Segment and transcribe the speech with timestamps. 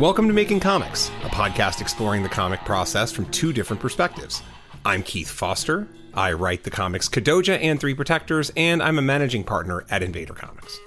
[0.00, 4.42] Welcome to Making Comics, a podcast exploring the comic process from two different perspectives.
[4.82, 5.86] I'm Keith Foster.
[6.14, 10.32] I write the comics Kodoja and Three Protectors, and I'm a managing partner at Invader
[10.32, 10.78] Comics.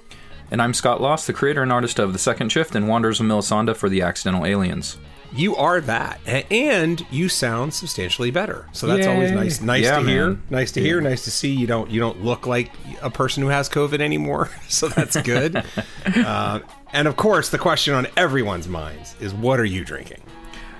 [0.50, 3.26] And I'm Scott Lost, the creator and artist of The Second Shift and Wanderers of
[3.26, 4.98] Melisande for the Accidental Aliens.
[5.34, 6.20] You are that,
[6.50, 8.66] and you sound substantially better.
[8.72, 9.60] So that's always nice.
[9.60, 10.38] Nice Yeah, to hear.
[10.48, 11.00] Nice to hear.
[11.00, 11.50] Nice to see.
[11.50, 12.70] You don't you don't look like
[13.02, 14.50] a person who has COVID anymore.
[14.68, 15.62] So that's good.
[16.06, 16.60] uh,
[16.92, 20.22] and of course, the question on everyone's minds is, what are you drinking?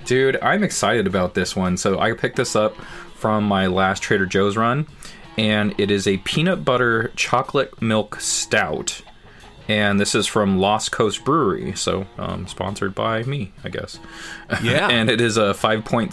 [0.05, 1.77] Dude, I'm excited about this one.
[1.77, 2.75] So I picked this up
[3.15, 4.87] from my last Trader Joe's run,
[5.37, 9.01] and it is a peanut butter chocolate milk stout.
[9.67, 13.99] And this is from Lost Coast Brewery, so um, sponsored by me, I guess.
[14.61, 14.87] Yeah.
[14.91, 16.11] and it is a 5.6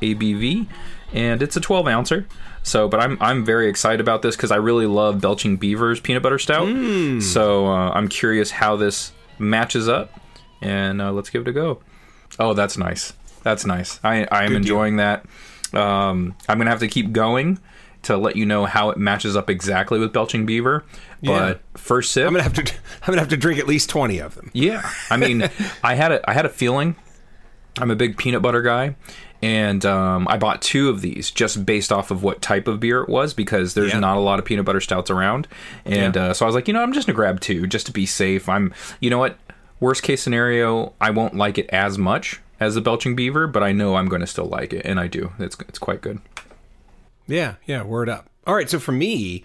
[0.00, 0.68] ABV,
[1.12, 2.26] and it's a 12 ouncer.
[2.62, 6.22] So, but I'm I'm very excited about this because I really love Belching Beaver's peanut
[6.22, 6.66] butter stout.
[7.20, 10.18] So uh, I'm curious how this matches up,
[10.62, 11.80] and uh, let's give it a go.
[12.38, 13.12] Oh, that's nice.
[13.42, 14.00] That's nice.
[14.02, 14.56] I I am deal.
[14.56, 15.26] enjoying that.
[15.74, 17.58] Um, I'm gonna have to keep going
[18.04, 20.84] to let you know how it matches up exactly with Belching Beaver.
[21.24, 22.62] But first sip, I'm gonna have to.
[23.02, 24.50] I'm gonna have to drink at least twenty of them.
[24.54, 25.48] yeah, I mean,
[25.82, 26.96] I had a I had a feeling.
[27.78, 28.94] I'm a big peanut butter guy,
[29.42, 33.02] and um, I bought two of these just based off of what type of beer
[33.02, 33.98] it was because there's Yeah.
[33.98, 35.48] not a lot of peanut butter stouts around,
[35.84, 36.26] and Yeah.
[36.26, 38.06] uh, so I was like, you know, I'm just gonna grab two just to be
[38.06, 38.48] safe.
[38.48, 39.38] I'm, you know what,
[39.80, 43.72] worst case scenario, I won't like it as much as the Belching Beaver, but I
[43.72, 45.32] know I'm going to still like it, and I do.
[45.40, 46.20] It's it's quite good.
[47.26, 48.28] Yeah, yeah, word up.
[48.46, 49.44] All right, so for me,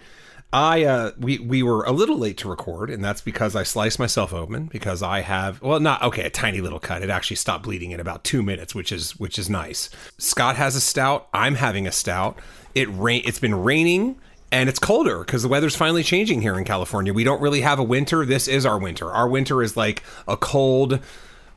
[0.52, 4.00] I uh we we were a little late to record, and that's because I sliced
[4.00, 7.04] myself open because I have well not okay, a tiny little cut.
[7.04, 9.90] It actually stopped bleeding in about two minutes, which is which is nice.
[10.18, 12.40] Scott has a stout, I'm having a stout.
[12.74, 14.20] It rain it's been raining
[14.52, 17.14] and it's colder because the weather's finally changing here in California.
[17.14, 18.26] We don't really have a winter.
[18.26, 19.12] This is our winter.
[19.12, 21.00] Our winter is like a cold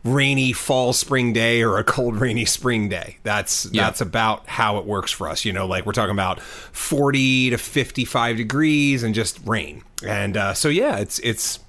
[0.05, 3.19] rainy fall spring day or a cold rainy spring day.
[3.23, 3.85] That's Yeah.
[3.85, 7.59] that's about how it works for us you know like we're talking about 40 to
[7.59, 9.83] 55 degrees and just rain.
[10.05, 11.61] And uh, so yeah it's it's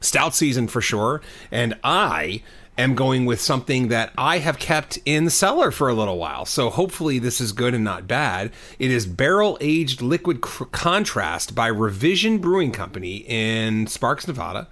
[0.00, 1.22] stout season for sure.
[1.50, 2.42] And i
[2.78, 6.44] am going with something that i have kept in the cellar for a little while.
[6.44, 8.52] So hopefully this is good and not bad.
[8.78, 14.68] It is barrel aged liquid contrast by revision brewing company in sparks nevada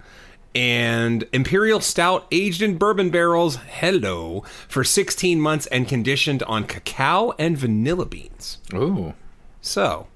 [0.55, 7.33] and Imperial Stout aged in bourbon barrels, hello, for 16 months and conditioned on cacao
[7.39, 8.59] and vanilla beans.
[8.75, 9.15] Ooh,
[9.61, 10.09] So,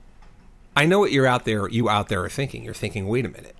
[0.76, 2.64] I know what you're out there, you out there are thinking.
[2.64, 3.54] You're thinking, wait a minute.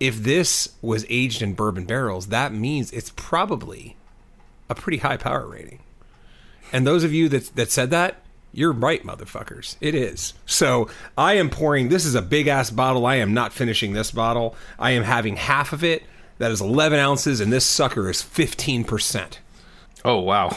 [0.00, 3.96] If this was aged in bourbon barrels, that means it's probably
[4.68, 5.78] a pretty high power rating.
[6.72, 8.16] And those of you that that said that,
[8.52, 9.76] you're right, motherfuckers.
[9.80, 10.34] It is.
[10.46, 11.88] So I am pouring.
[11.88, 13.06] This is a big ass bottle.
[13.06, 14.54] I am not finishing this bottle.
[14.78, 16.02] I am having half of it.
[16.38, 19.40] That is 11 ounces, and this sucker is 15 percent.
[20.04, 20.56] oh wow.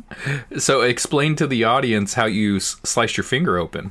[0.58, 3.90] so explain to the audience how you s- sliced your finger open.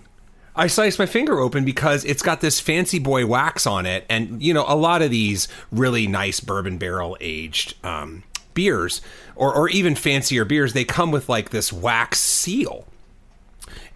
[0.56, 4.42] I sliced my finger open because it's got this fancy boy wax on it, and
[4.42, 8.24] you know a lot of these really nice bourbon barrel aged um,
[8.54, 9.02] beers,
[9.36, 12.88] or or even fancier beers, they come with like this wax seal.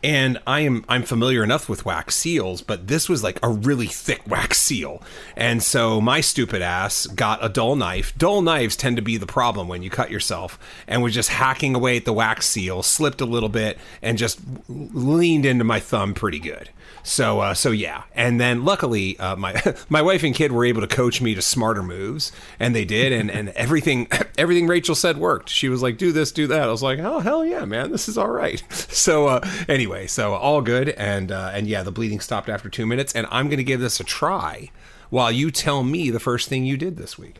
[0.01, 3.87] And I am I'm familiar enough with wax seals, but this was like a really
[3.87, 5.03] thick wax seal.
[5.35, 8.17] And so my stupid ass got a dull knife.
[8.17, 11.75] Dull knives tend to be the problem when you cut yourself, and was just hacking
[11.75, 14.39] away at the wax seal, slipped a little bit, and just
[14.69, 16.69] leaned into my thumb pretty good.
[17.03, 20.81] So uh, so yeah, and then luckily uh, my my wife and kid were able
[20.81, 25.17] to coach me to smarter moves, and they did, and and everything everything Rachel said
[25.17, 25.49] worked.
[25.49, 28.07] She was like, "Do this, do that." I was like, "Oh hell yeah, man, this
[28.07, 28.63] is all right."
[28.99, 32.85] So uh, anyway, so all good, and uh, and yeah, the bleeding stopped after two
[32.85, 34.71] minutes, and I'm gonna give this a try
[35.09, 37.37] while you tell me the first thing you did this week.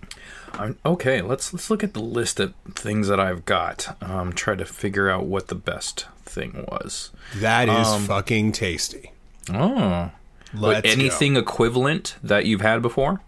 [0.54, 3.96] Um, okay, let's let's look at the list of things that I've got.
[4.02, 7.12] Um, try to figure out what the best thing was.
[7.36, 9.12] That is fucking tasty.
[9.54, 10.12] Oh,
[10.54, 10.92] but Let's go.
[10.92, 13.22] anything equivalent that you've had before?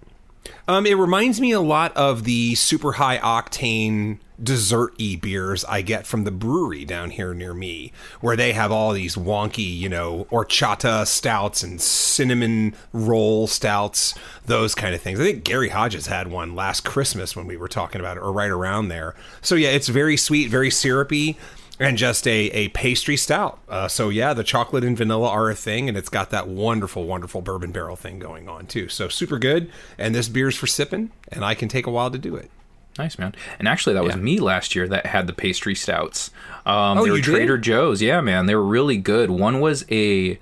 [0.67, 5.83] Um, it reminds me a lot of the super high octane dessert y beers I
[5.83, 7.91] get from the brewery down here near me,
[8.21, 14.15] where they have all these wonky, you know, horchata stouts and cinnamon roll stouts,
[14.45, 15.19] those kind of things.
[15.19, 18.31] I think Gary Hodges had one last Christmas when we were talking about it, or
[18.31, 19.13] right around there.
[19.41, 21.37] So yeah, it's very sweet, very syrupy.
[21.81, 23.59] And just a, a pastry stout.
[23.67, 27.05] Uh, so, yeah, the chocolate and vanilla are a thing, and it's got that wonderful,
[27.05, 28.87] wonderful bourbon barrel thing going on, too.
[28.87, 29.71] So, super good.
[29.97, 32.51] And this beer's for sipping, and I can take a while to do it.
[32.99, 33.33] Nice man.
[33.57, 34.21] And actually, that was Yeah.
[34.21, 36.29] me last year that had the pastry stouts.
[36.65, 37.31] Um, Oh, they were you did?
[37.31, 38.01] Trader Joe's.
[38.01, 39.31] Yeah, man, they were really good.
[39.31, 40.37] One was a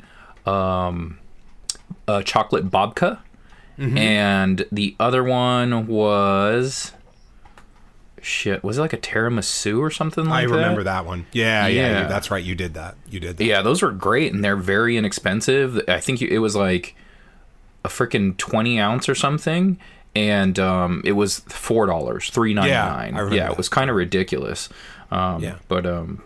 [0.45, 1.19] um,
[2.07, 3.19] a chocolate babka,
[3.77, 3.97] Mm-hmm.
[3.97, 6.92] and the other one was
[8.24, 8.63] shit.
[8.63, 10.54] Was it like a tiramisu or something like that?
[10.54, 11.25] I remember that one.
[11.31, 12.07] Yeah, yeah, Yeah.
[12.07, 12.44] that's right.
[12.44, 12.95] You did that.
[13.10, 13.44] You did that.
[13.44, 15.81] Yeah, those were great, and they're very inexpensive.
[15.88, 16.95] I think it was like
[17.86, 19.80] a freaking twenty ounce or something,
[20.16, 23.16] and um, it was four dollars, three ninety nine.
[23.16, 24.69] Remember Yeah, it was kind of ridiculous.
[25.12, 25.56] Um, Yeah.
[25.68, 26.21] but um,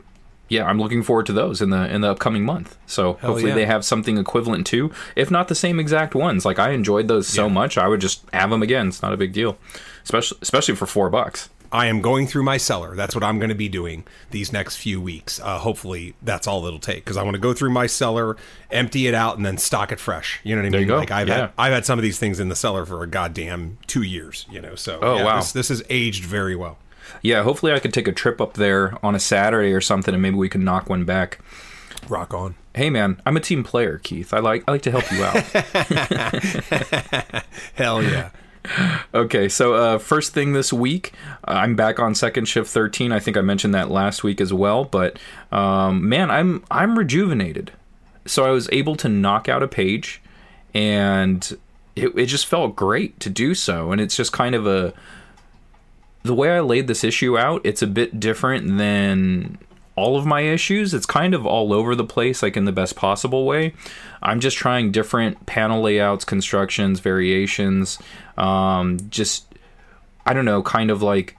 [0.50, 2.78] yeah, I'm looking forward to those in the in the upcoming month.
[2.86, 3.56] So hopefully yeah.
[3.56, 6.46] they have something equivalent to, if not the same exact ones.
[6.46, 8.90] Like I enjoyed those so much, I would just have them again.
[8.90, 9.58] It's not a big deal,
[10.04, 11.50] especially especially for four bucks.
[11.74, 12.96] I am going through my cellar.
[12.96, 15.40] That's what I'm going to be doing these next few weeks.
[15.42, 18.38] Uh, hopefully, that's all it'll take because I want to go through my cellar,
[18.72, 20.40] empty it out, and then stock it fresh.
[20.44, 20.82] You know what I mean?
[20.82, 20.98] you go.
[20.98, 21.36] Like I've Yeah.
[21.38, 24.46] had I've had some of these things in the cellar for a goddamn two years.
[24.52, 25.36] You know, so Oh, yeah, wow.
[25.38, 26.78] this, this has aged very well.
[27.22, 30.22] Yeah, hopefully I could take a trip up there on a Saturday or something, and
[30.22, 31.40] maybe we can knock one back.
[32.08, 32.56] Rock on.
[32.76, 34.34] Hey man, I'm a team player, Keith.
[34.34, 35.36] I like I like to help you out.
[37.76, 38.30] Hell yeah.
[39.14, 41.14] okay, so uh, first thing this week,
[41.48, 43.12] uh, I'm back on second shift 13.
[43.12, 45.20] I think I mentioned that last week as well, but
[45.52, 47.72] um, man, I'm I'm rejuvenated.
[48.26, 50.22] So I was able to knock out a page,
[50.74, 51.58] and
[51.96, 53.92] it, it just felt great to do so.
[53.92, 54.94] And it's just kind of a
[56.24, 57.62] the way I laid this issue out.
[57.66, 59.58] It's a bit different than
[59.96, 60.94] all of my issues.
[60.94, 63.74] It's kind of all over the place, like in the best possible way.
[64.24, 68.00] I'm just trying different panel layouts, constructions, variations,
[68.38, 69.46] um, just
[70.26, 71.38] I don't know, kind of like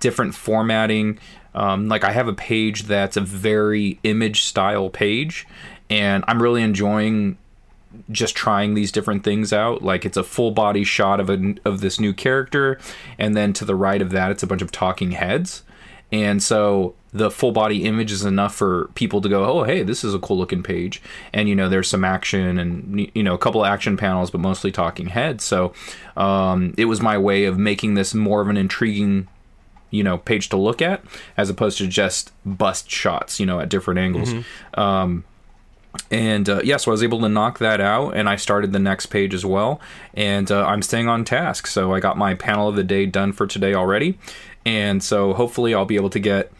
[0.00, 1.18] different formatting.
[1.54, 5.46] Um, like I have a page that's a very image style page,
[5.90, 7.36] and I'm really enjoying
[8.10, 9.82] just trying these different things out.
[9.82, 12.78] Like it's a full body shot of a of this new character,
[13.18, 15.62] and then to the right of that, it's a bunch of talking heads.
[16.10, 20.02] And so the full body image is enough for people to go, oh, hey, this
[20.02, 21.02] is a cool looking page.
[21.32, 24.40] And, you know, there's some action and, you know, a couple of action panels, but
[24.40, 25.44] mostly talking heads.
[25.44, 25.74] So
[26.16, 29.28] um, it was my way of making this more of an intriguing
[29.92, 31.04] you know page to look at
[31.36, 34.32] as opposed to just bust shots you know at different angles.
[34.74, 35.24] Um
[36.10, 38.78] and uh, yeah so i was able to knock that out and i started the
[38.78, 39.82] next page as well.
[40.14, 41.66] And uh, i'm staying on task.
[41.66, 44.18] So i got my panel of the day done for today already.
[44.64, 46.50] And so hopefully i'll be able to get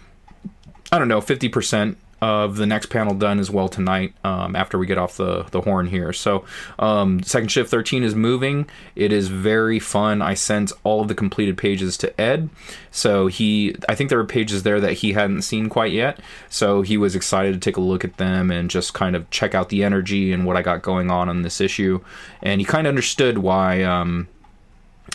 [0.93, 4.15] I don't know, fifty percent of the next panel done as well tonight.
[4.23, 6.45] Um, after we get off the the horn here, so
[6.79, 8.69] um, second shift thirteen is moving.
[8.95, 10.21] It is very fun.
[10.21, 12.51] I sent all of the completed pages to Ed,
[12.91, 16.83] so he I think there were pages there that he hadn't seen quite yet, so
[16.83, 19.71] he was excited to take a look at them and just kind of check out
[19.71, 22.05] the energy and what I got going on on this issue,
[22.43, 23.83] and he kind of understood why.
[23.83, 24.29] Um,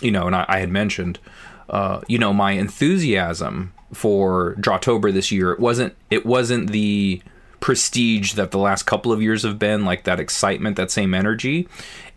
[0.01, 1.17] you know, and I, I had mentioned,
[1.69, 5.51] uh, you know, my enthusiasm for Drawtober this year.
[5.51, 5.95] It wasn't.
[6.09, 7.21] It wasn't the
[7.59, 9.85] prestige that the last couple of years have been.
[9.85, 11.67] Like that excitement, that same energy,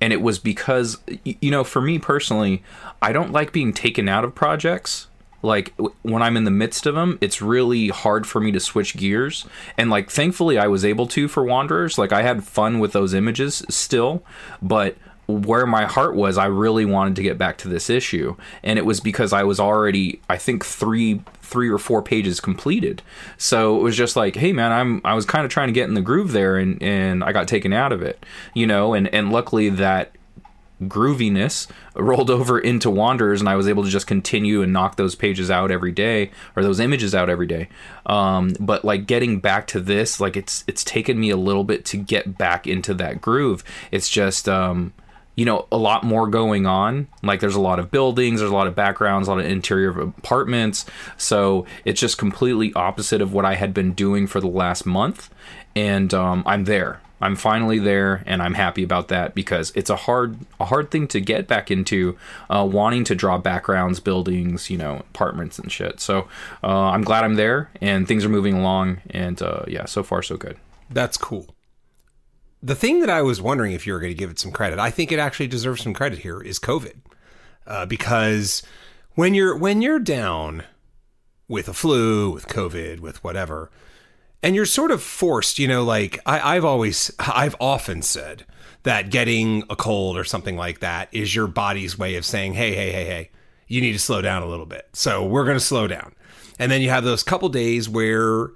[0.01, 2.63] and it was because, you know, for me personally,
[3.03, 5.07] I don't like being taken out of projects
[5.43, 5.73] like
[6.03, 9.47] when I'm in the midst of them, it's really hard for me to switch gears.
[9.79, 11.99] And like, thankfully, I was able to for Wanderers.
[11.99, 14.23] Like, I had fun with those images still,
[14.61, 14.97] but
[15.39, 18.85] where my heart was, I really wanted to get back to this issue, and it
[18.85, 23.03] was because I was already, I think, three three or four pages completed.
[23.37, 25.89] So it was just like, hey man, I'm I was kind of trying to get
[25.89, 28.95] in the groove there, and and I got taken out of it, you know.
[28.95, 30.15] And and luckily that
[30.83, 35.15] grooviness rolled over into Wanderers, and I was able to just continue and knock those
[35.15, 37.69] pages out every day or those images out every day.
[38.07, 41.85] Um, but like getting back to this, like it's it's taken me a little bit
[41.87, 43.63] to get back into that groove.
[43.91, 44.93] It's just um,
[45.41, 47.09] you know a lot more going on.
[47.23, 49.89] Like there's a lot of buildings, there's a lot of backgrounds, a lot of interior
[49.89, 50.85] of apartments.
[51.17, 55.31] So it's just completely opposite of what I had been doing for the last month,
[55.75, 57.01] and um, I'm there.
[57.23, 61.09] I'm finally there, and I'm happy about that because it's a hard, a hard thing
[61.09, 62.19] to get back into,
[62.51, 66.01] uh, wanting to draw backgrounds, buildings, you know, apartments and shit.
[66.01, 66.29] So
[66.63, 70.23] uh, I'm glad I'm there, and things are moving along, and uh, yeah, so far
[70.23, 70.59] so good.
[70.91, 71.47] That's cool.
[72.63, 74.79] The thing that I was wondering if you were going to give it some credit,
[74.79, 76.97] I think it actually deserves some credit here, is COVID,
[77.67, 78.63] uh, because
[79.15, 80.65] when you're when you're down
[81.49, 83.71] with a flu, with COVID, with whatever,
[84.43, 88.45] and you're sort of forced, you know, like I, I've always, I've often said
[88.83, 92.75] that getting a cold or something like that is your body's way of saying, hey,
[92.75, 93.31] hey, hey, hey,
[93.69, 94.89] you need to slow down a little bit.
[94.93, 96.15] So we're going to slow down.
[96.59, 98.51] And then you have those couple days where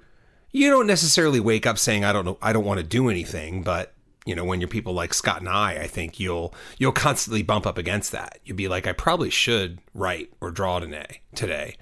[0.51, 3.61] you don't necessarily wake up saying, I don't know, I don't want to do anything,
[3.61, 3.94] but
[4.25, 7.65] you know, when you're people like Scott and I, I think you'll you'll constantly bump
[7.67, 8.39] up against that.
[8.43, 11.75] You'll be like, I probably should write or draw today today.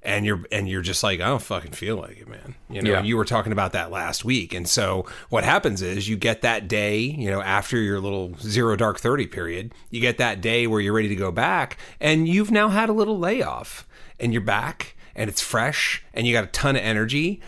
[0.00, 2.54] And you're and you're just like, I don't fucking feel like it, man.
[2.70, 3.02] You know, Yeah.
[3.02, 4.54] you were talking about that last week.
[4.54, 8.76] And so what happens is you get that day, you know, after your little zero
[8.76, 12.52] dark thirty period, you get that day where you're ready to go back, and you've
[12.52, 13.88] now had a little layoff
[14.20, 17.40] and you're back and it's fresh and you got a ton of energy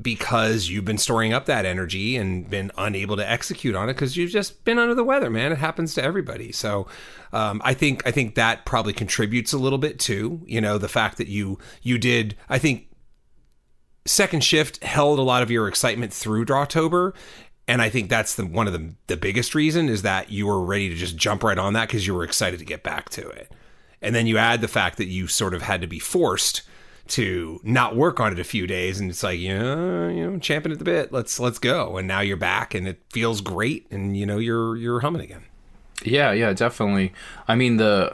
[0.00, 4.16] because you've been storing up that energy and been unable to execute on it because
[4.16, 5.52] you've just been under the weather, man.
[5.52, 6.50] It happens to everybody.
[6.50, 6.88] So
[7.32, 10.40] um, I think I think that probably contributes a little bit too.
[10.46, 12.36] You know, the fact that you you did.
[12.48, 12.88] I think
[14.04, 17.14] second shift held a lot of your excitement through Drawtober.
[17.66, 20.62] And I think that's the one of the the biggest reason is that you were
[20.62, 23.26] ready to just jump right on that because you were excited to get back to
[23.28, 23.50] it.
[24.02, 26.62] And then you add the fact that you sort of had to be forced
[27.06, 30.38] to not work on it a few days and it's like you know you know
[30.38, 31.12] champing at the bit.
[31.12, 31.96] Let's let's go.
[31.98, 35.44] And now you're back and it feels great and you know you're you're humming again.
[36.02, 37.12] Yeah yeah definitely.
[37.46, 38.12] I mean the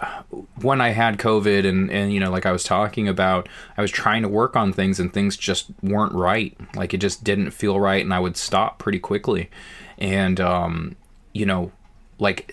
[0.60, 3.90] when i had covid and and you know like i was talking about i was
[3.90, 6.56] trying to work on things and things just weren't right.
[6.74, 9.50] Like it just didn't feel right and i would stop pretty quickly.
[9.98, 10.96] And um
[11.32, 11.70] you know
[12.18, 12.52] like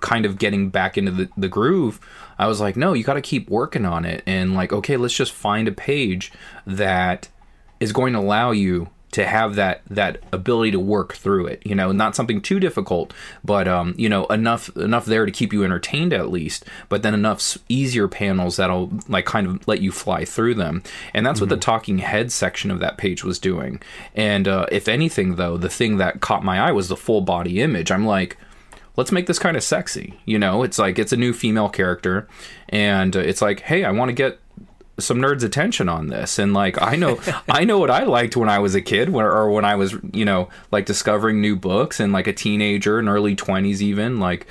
[0.00, 2.00] kind of getting back into the, the groove
[2.38, 4.22] I was like, no, you got to keep working on it.
[4.26, 6.32] And like, okay, let's just find a page
[6.66, 7.28] that
[7.80, 11.72] is going to allow you to have that that ability to work through it you
[11.72, 13.14] know not something too difficult
[13.44, 17.14] but um you know enough enough there to keep you entertained at least but then
[17.14, 21.44] enough easier panels that'll like kind of let you fly through them and that's mm-hmm.
[21.44, 21.60] what the mm-hmm.
[21.60, 23.80] talking head section of that page was doing
[24.16, 27.60] and uh, if anything though the thing that caught my eye was the full body
[27.60, 28.36] image i'm like
[28.96, 30.18] let's make this kind of sexy.
[30.24, 32.28] You know, it's like it's a new female character,
[32.68, 34.40] and it's like, hey, I want to get
[34.98, 38.48] some nerds attention on this and like i know i know what i liked when
[38.48, 41.98] i was a kid when, or when i was you know like discovering new books
[41.98, 44.46] and like a teenager in early 20s even like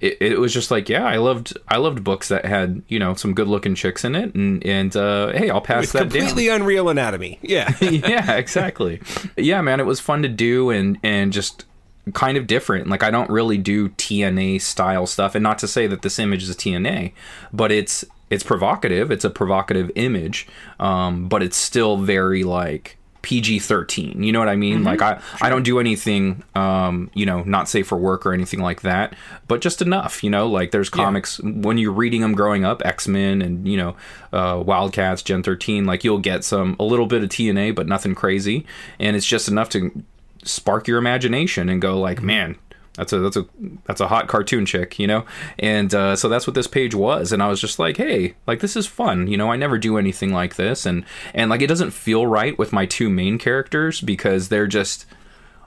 [0.00, 3.14] it, it, was just like yeah i loved i loved books that had you know
[3.14, 6.62] some good looking chicks in it and and uh, hey i'll pass that completely down.
[6.62, 9.00] unreal anatomy yeah yeah exactly
[9.36, 11.64] yeah man it was fun to do and and just
[12.12, 12.88] kind of different.
[12.88, 16.42] Like I don't really do TNA style stuff, and not to say that this image
[16.42, 17.12] is a TNA,
[17.52, 19.10] but it's it's provocative.
[19.10, 20.46] It's a provocative image,
[20.78, 24.22] um, but it's still very like PG thirteen.
[24.22, 24.78] You know what I mean?
[24.78, 24.86] Mm-hmm.
[24.86, 25.22] Like I sure.
[25.40, 29.14] I don't do anything, um, you know, not safe for work or anything like that,
[29.48, 30.22] but just enough.
[30.22, 31.50] You know, like there's comics yeah.
[31.50, 33.96] when you're reading them growing up, X Men and you know,
[34.32, 35.86] uh, Wildcats, Gen thirteen.
[35.86, 38.66] Like you'll get some a little bit of TNA, but nothing crazy,
[38.98, 40.04] and it's just enough to
[40.44, 42.56] spark your imagination and go like, man,
[42.96, 43.46] that's a that's a
[43.86, 45.24] that's a hot cartoon chick, you know.
[45.58, 48.60] And uh, so that's what this page was, and I was just like, hey, like
[48.60, 49.50] this is fun, you know.
[49.50, 52.86] I never do anything like this, and and like it doesn't feel right with my
[52.86, 55.06] two main characters because they're just.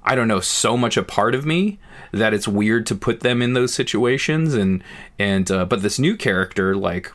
[0.03, 1.79] I don't know, so much a part of me
[2.13, 4.81] that it's weird to put them in those situations and
[5.19, 7.11] and uh, but this new character like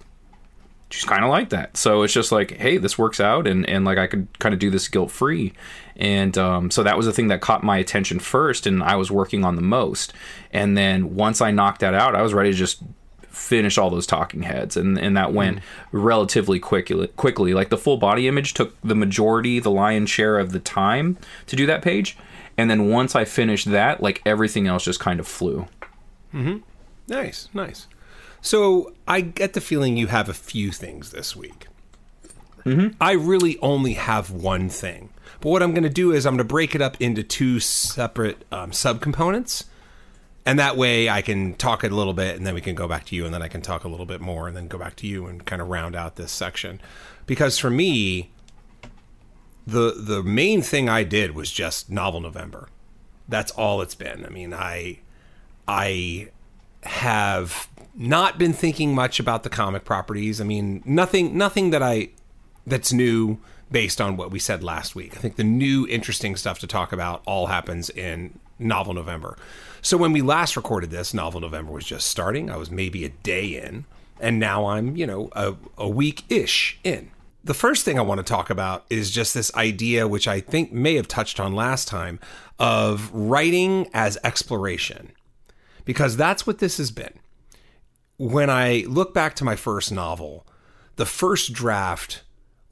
[0.92, 1.76] she's kind of like that.
[1.76, 4.58] So it's just like, hey, this works out, and and like I could kind of
[4.58, 5.52] do this guilt free,
[5.96, 9.10] and um, so that was the thing that caught my attention first, and I was
[9.10, 10.12] working on the most.
[10.52, 12.82] And then once I knocked that out, I was ready to just
[13.28, 15.62] finish all those talking heads, and and that went mm.
[15.92, 17.06] relatively quickly.
[17.08, 21.18] Quickly, like the full body image took the majority, the lion's share of the time
[21.46, 22.16] to do that page,
[22.56, 25.66] and then once I finished that, like everything else just kind of flew.
[26.34, 26.58] Mm-hmm.
[27.08, 27.86] Nice, nice.
[28.40, 31.68] So I get the feeling you have a few things this week.
[32.64, 32.96] Mm-hmm.
[33.00, 35.10] I really only have one thing.
[35.42, 37.58] But what I'm going to do is I'm going to break it up into two
[37.58, 39.64] separate um, subcomponents.
[40.46, 42.86] And that way I can talk it a little bit and then we can go
[42.86, 44.78] back to you and then I can talk a little bit more and then go
[44.78, 46.80] back to you and kind of round out this section.
[47.26, 48.30] Because for me,
[49.66, 52.68] the the main thing I did was just novel November.
[53.28, 54.24] That's all it's been.
[54.24, 54.98] I mean, I
[55.68, 56.30] I
[56.84, 60.40] have not been thinking much about the comic properties.
[60.40, 62.10] I mean, nothing nothing that I
[62.66, 63.38] that's new
[63.72, 65.16] based on what we said last week.
[65.16, 69.36] I think the new interesting stuff to talk about all happens in Novel November.
[69.80, 72.50] So when we last recorded this, Novel November was just starting.
[72.50, 73.86] I was maybe a day in,
[74.20, 77.10] and now I'm, you know, a, a week ish in.
[77.42, 80.72] The first thing I want to talk about is just this idea, which I think
[80.72, 82.20] may have touched on last time,
[82.60, 85.10] of writing as exploration,
[85.84, 87.18] because that's what this has been
[88.22, 90.46] when I look back to my first novel,
[90.94, 92.22] the first draft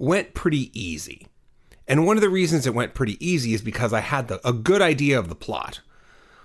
[0.01, 1.27] went pretty easy.
[1.87, 4.53] And one of the reasons it went pretty easy is because I had the, a
[4.53, 5.81] good idea of the plot.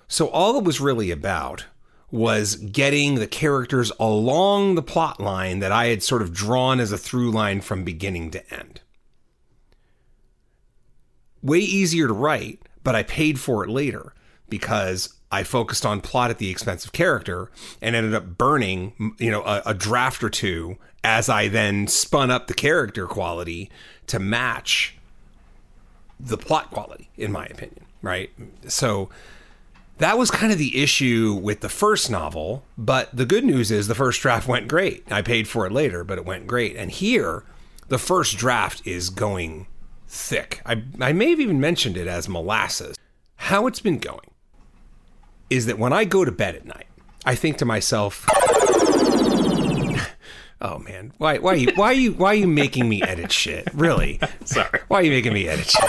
[0.10, 1.66] So all it was really about
[2.12, 6.92] was getting the characters along the plot line that I had sort of drawn as
[6.92, 8.82] a through line from beginning to end.
[11.42, 14.14] Way easier to write, but I paid for it later
[14.50, 17.52] because I focused on plot at the expense of character
[17.82, 22.32] and ended up burning, you know, a, a, draft or two as I then spun
[22.32, 23.70] up the character quality
[24.08, 24.96] to match
[26.18, 28.30] the plot quality, in my opinion, right?
[28.68, 29.10] So
[29.98, 32.64] that was kind of the issue with the first novel.
[32.78, 35.04] But the good news is the first draft went great.
[35.12, 36.78] I paid for it later, but it went great.
[36.78, 37.44] And here,
[37.90, 39.68] the first draft is going
[40.08, 40.62] thick.
[40.66, 42.96] I, I may have even mentioned it as molasses.
[43.36, 44.30] How it's been going
[45.50, 46.88] is that when I go to bed at night,
[47.26, 48.26] I think to myself,
[50.62, 53.68] "Oh man, why why you why you why are you making me edit shit?
[53.74, 54.20] Really?
[54.46, 54.80] Sorry.
[54.88, 55.84] Why are you making me edit shit?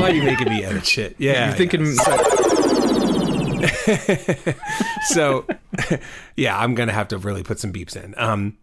[0.00, 1.16] Why are you making me edit shit?
[1.18, 1.84] Yeah, You're thinking
[5.08, 5.46] so
[6.36, 8.14] yeah, I'm gonna have to really put some beeps in.
[8.16, 8.56] Um,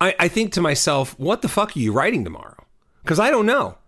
[0.00, 2.56] I, I think to myself, what the fuck are you writing tomorrow?
[3.02, 3.78] Because I don't know.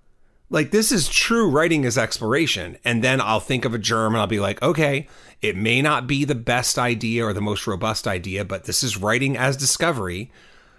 [0.51, 4.21] Like this is true writing is exploration, and then I'll think of a germ and
[4.21, 5.09] I'll be like, okay,
[5.43, 8.97] it may not be the best idea or the most robust idea, but this is
[8.97, 10.31] writing as discovery.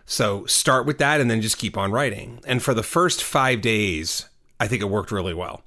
[0.05, 2.39] So start with that and then just keep on writing.
[2.45, 4.29] And for the first five days,
[4.59, 5.63] I think it worked really well.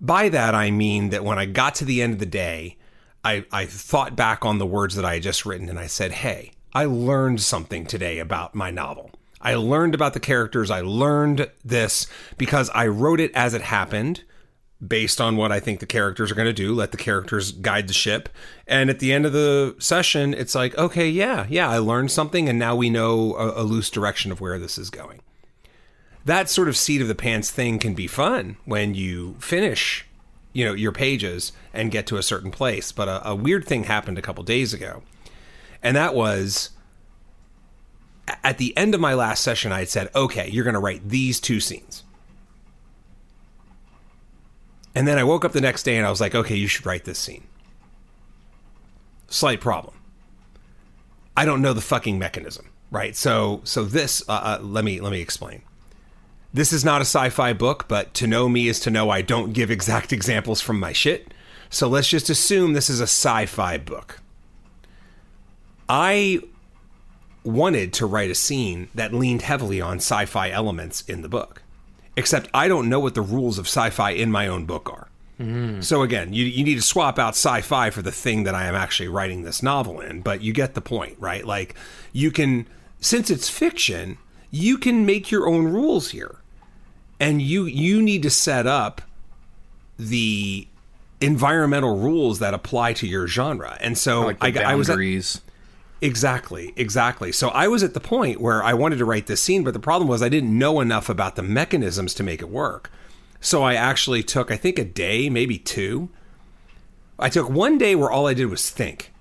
[0.00, 2.78] By that, I mean that when I got to the end of the day,
[3.22, 6.12] I, I thought back on the words that I had just written and I said,
[6.12, 9.10] hey, I learned something today about my novel.
[9.40, 10.70] I learned about the characters.
[10.70, 12.06] I learned this
[12.36, 14.24] because I wrote it as it happened
[14.86, 16.74] based on what I think the characters are going to do.
[16.74, 18.28] Let the characters guide the ship.
[18.66, 22.48] And at the end of the session, it's like, okay, yeah, yeah, I learned something
[22.48, 25.20] and now we know a, a loose direction of where this is going
[26.24, 30.06] that sort of seat of the pants thing can be fun when you finish
[30.52, 33.84] you know your pages and get to a certain place but a, a weird thing
[33.84, 35.02] happened a couple days ago
[35.82, 36.70] and that was
[38.42, 41.08] at the end of my last session i had said okay you're going to write
[41.08, 42.04] these two scenes.
[44.94, 46.86] And then i woke up the next day and i was like okay you should
[46.86, 47.46] write this scene.
[49.28, 49.94] Slight problem.
[51.36, 53.16] I don't know the fucking mechanism right?
[53.16, 55.62] So so this uh, uh, let me let me explain.
[56.52, 59.22] This is not a sci fi book, but to know me is to know I
[59.22, 61.32] don't give exact examples from my shit.
[61.70, 64.20] So let's just assume this is a sci fi book.
[65.88, 66.42] I
[67.44, 71.62] wanted to write a scene that leaned heavily on sci fi elements in the book,
[72.16, 75.08] except I don't know what the rules of sci fi in my own book are.
[75.80, 78.74] So again, you, you need to swap out sci-fi for the thing that I am
[78.74, 81.46] actually writing this novel in, but you get the point, right?
[81.46, 81.74] Like
[82.12, 82.66] you can
[83.00, 84.18] since it's fiction,
[84.50, 86.36] you can make your own rules here
[87.18, 89.00] and you you need to set up
[89.98, 90.68] the
[91.22, 94.96] environmental rules that apply to your genre and so like I, I was at.
[96.02, 99.62] Exactly exactly so i was at the point where i wanted to write this scene
[99.62, 102.90] but the problem was i didn't know enough about the mechanisms to make it work
[103.40, 106.08] so i actually took i think a day maybe two
[107.18, 109.12] i took one day where all i did was think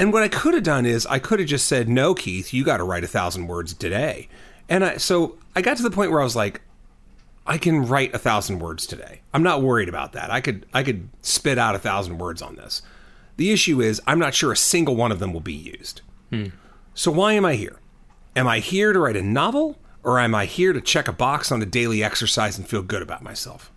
[0.00, 2.64] and what I could have done is I could have just said, "No, Keith, you
[2.64, 4.30] got to write a thousand words today."
[4.66, 6.62] And I, so I got to the point where I was like,
[7.46, 9.20] "I can write a thousand words today.
[9.34, 10.30] I'm not worried about that.
[10.30, 12.80] I could I could spit out a thousand words on this."
[13.40, 16.02] The issue is I'm not sure a single one of them will be used.
[16.92, 17.80] So why am I here?
[18.36, 21.50] Am I here to write a novel, or am I here to check a box
[21.50, 23.72] on a daily exercise and feel good about myself?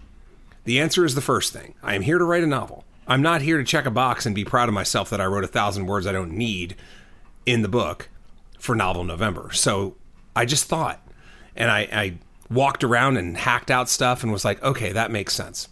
[0.66, 1.76] The answer is the first thing.
[1.82, 2.84] I am here to write a novel.
[3.08, 5.46] I'm not here to check a box and be proud of myself that I wrote
[5.46, 6.76] a thousand words I don't need
[7.46, 8.10] in the book
[8.60, 9.54] for Novel November.
[9.54, 9.96] So
[10.36, 11.08] I just thought,
[11.56, 12.18] and I, I
[12.50, 15.70] walked around and hacked out stuff and was like, okay, that makes sense.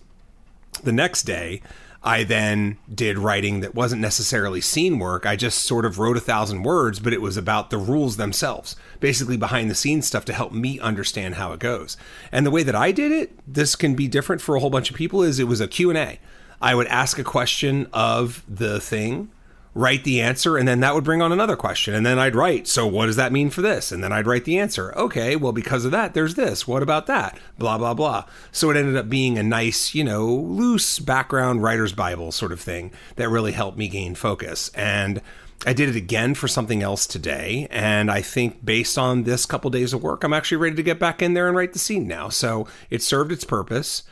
[0.82, 1.62] The next day,
[2.04, 5.26] I then did writing that wasn't necessarily scene work.
[5.26, 8.76] I just sort of wrote a thousand words, but it was about the rules themselves,
[9.00, 11.98] basically behind the scenes stuff to help me understand how it goes.
[12.32, 14.90] And the way that I did it, this can be different for a whole bunch
[14.90, 16.20] of people, is it was a Q&A.
[16.60, 19.30] I would ask a question of the thing,
[19.74, 21.94] write the answer, and then that would bring on another question.
[21.94, 23.92] And then I'd write, so what does that mean for this?
[23.92, 24.94] And then I'd write the answer.
[24.98, 26.68] Okay, well, because of that, there's this.
[26.68, 27.40] What about that?
[27.58, 28.26] Blah, blah, blah.
[28.52, 32.60] So it ended up being a nice, you know, loose background writer's Bible sort of
[32.60, 34.72] thing that really helped me gain focus.
[34.76, 35.22] And
[35.66, 37.68] I did it again for something else today.
[37.70, 41.00] And I think based on this couple days of work, I'm actually ready to get
[41.00, 42.30] back in there and write the scene now.
[42.30, 44.04] So it served its purpose.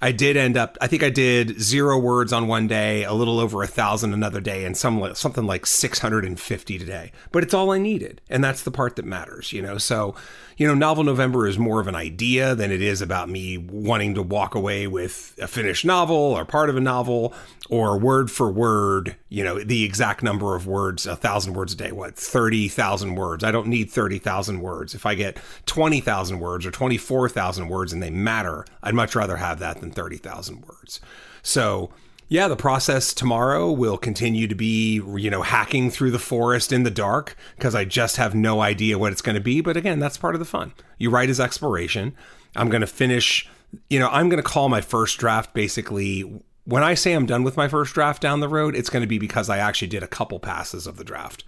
[0.00, 0.78] I did end up.
[0.80, 4.40] I think I did zero words on one day, a little over a thousand another
[4.40, 7.10] day, and some something like six hundred and fifty today.
[7.32, 9.76] But it's all I needed, and that's the part that matters, you know.
[9.76, 10.14] So,
[10.58, 14.14] you know, Novel November is more of an idea than it is about me wanting
[14.16, 17.32] to walk away with a finished novel or part of a novel
[17.70, 21.76] or word for word, you know, the exact number of words, a thousand words a
[21.76, 21.92] day.
[21.92, 23.44] What thirty thousand words?
[23.44, 24.94] I don't need thirty thousand words.
[24.94, 28.94] If I get twenty thousand words or twenty four thousand words and they matter, I'd
[28.94, 31.00] much rather have that than 30,000 words.
[31.42, 31.90] So,
[32.28, 36.82] yeah, the process tomorrow will continue to be, you know, hacking through the forest in
[36.82, 39.62] the dark because I just have no idea what it's going to be.
[39.62, 40.74] But again, that's part of the fun.
[40.98, 42.14] You write as exploration.
[42.54, 43.48] I'm going to finish,
[43.88, 46.42] you know, I'm going to call my first draft basically.
[46.64, 49.08] When I say I'm done with my first draft down the road, it's going to
[49.08, 51.44] be because I actually did a couple passes of the draft.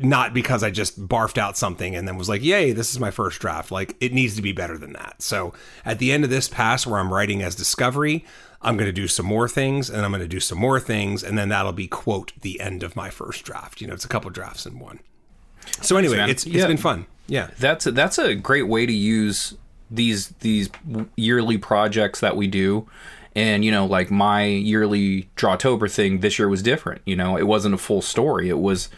[0.00, 3.10] Not because I just barfed out something and then was like, yay, this is my
[3.10, 3.70] first draft.
[3.70, 5.22] Like, it needs to be better than that.
[5.22, 5.54] So,
[5.84, 8.24] at the end of this pass where I'm writing as Discovery,
[8.60, 11.22] I'm going to do some more things and I'm going to do some more things.
[11.22, 13.80] And then that'll be, quote, the end of my first draft.
[13.80, 15.00] You know, it's a couple drafts in one.
[15.82, 16.66] So, anyway, it's, it's Yeah.
[16.66, 17.06] been fun.
[17.26, 17.50] Yeah.
[17.58, 19.54] That's a, that's a great way to use
[19.90, 20.68] these these
[21.16, 22.88] yearly projects that we do.
[23.36, 27.02] And you know, like my yearly Drawtober thing this year was different.
[27.04, 28.48] You know, it wasn't a full story.
[28.48, 28.88] It was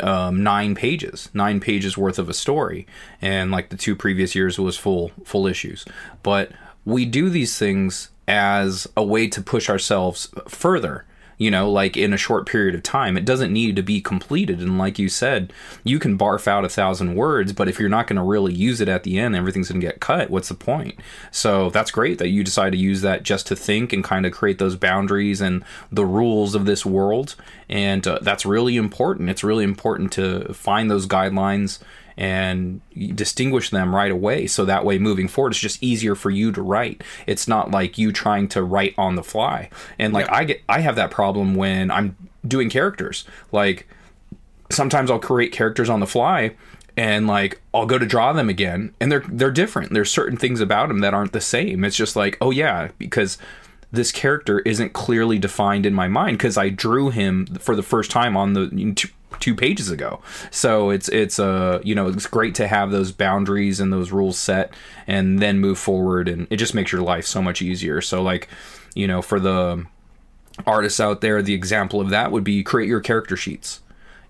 [0.00, 2.86] um, nine pages, nine pages worth of a story,
[3.22, 5.84] and like the two previous years was full full issues.
[6.22, 6.50] But
[6.84, 11.04] we do these things as a way to push ourselves further.
[11.38, 14.60] You know, like in a short period of time, it doesn't need to be completed.
[14.60, 15.52] And like you said,
[15.84, 18.80] you can barf out a thousand words, but if you're not going to really use
[18.80, 20.30] it at the end, everything's going to get cut.
[20.30, 20.98] What's the point?
[21.30, 24.32] So that's great that you decide to use that just to think and kind of
[24.32, 27.36] create those boundaries and the rules of this world.
[27.68, 29.30] And uh, that's really important.
[29.30, 31.78] It's really important to find those guidelines
[32.18, 32.80] and
[33.14, 34.48] distinguish them right away.
[34.48, 37.02] So that way moving forward it's just easier for you to write.
[37.26, 39.70] It's not like you trying to write on the fly.
[39.98, 43.24] And like i get i have that problem when i'm doing characters.
[43.52, 43.88] Like
[44.68, 46.56] sometimes i'll create characters on the fly
[46.96, 49.92] and like I'll go to draw them again and they're they're different.
[49.92, 51.84] There's certain things about them that aren't the same.
[51.84, 53.38] It's just like oh yeah because
[53.92, 58.10] this character isn't clearly defined in my mind because I drew him for the first
[58.10, 58.68] time on the
[59.40, 60.20] two, pages ago.
[60.50, 64.38] So it's it's uh you know it's great to have those boundaries and those rules
[64.38, 64.72] set
[65.06, 68.00] and then move forward and it just makes your life so much easier.
[68.00, 68.48] So like
[68.94, 69.86] you know for the
[70.66, 73.80] artists out there, the example of that would be create your character sheets.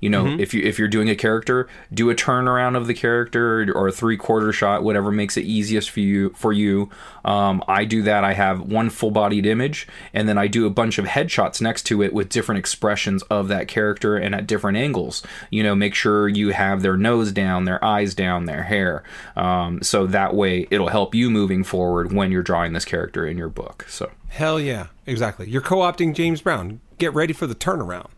[0.00, 3.72] You know, if you if you're doing a character, do a turnaround of the character
[3.74, 6.30] or a three quarter shot, whatever makes it easiest for you.
[6.30, 6.88] For you,
[7.24, 8.22] um, I do that.
[8.22, 11.82] I have one full bodied image, and then I do a bunch of headshots next
[11.84, 15.22] to it with different expressions of that character and at different angles.
[15.50, 19.02] You know, make sure you have their nose down, their eyes down, their hair,
[19.36, 23.36] um, so that way it'll help you moving forward when you're drawing this character in
[23.36, 23.84] your book.
[23.88, 24.10] So.
[24.28, 24.88] Hell yeah.
[25.06, 25.48] Exactly.
[25.48, 26.80] You're co opting James Brown.
[26.98, 28.08] Get ready for the turnaround.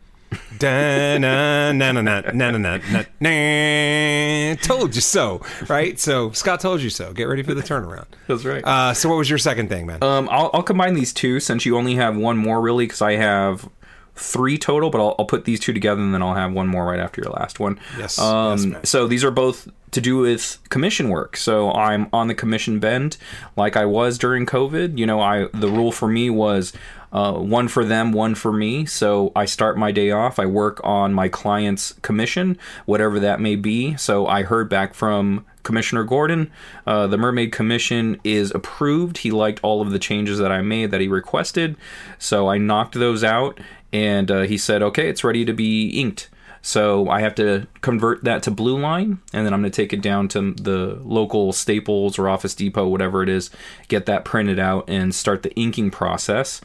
[4.63, 5.99] Told you so, right?
[5.99, 7.13] So Scott told you so.
[7.13, 8.07] Get ready for the turnaround.
[8.27, 8.63] That's right.
[8.65, 10.03] Uh, so what was your second thing, man?
[10.03, 13.13] Um, I'll, I'll combine these two since you only have one more really because I
[13.17, 13.69] have
[14.17, 16.85] three total, but I'll, I'll put these two together and then I'll have one more
[16.87, 17.81] right after your last one.
[17.99, 21.37] Yes, Um, yes, so these are both to do with commission work.
[21.37, 23.17] So I'm on the commission bend
[23.57, 24.99] like I was during COVID.
[24.99, 26.73] You know, I the rule for me was
[27.13, 28.87] uh, one for them, one for me.
[28.87, 30.39] So I start my day off.
[30.39, 33.97] I work on my client's commission, whatever that may be.
[33.97, 36.51] So I heard back from Commissioner Gordon.
[36.87, 39.19] Uh, the Mermaid Commission is approved.
[39.19, 41.77] He liked all of the changes that I made that he requested.
[42.19, 43.59] So I knocked those out,
[43.93, 46.31] and uh, he said, okay, it's ready to be inked.
[46.63, 49.95] So I have to convert that to Blue Line, and then I'm going to take
[49.95, 53.51] it down to the local Staples or Office Depot, whatever it is,
[53.89, 56.61] get that printed out, and start the inking process.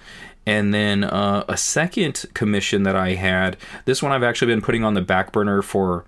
[0.46, 4.84] And then uh, a second commission that I had, this one I've actually been putting
[4.84, 6.06] on the back burner for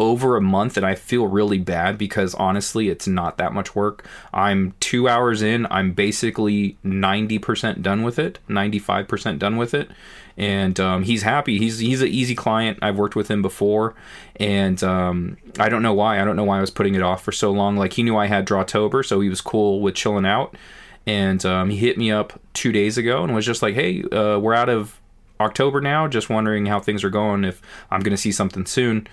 [0.00, 4.08] over a month and I feel really bad because honestly it's not that much work.
[4.32, 9.90] I'm 2 hours in, I'm basically 90% done with it, 95% done with it.
[10.38, 11.58] And um, he's happy.
[11.58, 12.78] He's he's an easy client.
[12.80, 13.94] I've worked with him before,
[14.36, 16.18] and um, I don't know why.
[16.18, 17.76] I don't know why I was putting it off for so long.
[17.76, 20.56] Like he knew I had Drawtober, so he was cool with chilling out.
[21.06, 24.38] And um, he hit me up two days ago and was just like, "Hey, uh,
[24.38, 25.00] we're out of
[25.40, 26.06] October now.
[26.06, 27.44] Just wondering how things are going.
[27.44, 29.06] If I'm going to see something soon."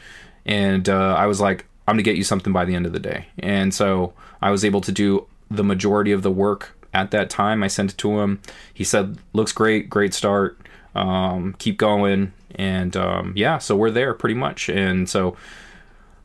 [0.45, 2.93] And uh, I was like, "I'm going to get you something by the end of
[2.93, 7.11] the day." And so I was able to do the majority of the work at
[7.11, 7.63] that time.
[7.63, 8.41] I sent it to him.
[8.73, 9.89] He said, "Looks great.
[9.89, 10.59] Great start.
[10.93, 14.69] Um, keep going." And um, yeah, so we're there pretty much.
[14.69, 15.37] And so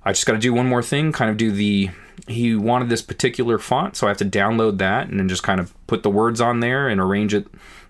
[0.04, 1.90] I just got to do one more thing, kind of do the.
[2.28, 5.60] He wanted this particular font, so I have to download that and then just kind
[5.60, 7.46] of put the words on there and arrange it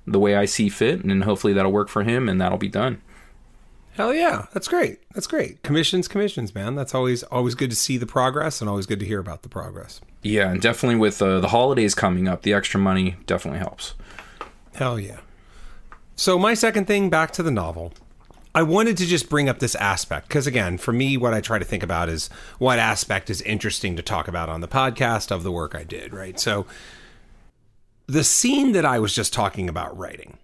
[0.07, 2.69] the way I see fit, and then hopefully that'll work for him and that'll be
[2.69, 3.01] done.
[3.95, 4.47] Hell yeah.
[4.55, 5.01] That's great.
[5.13, 5.63] That's great.
[5.63, 6.75] Commissions, commissions, man.
[6.75, 9.51] That's always always good to see the progress and always good to hear about the
[9.51, 10.01] progress.
[10.23, 13.95] Yeah, and definitely with uh, the holidays coming up, the extra money definitely helps.
[14.75, 15.21] Hell yeah.
[16.17, 17.93] So my second thing back to the novel.
[18.55, 21.59] I wanted to just bring up this aspect because again, for me what I try
[21.59, 25.43] to think about is what aspect is interesting to talk about on the podcast of
[25.43, 26.39] the work I did, right?
[26.39, 26.67] So
[28.07, 30.39] the scene that I was just talking about writing.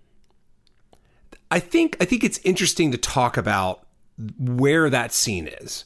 [1.51, 3.87] I think I think it's interesting to talk about
[4.39, 5.85] where that scene is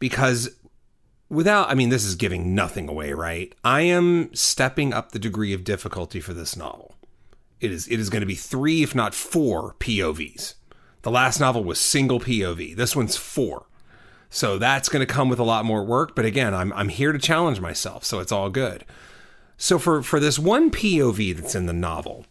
[0.00, 0.50] because
[1.28, 3.54] without I mean this is giving nothing away, right?
[3.62, 6.96] I am stepping up the degree of difficulty for this novel.
[7.60, 10.54] It is it is going to be 3 if not 4 POVs
[11.06, 12.74] The last novel was single POV.
[12.74, 13.66] This one's four.
[14.28, 16.16] So that's going to come with a lot more work.
[16.16, 18.04] But again, I'm, I'm here to challenge myself.
[18.04, 18.84] So it's all good.
[19.56, 22.26] So for, for this one POV that's in the novel,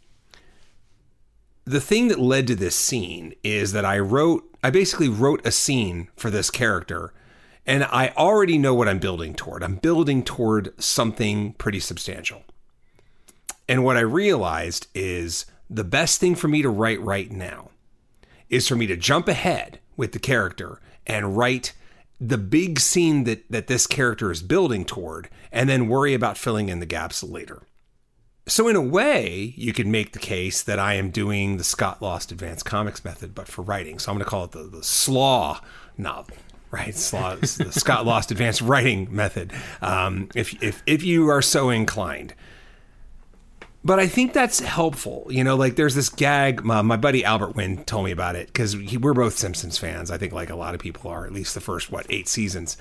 [1.64, 5.54] the thing that led to this scene is that I wrote, I basically wrote a
[5.54, 7.14] scene for this character
[7.66, 9.64] and I already know what I'm building toward.
[9.64, 12.44] I'm building toward something pretty substantial.
[13.70, 17.70] And what I realized is the best thing for me to write right now
[18.50, 21.74] is for me to jump ahead with the character and write
[22.20, 26.70] the big scene that, that this character is building toward and then worry about filling
[26.70, 27.64] in the gaps later.
[28.48, 32.00] So, in a way, you could make the case that I am doing the Scott
[32.00, 33.98] Lost Advanced Comics method, but for writing.
[33.98, 35.62] So, I'm going to call it the, the Slaw
[35.98, 36.38] novel
[36.76, 36.96] right?
[36.96, 42.34] Slaw, the Scott Lost Advanced Writing Method, um, if, if, if you are so inclined.
[43.86, 45.28] But I think that's helpful.
[45.30, 46.66] You know, like there's this gag.
[46.66, 50.10] My, my buddy Albert Wynn told me about it because we're both Simpsons fans.
[50.10, 52.78] I think, like a lot of people are, at least the first, what, eight seasons.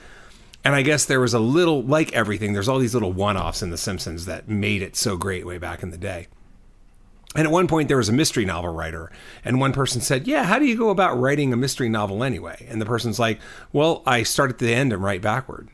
[0.64, 3.60] And I guess there was a little, like everything, there's all these little one offs
[3.62, 6.26] in The Simpsons that made it so great way back in the day.
[7.36, 9.12] And at one point, there was a mystery novel writer,
[9.44, 12.66] and one person said, Yeah, how do you go about writing a mystery novel anyway?
[12.70, 13.40] And the person's like,
[13.74, 15.68] Well, I start at the end and write backward.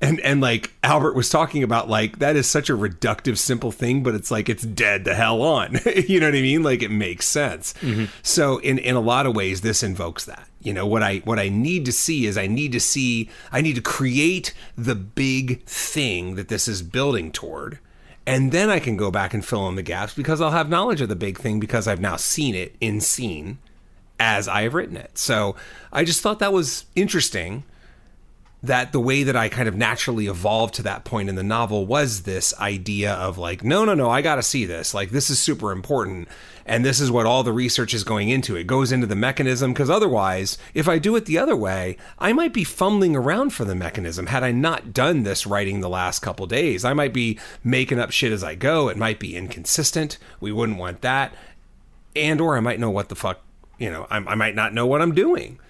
[0.00, 4.02] And, and like Albert was talking about, like, that is such a reductive, simple thing,
[4.02, 5.78] but it's like it's dead the hell on.
[6.06, 6.62] you know what I mean?
[6.62, 7.74] Like, it makes sense.
[7.80, 8.04] Mm-hmm.
[8.22, 10.48] So, in, in a lot of ways, this invokes that.
[10.60, 13.60] You know, what I what I need to see is I need to see, I
[13.60, 17.78] need to create the big thing that this is building toward
[18.28, 21.00] and then I can go back and fill in the gaps because I'll have knowledge
[21.00, 23.56] of the big thing because I've now seen it in scene
[24.20, 25.16] as I have written it.
[25.16, 25.56] So
[25.90, 27.64] I just thought that was interesting
[28.62, 31.86] that the way that I kind of naturally evolved to that point in the novel
[31.86, 34.94] was this idea of like, no, no, no, I got to see this.
[34.94, 36.28] Like, this is super important.
[36.66, 38.56] And this is what all the research is going into.
[38.56, 42.32] It goes into the mechanism because otherwise, if I do it the other way, I
[42.32, 44.26] might be fumbling around for the mechanism.
[44.26, 48.10] Had I not done this writing the last couple days, I might be making up
[48.10, 48.88] shit as I go.
[48.88, 50.18] It might be inconsistent.
[50.40, 51.32] We wouldn't want that.
[52.16, 53.40] And, or I might know what the fuck,
[53.78, 55.60] you know, I, I might not know what I'm doing.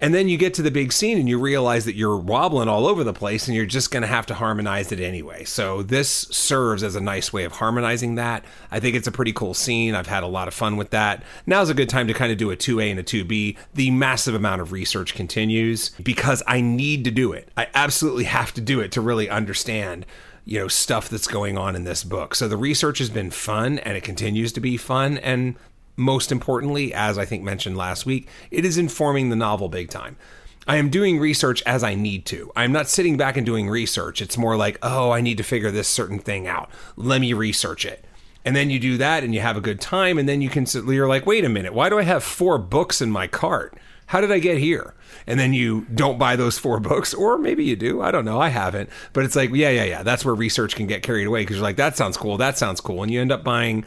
[0.00, 2.86] And then you get to the big scene and you realize that you're wobbling all
[2.86, 5.44] over the place and you're just going to have to harmonize it anyway.
[5.44, 8.44] So this serves as a nice way of harmonizing that.
[8.70, 9.94] I think it's a pretty cool scene.
[9.96, 11.24] I've had a lot of fun with that.
[11.46, 13.56] Now's a good time to kind of do a 2A and a 2B.
[13.74, 17.48] The massive amount of research continues because I need to do it.
[17.56, 20.06] I absolutely have to do it to really understand
[20.44, 22.34] you know stuff that's going on in this book.
[22.34, 25.56] So the research has been fun and it continues to be fun and
[25.98, 30.16] most importantly, as I think mentioned last week, it is informing the novel big time.
[30.66, 32.52] I am doing research as I need to.
[32.54, 34.20] I'm not sitting back and doing research.
[34.20, 36.70] It's more like, oh, I need to figure this certain thing out.
[36.94, 38.04] Let me research it.
[38.44, 40.18] And then you do that and you have a good time.
[40.18, 43.00] And then you can, you're like, wait a minute, why do I have four books
[43.00, 43.78] in my cart?
[44.06, 44.94] How did I get here?
[45.26, 48.00] And then you don't buy those four books, or maybe you do.
[48.00, 48.40] I don't know.
[48.40, 48.88] I haven't.
[49.12, 50.02] But it's like, yeah, yeah, yeah.
[50.02, 52.36] That's where research can get carried away because you're like, that sounds cool.
[52.36, 53.02] That sounds cool.
[53.02, 53.84] And you end up buying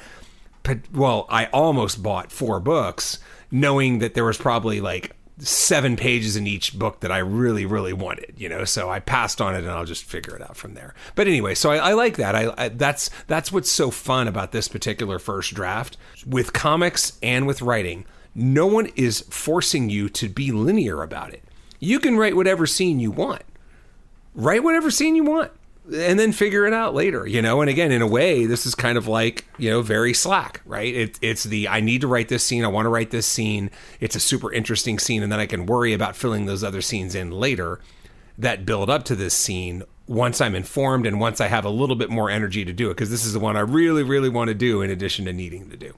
[0.94, 3.20] well, I almost bought four books,
[3.50, 7.94] knowing that there was probably like seven pages in each book that I really, really
[7.94, 8.64] wanted, you know.
[8.64, 10.94] So I passed on it, and I'll just figure it out from there.
[11.16, 12.36] But anyway, so I, I like that.
[12.36, 17.48] I, I, that's that's what's so fun about this particular first draft with comics and
[17.48, 18.06] with writing.
[18.34, 21.44] No one is forcing you to be linear about it.
[21.80, 23.44] You can write whatever scene you want.
[24.34, 25.52] Write whatever scene you want
[25.94, 27.62] and then figure it out later, you know.
[27.62, 30.94] And again, in a way, this is kind of like you know very slack, right?
[30.94, 33.70] It, it's the I need to write this scene, I want to write this scene.
[34.00, 37.16] It's a super interesting scene, and then I can worry about filling those other scenes
[37.16, 37.80] in later
[38.38, 41.96] that build up to this scene once I'm informed and once I have a little
[41.96, 44.48] bit more energy to do it because this is the one I really, really want
[44.48, 45.94] to do in addition to needing to do.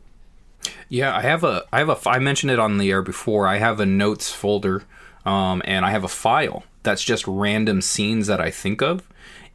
[0.90, 3.48] Yeah, I have a I have a I mentioned it on the air before.
[3.48, 4.84] I have a notes folder,
[5.26, 9.08] um, and I have a file that's just random scenes that I think of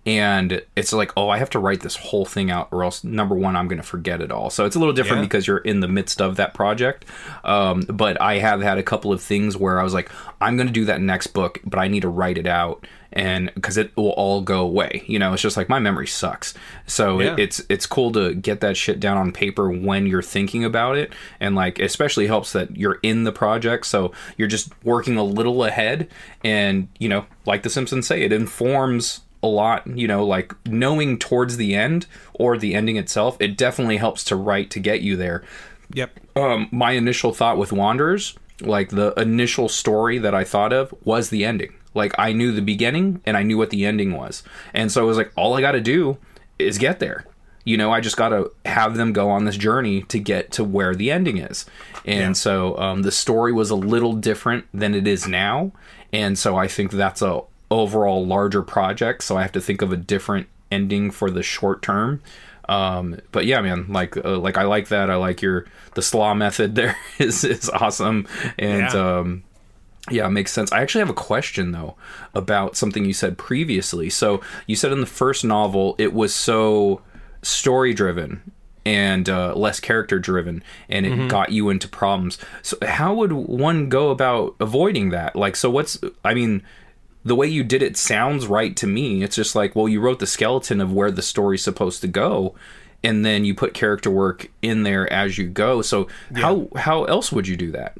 [0.06, 3.34] and it's like oh i have to write this whole thing out or else number
[3.34, 4.50] one i'm going to forget it all.
[4.50, 5.26] So it's a little different yeah.
[5.26, 7.04] because you're in the midst of that project.
[7.44, 10.66] Um, but i have had a couple of things where i was like i'm going
[10.66, 13.96] to do that next book but i need to write it out and because it
[13.96, 15.02] will all go away.
[15.06, 16.54] You know it's just like my memory sucks.
[16.86, 17.32] So yeah.
[17.32, 20.96] it, it's it's cool to get that shit down on paper when you're thinking about
[20.96, 23.86] it and like especially helps that you're in the project.
[23.86, 26.08] So you're just working a little ahead
[26.44, 31.18] and you know like the simpsons say it informs a lot, you know, like knowing
[31.18, 35.16] towards the end or the ending itself, it definitely helps to write to get you
[35.16, 35.42] there.
[35.94, 36.20] Yep.
[36.36, 41.30] Um, my initial thought with Wanderers, like the initial story that I thought of was
[41.30, 41.74] the ending.
[41.94, 44.42] Like I knew the beginning and I knew what the ending was.
[44.74, 46.18] And so it was like all I got to do
[46.58, 47.24] is get there
[47.68, 50.64] you know, I just got to have them go on this journey to get to
[50.64, 51.66] where the ending is.
[52.06, 52.32] And Yeah.
[52.32, 55.72] so um, the story was a little different than it is now.
[56.10, 59.22] And so I think that's a overall larger project.
[59.24, 62.22] So I have to think of a different ending for the short term.
[62.68, 65.10] Um, but yeah, man, like uh, like I like that.
[65.10, 66.74] I like your the slaw method.
[66.74, 68.26] There is is awesome,
[68.58, 69.18] and Yeah.
[69.18, 69.44] um,
[70.10, 70.70] yeah, it makes sense.
[70.72, 71.96] I actually have a question though
[72.34, 74.10] about something you said previously.
[74.10, 77.00] So you said in the first novel it was so
[77.42, 78.52] story driven
[78.84, 82.38] and uh, less character driven, and it got you into problems.
[82.62, 85.36] So how would one go about avoiding that?
[85.36, 85.98] Like, so what's?
[86.24, 86.62] I mean,
[87.24, 89.22] the way you did it sounds right to me.
[89.22, 92.54] It's just like, well, you wrote the skeleton of where the story's supposed to go.
[93.02, 95.82] And then you put character work in there as you go.
[95.82, 97.96] So how how else would you do that?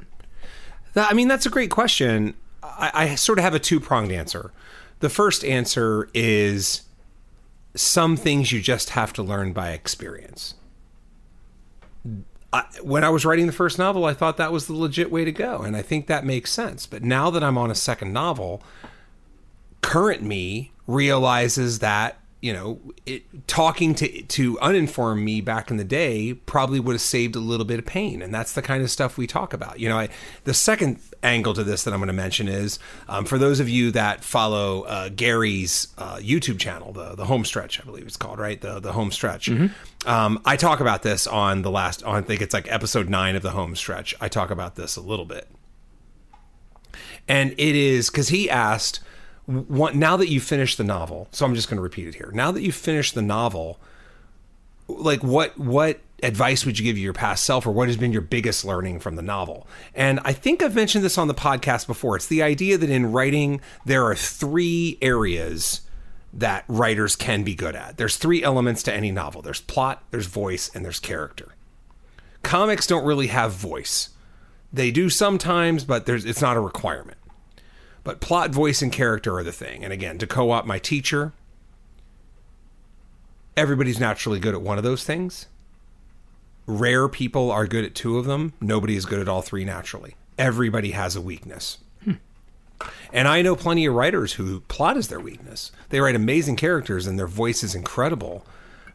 [0.94, 2.35] That, I mean, that's a great question.
[2.62, 4.50] I, I sort of have a two pronged answer.
[4.98, 6.83] The first answer is
[7.76, 10.54] some things you just have to learn by experience.
[12.52, 15.24] I, when I was writing the first novel, I thought that was the legit way
[15.24, 16.87] to go, and I think that makes sense.
[16.87, 18.62] But now that I'm on a second novel,
[19.80, 25.84] current me realizes that you know it, talking to to uninformed me back in the
[25.84, 28.22] day probably would have saved a little bit of pain.
[28.22, 29.80] And that's the kind of stuff we talk about.
[29.80, 30.08] You know I,
[30.44, 33.68] the second angle to this that i'm going to mention is um, for those of
[33.68, 38.16] you that follow uh, gary's uh, youtube channel the the home stretch i believe it's
[38.16, 38.60] called right?
[38.60, 39.48] The the home stretch.
[40.06, 43.34] Um, i talk about this on the last on i think it's like episode 9
[43.34, 44.14] of the home stretch.
[44.20, 45.48] I talk about this a little bit.
[47.26, 49.00] And it is because he asked
[49.48, 52.30] what, now that you've finished the novel so i'm just going to repeat it here.
[52.34, 53.80] Now that you've finished the novel
[54.88, 58.22] like what what advice would you give your past self or what has been your
[58.22, 59.66] biggest learning from the novel?
[59.94, 62.16] And i think i've mentioned this on the podcast before.
[62.16, 65.82] It's the idea that in writing there are three areas
[66.34, 67.96] that writers can be good at.
[67.96, 69.40] There's three elements to any novel.
[69.40, 71.54] There's plot there's voice and there's character.
[72.42, 74.11] Comics don't really have voice.
[74.72, 77.17] They do sometimes but there's it's not a requirement
[78.04, 79.84] but plot, voice, and character are the thing.
[79.84, 81.32] And again, to co op my teacher,
[83.56, 85.46] everybody's naturally good at one of those things.
[86.66, 88.52] Rare people are good at two of them.
[88.61, 90.16] Nobody is good at all three naturally.
[90.37, 91.78] Everybody has a weakness.
[93.12, 95.72] And I know plenty of writers who plot is their weakness.
[95.88, 98.46] They write amazing characters and their voice is incredible.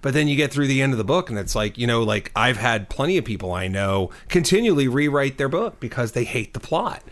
[0.02, 2.04] But then you get through the end of the book and it's like, you know,
[2.04, 6.54] like I've had plenty of people I know continually rewrite their book because they hate
[6.54, 7.04] the plot.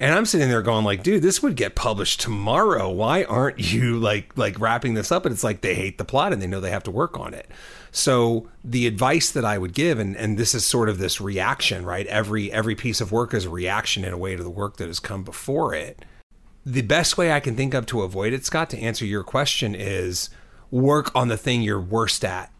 [0.00, 2.88] And I'm sitting there going like, dude, this would get published tomorrow.
[2.88, 5.26] Why aren't you like like wrapping this up?
[5.26, 7.34] And it's like they hate the plot and they know they have to work on
[7.34, 7.50] it.
[7.90, 11.84] So the advice that I would give, and, and this is sort of this reaction,
[11.84, 12.06] right?
[12.06, 14.86] Every every piece of work is a reaction in a way to the work that
[14.86, 16.04] has come before it.
[16.64, 19.74] The best way I can think of to avoid it, Scott, to answer your question
[19.74, 20.30] is
[20.70, 22.52] work on the thing you're worst at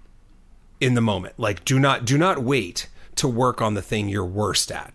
[0.80, 1.38] in the moment.
[1.38, 4.92] Like do not do not wait to work on the thing you're worst at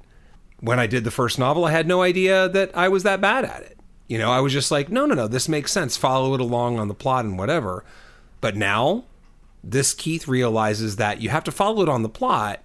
[0.63, 3.43] when I did the first novel, I had no idea that I was that bad
[3.43, 3.77] at it.
[4.07, 5.97] You know, I was just like, no, no, no, this makes sense.
[5.97, 7.83] Follow it along on the plot and whatever.
[8.39, 9.03] But now,
[9.63, 12.61] this Keith realizes that you have to follow it on the plot,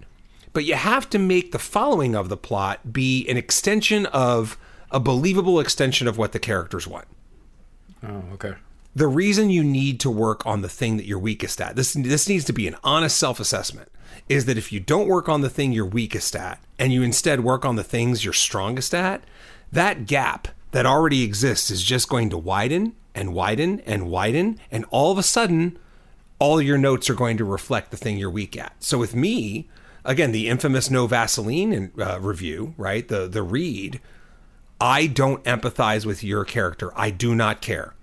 [0.53, 4.57] but you have to make the following of the plot be an extension of
[4.91, 7.05] a believable extension of what the characters want
[8.01, 8.53] Oh, okay.
[8.95, 12.27] the reason you need to work on the thing that you're weakest at this this
[12.29, 13.91] needs to be an honest self-assessment
[14.29, 17.43] is that if you don't work on the thing you're weakest at and you instead
[17.43, 19.23] work on the things you're strongest at
[19.71, 24.85] that gap that already exists is just going to widen and widen and widen and
[24.91, 25.77] all of a sudden
[26.37, 29.67] all your notes are going to reflect the thing you're weak at so with me
[30.05, 33.99] again the infamous no vaseline uh, review right the the read
[34.81, 36.97] I don't empathize with your character.
[36.97, 37.95] I do not care.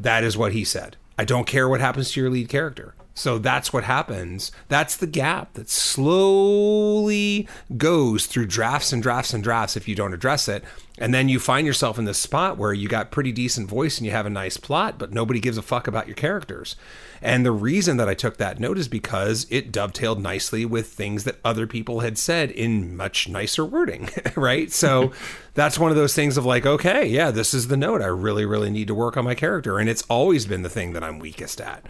[0.00, 0.96] That is what he said.
[1.18, 2.94] I don't care what happens to your lead character.
[3.14, 4.52] So that's what happens.
[4.68, 7.46] That's the gap that slowly
[7.76, 10.64] goes through drafts and drafts and drafts if you don't address it.
[10.98, 14.06] And then you find yourself in this spot where you got pretty decent voice and
[14.06, 16.76] you have a nice plot, but nobody gives a fuck about your characters.
[17.20, 21.24] And the reason that I took that note is because it dovetailed nicely with things
[21.24, 24.70] that other people had said in much nicer wording, right?
[24.72, 25.12] So
[25.54, 28.02] that's one of those things of like, okay, yeah, this is the note.
[28.02, 29.78] I really, really need to work on my character.
[29.78, 31.84] And it's always been the thing that I'm weakest at.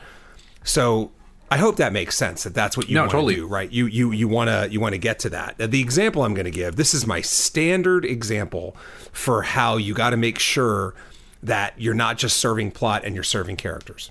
[0.64, 1.10] So
[1.50, 3.34] I hope that makes sense that that's what you No, want to totally.
[3.36, 3.70] do, right?
[3.70, 5.58] You you you want to you want to get to that.
[5.58, 8.76] The example I'm going to give, this is my standard example
[9.12, 10.94] for how you got to make sure
[11.42, 14.10] that you're not just serving plot and you're serving characters.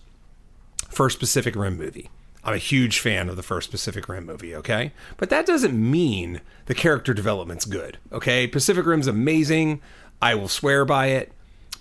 [0.89, 2.09] First Pacific Rim movie.
[2.43, 4.91] I'm a huge fan of the first Pacific Rim movie, okay?
[5.17, 8.47] But that doesn't mean the character development's good, okay?
[8.47, 9.79] Pacific Rim's amazing.
[10.21, 11.31] I will swear by it.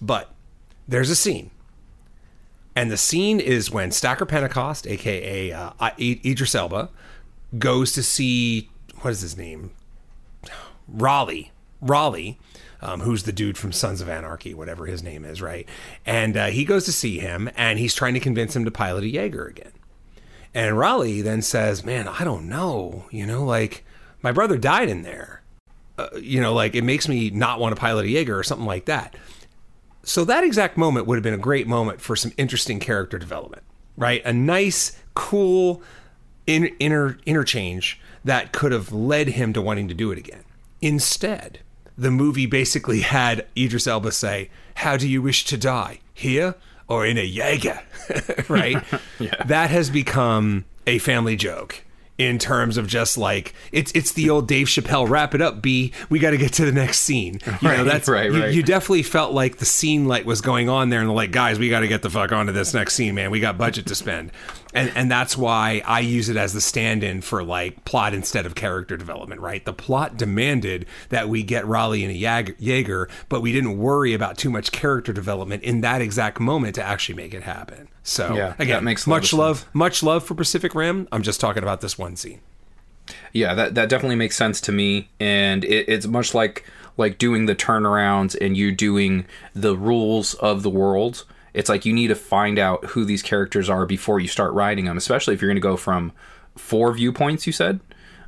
[0.02, 0.30] But
[0.86, 1.50] there's a scene
[2.76, 6.88] And the scene is when Stacker Pentecost, aka uh, Idris Elba,
[7.58, 9.72] goes to see what is his name,
[10.86, 12.38] Raleigh, Raleigh,
[12.80, 15.68] um, who's the dude from Sons of Anarchy, whatever his name is, right?
[16.06, 19.04] And uh, he goes to see him, and he's trying to convince him to pilot
[19.04, 19.72] a Jaeger again.
[20.54, 23.84] And Raleigh then says, "Man, I don't know, you know, like
[24.22, 25.42] my brother died in there."
[25.98, 28.66] Uh, you know, like it makes me not want to pilot a Jaeger or something
[28.66, 29.14] like that.
[30.02, 33.62] So that exact moment would have been a great moment for some interesting character development,
[33.96, 34.22] right?
[34.24, 35.82] A nice, cool
[36.46, 40.44] in, inter, interchange that could have led him to wanting to do it again.
[40.80, 41.60] Instead,
[41.96, 46.00] the movie basically had Idris Elba say, "How do you wish to die?
[46.14, 46.54] Here
[46.88, 47.80] or in a Jaeger?"
[48.48, 48.82] right?
[49.18, 49.34] Yeah.
[49.44, 51.84] That has become a family joke
[52.20, 55.90] in terms of just like it's it's the old Dave Chappelle wrap it up B
[56.10, 57.40] we got to get to the next scene.
[57.62, 58.52] You know that's right, you, right.
[58.52, 61.70] you definitely felt like the scene light was going on there and like guys we
[61.70, 63.30] got to get the fuck onto this next scene man.
[63.30, 64.32] We got budget to spend
[64.72, 68.54] and and that's why I use it as the stand-in for like plot instead of
[68.54, 69.64] character development right?
[69.64, 74.14] The plot demanded that we get Raleigh and a Jaeger, Jaeger but we didn't worry
[74.14, 77.88] about too much character development in that exact moment to actually make it happen.
[78.02, 81.08] So Yeah, again makes much love much love for Pacific Rim.
[81.12, 82.40] I'm just talking about this one scene.
[83.32, 86.64] Yeah, that that definitely makes sense to me, and it, it's much like
[86.96, 91.24] like doing the turnarounds and you doing the rules of the world.
[91.52, 94.84] It's like you need to find out who these characters are before you start writing
[94.84, 96.12] them, especially if you're going to go from
[96.56, 97.46] four viewpoints.
[97.46, 97.80] You said,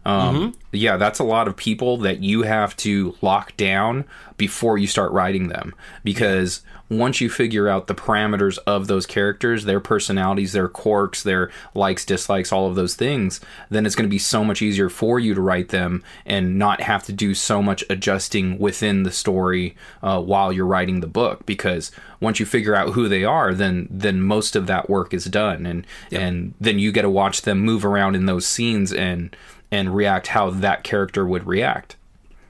[0.05, 4.05] um, yeah, that's a lot of people that you have to lock down
[4.37, 5.75] before you start writing them.
[6.03, 11.51] Because once you figure out the parameters of those characters, their personalities, their quirks, their
[11.75, 13.41] likes, dislikes, all of those things,
[13.71, 16.81] then it's going to be so much easier for you to write them and not
[16.81, 21.47] have to do so much adjusting within the story uh, while you're writing the book.
[21.47, 21.91] Because
[22.21, 25.67] once you figure out who they are, then then most of that work is done,
[25.67, 29.35] and and then you get to watch them move around in those scenes and
[29.73, 31.97] and react how that character would react.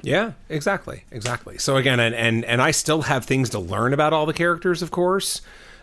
[0.02, 1.56] Yeah, exactly, exactly.
[1.58, 4.82] So again, and and and I still have things to learn about all the characters,
[4.82, 5.40] of course,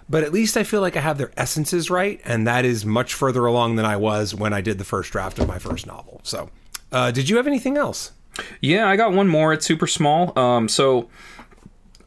[0.09, 3.13] but at least I feel like I have their essences right, and that is much
[3.13, 6.19] further along than I was when I did the first draft of my first novel.
[6.23, 6.49] So,
[6.91, 8.11] uh, did you have anything else?
[8.61, 9.53] Yeah, I got one more.
[9.53, 10.37] It's super small.
[10.37, 11.09] Um, so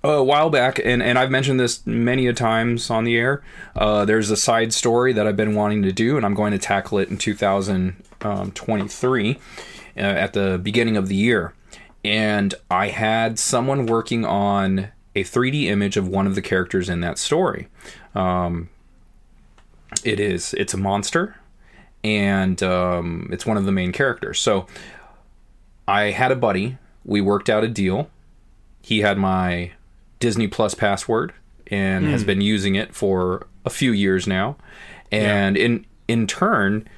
[0.04, 3.42] a while back, and, and I've mentioned this many a times on the air.
[3.76, 6.58] Uh, there's a side story that I've been wanting to do, and I'm going to
[6.58, 7.18] tackle it in
[8.22, 9.38] 2023
[9.96, 11.54] uh, at the beginning of the year.
[12.04, 17.00] And I had someone working on a 3D image of one of the characters in
[17.00, 17.68] that story.
[18.14, 18.68] Um,
[20.04, 21.36] it is it's a monster,
[22.02, 24.40] and um, it's one of the main characters.
[24.40, 24.66] So
[25.86, 26.78] I had a buddy.
[27.04, 28.10] We worked out a deal.
[28.80, 29.72] He had my
[30.18, 31.32] Disney Plus password
[31.68, 34.56] and has been using it for a few years now.
[35.10, 36.88] And in in turn,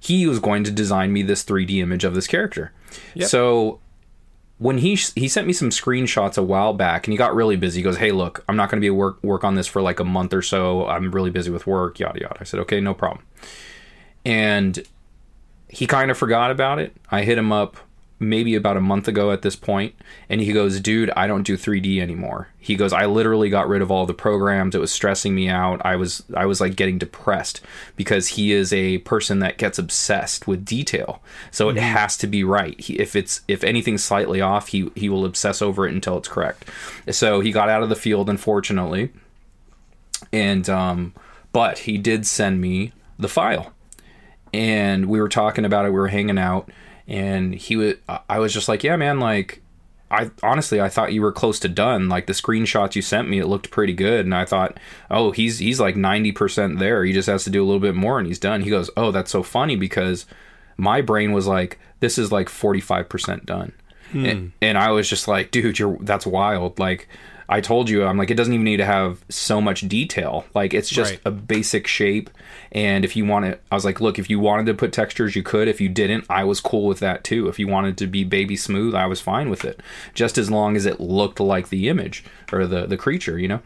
[0.00, 2.72] he was going to design me this 3D image of this character.
[3.26, 3.80] So
[4.58, 7.78] when he he sent me some screenshots a while back and he got really busy.
[7.78, 10.00] He goes, "Hey, look, I'm not going to be work work on this for like
[10.00, 10.86] a month or so.
[10.86, 13.24] I'm really busy with work, yada yada." I said, "Okay, no problem."
[14.24, 14.84] And
[15.68, 16.96] he kind of forgot about it.
[17.10, 17.76] I hit him up
[18.20, 19.94] maybe about a month ago at this point
[20.28, 23.82] and he goes, "Dude, I don't do 3D anymore." He goes, "I literally got rid
[23.82, 24.74] of all the programs.
[24.74, 25.80] It was stressing me out.
[25.84, 27.60] I was I was like getting depressed
[27.96, 31.22] because he is a person that gets obsessed with detail.
[31.50, 32.78] So it has to be right.
[32.80, 36.28] He, if it's if anything's slightly off, he he will obsess over it until it's
[36.28, 36.64] correct.
[37.10, 39.10] So he got out of the field unfortunately.
[40.32, 41.14] And um
[41.52, 43.72] but he did send me the file
[44.52, 45.90] and we were talking about it.
[45.90, 46.70] We were hanging out,
[47.08, 47.94] and he was.
[48.28, 49.18] I was just like, "Yeah, man.
[49.18, 49.62] Like,
[50.10, 52.08] I honestly, I thought you were close to done.
[52.08, 54.78] Like the screenshots you sent me, it looked pretty good, and I thought,
[55.10, 57.04] oh, he's he's like ninety percent there.
[57.04, 58.62] He just has to do a little bit more, and he's done.
[58.62, 60.26] He goes, oh, that's so funny because
[60.76, 63.72] my brain was like, this is like forty five percent done,
[64.12, 64.24] hmm.
[64.24, 66.78] and, and I was just like, dude, you're that's wild.
[66.78, 67.08] Like.
[67.50, 70.44] I told you, I'm like, it doesn't even need to have so much detail.
[70.54, 71.20] Like, it's just Right.
[71.24, 72.28] a basic shape.
[72.72, 75.34] And if you want it, I was like, look, if you wanted to put textures,
[75.34, 75.66] you could.
[75.66, 77.48] If you didn't, I was cool with that too.
[77.48, 79.80] If you wanted to be baby smooth, I was fine with it,
[80.12, 82.22] just as long as it looked like the image
[82.52, 83.60] or the the creature, you know.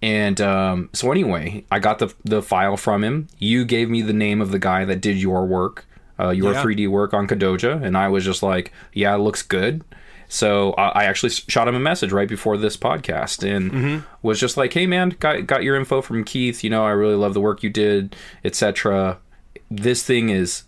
[0.00, 3.26] And um, so anyway, I got the the file from him.
[3.38, 5.86] You gave me the name of the guy that did your work,
[6.20, 6.62] uh, your Yeah.
[6.62, 9.82] 3D work on Kodoja, and I was just like, yeah, it looks good.
[10.28, 14.06] So I actually shot him a message right before this podcast and mm-hmm.
[14.22, 16.64] was just like, "Hey man, got got your info from Keith.
[16.64, 19.18] You know, I really love the work you did, etc.
[19.70, 20.64] This thing is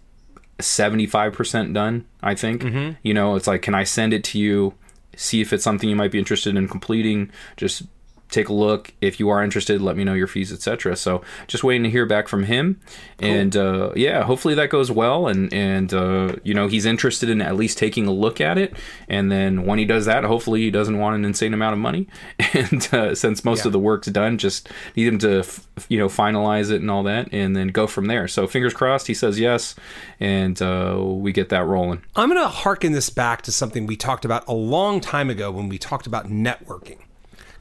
[0.61, 2.05] seventy five percent done.
[2.23, 2.63] I think.
[2.63, 2.93] Mm-hmm.
[3.03, 4.75] You know, it's like, can I send it to you?
[5.17, 7.31] See if it's something you might be interested in completing.
[7.57, 7.85] Just
[8.31, 8.93] take a look.
[9.01, 10.97] If you are interested, let me know your fees, etc.
[10.97, 12.81] So just waiting to hear back from him,
[13.19, 15.27] and uh, yeah, hopefully that goes well.
[15.29, 18.75] And and uh, you know he's interested in at least taking a look at it.
[19.09, 22.07] And then when he does that, hopefully he doesn't want an insane amount of money.
[22.57, 23.69] And uh, since most Yeah.
[23.69, 27.03] of the work's done, just need him to f- you know finalize it and all
[27.03, 28.29] that, and then go from there.
[28.29, 29.75] So fingers crossed, he says yes,
[30.21, 32.03] and uh, we get that rolling.
[32.15, 35.51] I'm going to harken this back to something we talked about a long time ago
[35.51, 36.99] when we talked about networking.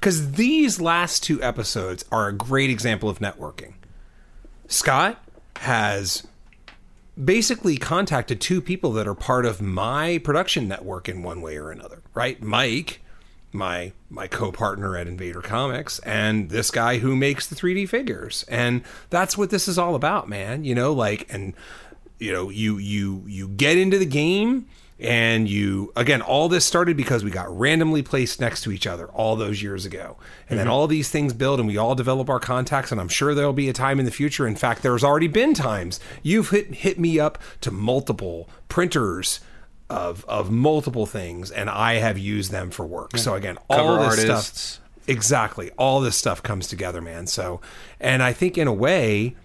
[0.05, 3.73] Because these last two episodes are a great example of networking.
[4.67, 5.17] Scott
[5.55, 6.27] has
[7.23, 11.71] basically contacted two people that are part of my production network in one way or
[11.71, 12.39] another, right?
[12.39, 13.01] Mike,
[13.51, 18.45] my my co-partner at Invader Comics, and this guy who makes the 3D figures.
[18.47, 20.65] And that's what this is all about, man.
[20.65, 21.55] You know, like and
[22.19, 24.67] you know, you you you get into the game
[24.99, 29.07] and you again all this started because we got randomly placed next to each other
[29.07, 30.17] all those years ago.
[30.49, 30.73] And then mm-hmm.
[30.73, 33.67] all these things build and we all develop our contacts and i'm sure there'll be
[33.67, 34.47] a time in the future.
[34.47, 35.99] In fact there's already been times.
[36.23, 39.41] You've hit hit me up to multiple printers
[39.89, 43.17] of of multiple things and i have used them for work.
[43.17, 44.61] So again all Cover this artists.
[44.61, 45.71] stuff exactly.
[45.71, 47.27] All this stuff comes together man.
[47.27, 47.59] So
[47.99, 49.35] and i think in a way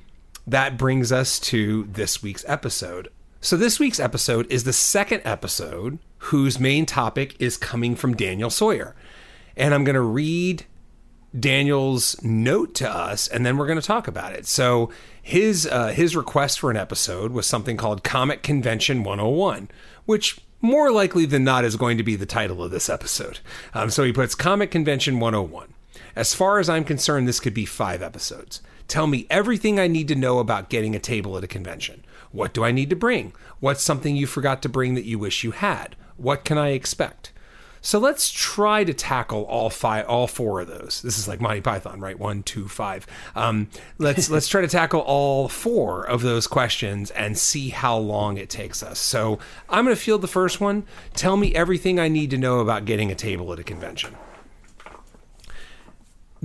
[0.47, 3.09] that brings us to this week's episode.
[3.43, 8.51] So, this week's episode is the second episode whose main topic is coming from Daniel
[8.51, 8.95] Sawyer.
[9.57, 10.67] And I'm going to read
[11.39, 14.47] Daniel's note to us, and then we're going to talk about it.
[14.47, 14.91] So,
[15.23, 19.71] his uh, his request for an episode was something called Comic Convention 101,
[20.05, 23.41] which more likely than not is going to be the title of this episode.
[23.73, 25.73] Um, so he puts Comic Convention 101.
[26.15, 28.61] As far as I'm concerned, this could be five episodes.
[28.87, 32.05] Tell me everything I need to know about getting a table at a convention.
[32.33, 33.33] What do I need to bring?
[33.59, 35.97] What's something you forgot to bring that you wish you had?
[36.17, 37.33] What can I expect?
[37.83, 41.01] So let's try to tackle all five, all four of those.
[41.01, 42.19] This is like Monty Python, right?
[42.19, 43.07] One, two, five.
[43.35, 48.37] Um, let's let's try to tackle all four of those questions and see how long
[48.37, 48.99] it takes us.
[48.99, 50.85] So I'm going to field the first one.
[51.15, 54.15] Tell me everything I need to know about getting a table at a convention.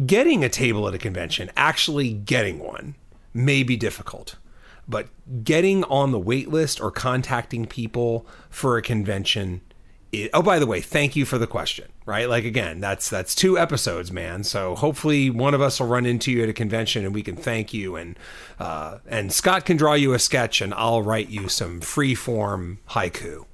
[0.06, 2.96] Getting a table at a convention, actually getting one,
[3.34, 4.36] may be difficult,
[4.88, 5.08] but
[5.44, 9.62] getting on the wait list or contacting people for a convention
[10.12, 12.30] it, oh by the way thank you for the question right?
[12.30, 14.44] Like again that's that's two episodes man.
[14.44, 17.36] So hopefully one of us will run into you at a convention and we can
[17.36, 18.18] thank you and
[18.60, 22.80] uh, and scott can draw you a sketch and i'll write you some free form
[22.90, 23.46] haiku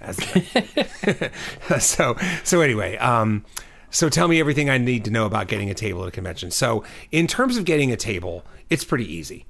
[1.80, 3.44] so so anyway um
[3.90, 6.50] so tell me everything i need to know about getting a table at a convention.
[6.50, 9.46] So in terms of getting a table it's pretty easy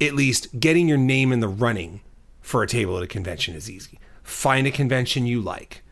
[0.00, 2.00] at least getting your name in the running
[2.40, 3.98] for a table at a convention is easy.
[4.22, 5.82] Find a convention you like,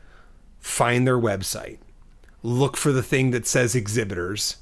[0.58, 1.78] find their website,
[2.42, 4.56] look for the thing that says exhibitors,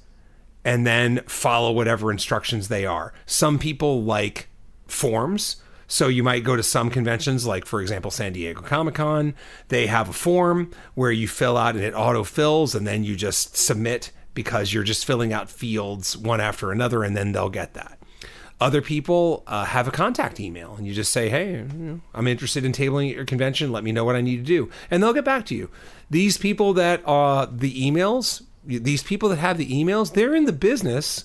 [0.64, 3.12] and then follow whatever instructions they are.
[3.26, 4.49] Some people like
[4.86, 5.57] forms.
[5.86, 9.34] So you might go to some conventions, like for example, San Diego Comic Con.
[9.68, 13.16] They have a form where you fill out and it auto fills, and then you
[13.16, 17.74] just submit because you're just filling out fields one after another, and then they'll get
[17.74, 17.99] that.
[18.61, 21.64] Other people uh, have a contact email, and you just say, "Hey,
[22.14, 23.72] I'm interested in tabling at your convention.
[23.72, 25.70] Let me know what I need to do," and they'll get back to you.
[26.09, 30.52] These people that uh, the emails, these people that have the emails, they're in the
[30.52, 31.24] business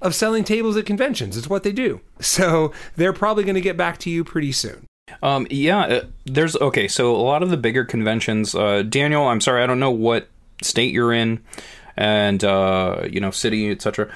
[0.00, 1.36] of selling tables at conventions.
[1.36, 2.00] It's what they do.
[2.20, 4.86] So they're probably going to get back to you pretty soon.
[5.22, 6.88] Um, yeah, uh, there's okay.
[6.88, 9.26] So a lot of the bigger conventions, uh, Daniel.
[9.28, 10.28] I'm sorry, I don't know what
[10.62, 11.42] state you're in,
[11.96, 14.10] and uh, you know, city, etc.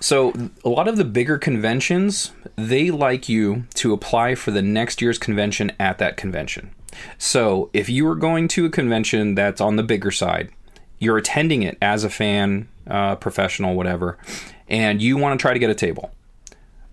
[0.00, 5.00] So a lot of the bigger conventions, they like you to apply for the next
[5.00, 6.70] year's convention at that convention.
[7.18, 10.50] So if you are going to a convention that's on the bigger side,
[10.98, 14.18] you're attending it as a fan, uh, professional, whatever,
[14.68, 16.10] and you want to try to get a table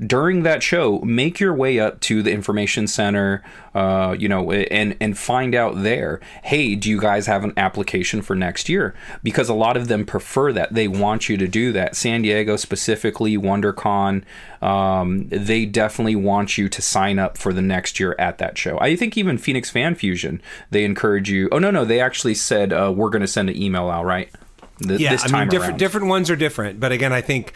[0.05, 3.43] during that show, make your way up to the information center,
[3.73, 6.19] uh, you know, and and find out there.
[6.43, 8.93] Hey, do you guys have an application for next year?
[9.23, 10.73] Because a lot of them prefer that.
[10.73, 11.95] They want you to do that.
[11.95, 14.23] San Diego specifically, WonderCon,
[14.61, 18.77] um, they definitely want you to sign up for the next year at that show.
[18.79, 21.49] I think even Phoenix Fan Fusion, they encourage you.
[21.51, 24.29] Oh no, no, they actually said uh, we're going to send an email out, right?
[24.79, 25.79] Th- Yeah, this I mean, different around.
[25.79, 27.53] different ones are different, but again, I think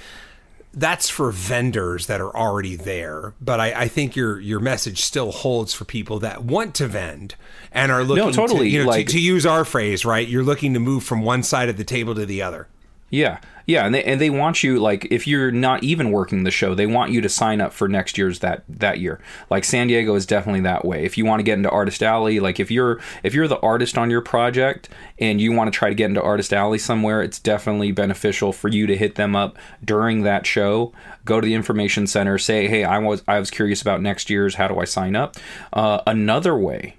[0.77, 3.33] that's for vendors that are already there.
[3.41, 7.35] But I, I think your your message still holds for people that want to vend
[7.71, 10.27] and are looking no, totally, to, you know, like- to, to use our phrase, right?
[10.27, 12.67] You're looking to move from one side of the table to the other.
[13.09, 16.51] Yeah, yeah, and they and they want you like if you're not even working the
[16.51, 19.19] show, they want you to sign up for next year's that that year.
[19.49, 21.03] Like San Diego is definitely that way.
[21.03, 23.97] If you want to get into Artist Alley, like if you're if you're the artist
[23.97, 24.87] on your project
[25.19, 28.69] and you want to try to get into Artist Alley somewhere, it's definitely beneficial for
[28.69, 30.93] you to hit them up during that show.
[31.25, 34.55] Go to the information center, say, "Hey, I was I was curious about next year's.
[34.55, 35.35] How do I sign up?"
[35.73, 36.95] Uh, another way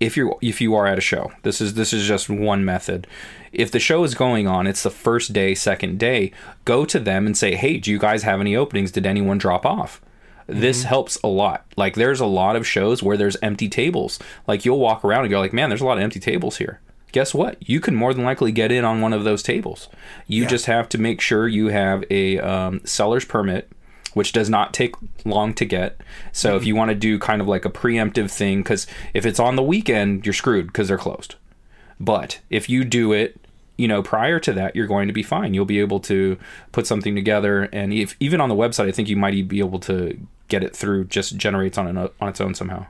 [0.00, 3.06] if you if you are at a show this is this is just one method
[3.52, 6.32] if the show is going on it's the first day second day
[6.64, 8.90] go to them and say hey do you guys have any openings?
[8.92, 10.00] Did anyone drop off?
[10.46, 11.64] This helps a lot.
[11.76, 14.18] Like there's a lot of shows where there's empty tables.
[14.48, 16.80] Like you'll walk around and go like man there's a lot of empty tables here.
[17.12, 17.68] Guess what?
[17.68, 19.88] You can more than likely get in on one of those tables.
[20.28, 23.70] You just have to make sure you have a um, seller's permit
[24.14, 24.94] which does not take
[25.24, 26.00] long to get.
[26.32, 29.38] So if you want to do kind of like a preemptive thing, because if it's
[29.38, 31.36] on the weekend, you're screwed because they're closed.
[31.98, 33.39] But if you do it,
[33.80, 35.54] you know, prior to that, you're going to be fine.
[35.54, 36.36] You'll be able to
[36.70, 39.78] put something together, and if even on the website, I think you might be able
[39.80, 41.04] to get it through.
[41.06, 42.86] Just generates on an, on its own somehow.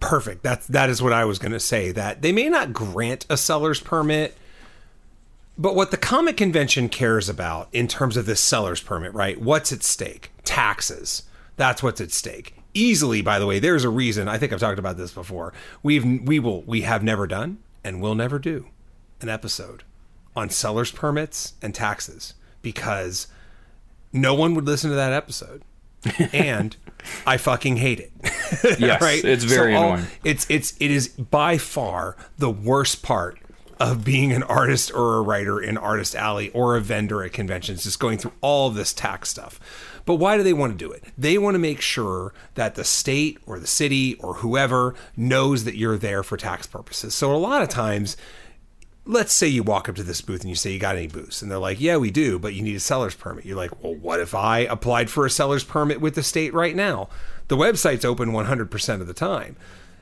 [0.00, 0.42] Perfect.
[0.42, 1.92] That's that is what I was going to say.
[1.92, 4.36] That they may not grant a seller's permit,
[5.56, 9.40] but what the comic convention cares about in terms of this seller's permit, right?
[9.40, 10.30] What's at stake?
[10.44, 11.22] Taxes.
[11.56, 12.54] That's what's at stake.
[12.74, 14.28] Easily, by the way, there's a reason.
[14.28, 15.54] I think I've talked about this before.
[15.82, 18.66] We've we will we have never done and will never do
[19.22, 19.84] an episode
[20.36, 23.26] on seller's permits and taxes because
[24.12, 25.62] no one would listen to that episode.
[26.32, 26.76] and
[27.26, 28.12] I fucking hate it.
[28.78, 30.06] Yes, it's very all- annoying.
[30.22, 33.38] It's it's it is by far the worst part
[33.80, 37.82] of being an artist or a writer in Artist Alley or a vendor at conventions,
[37.82, 39.58] just going through all of this tax stuff.
[40.04, 41.02] But why do they want to do it?
[41.18, 45.76] They want to make sure that the state or the city or whoever knows that
[45.76, 47.14] you're there for tax purposes.
[47.14, 48.16] So a lot of times
[49.06, 51.42] let's say you walk up to this booth and you say you got any booths?
[51.42, 53.44] And they're like yeah we do but you need a seller's permit.
[53.44, 56.74] You're like well what if i applied for a seller's permit with the state right
[56.74, 57.08] now?
[57.48, 59.56] The website's open 100% of the time.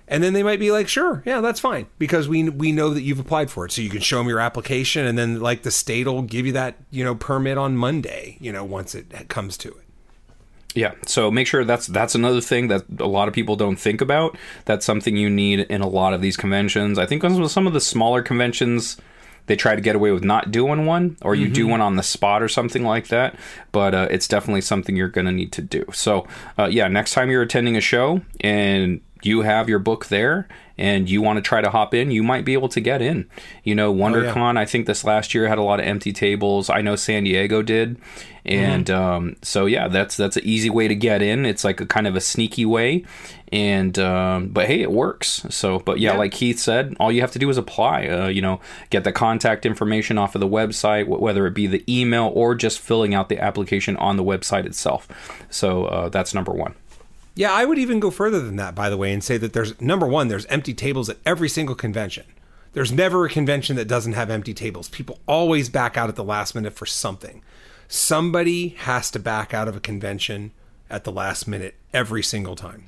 [0.06, 3.02] And then they might be like sure yeah that's fine because we we know that
[3.02, 3.72] you've applied for it.
[3.72, 6.52] So you can show them your application and then like the state will give you
[6.52, 9.84] that you know permit on monday you know once it comes to it
[10.74, 14.00] Yeah, so make sure that's that's another thing that a lot of people don't think
[14.00, 14.36] about.
[14.64, 16.98] That's something you need in a lot of these conventions.
[16.98, 18.96] I think with some of the smaller conventions,
[19.46, 22.02] they try to get away with not doing one, or you do one on the
[22.02, 23.34] spot or something like that.
[23.70, 25.84] But uh, it's definitely something you're going to need to do.
[25.92, 26.26] So
[26.58, 30.48] uh, yeah, next time you're attending a show and you have your book there
[30.82, 33.28] and you want to try to hop in, you might be able to get in.
[33.62, 36.68] You know, WonderCon, I think this last year had a lot of empty tables.
[36.68, 37.96] I know San Diego did,
[38.44, 41.46] and um, so yeah, that's that's an easy way to get in.
[41.46, 43.04] It's like a kind of a sneaky way,
[43.52, 45.44] and um, but hey, it works.
[45.50, 46.18] So, but yeah, Yeah.
[46.18, 48.06] like Keith said, all you have to do is apply.
[48.08, 48.60] Uh, you know,
[48.90, 52.54] get the contact information off of the website, wh- whether it be the email or
[52.56, 55.06] just filling out the application on the website itself.
[55.48, 56.74] So uh, that's number one.
[57.34, 59.80] Yeah, I would even go further than that, by the way, and say that there's
[59.80, 62.26] number one, there's empty tables at every single convention.
[62.74, 64.88] There's never a convention that doesn't have empty tables.
[64.88, 67.42] People always back out at the last minute for something.
[67.88, 70.52] Somebody has to back out of a convention
[70.88, 72.86] at the last minute every single time.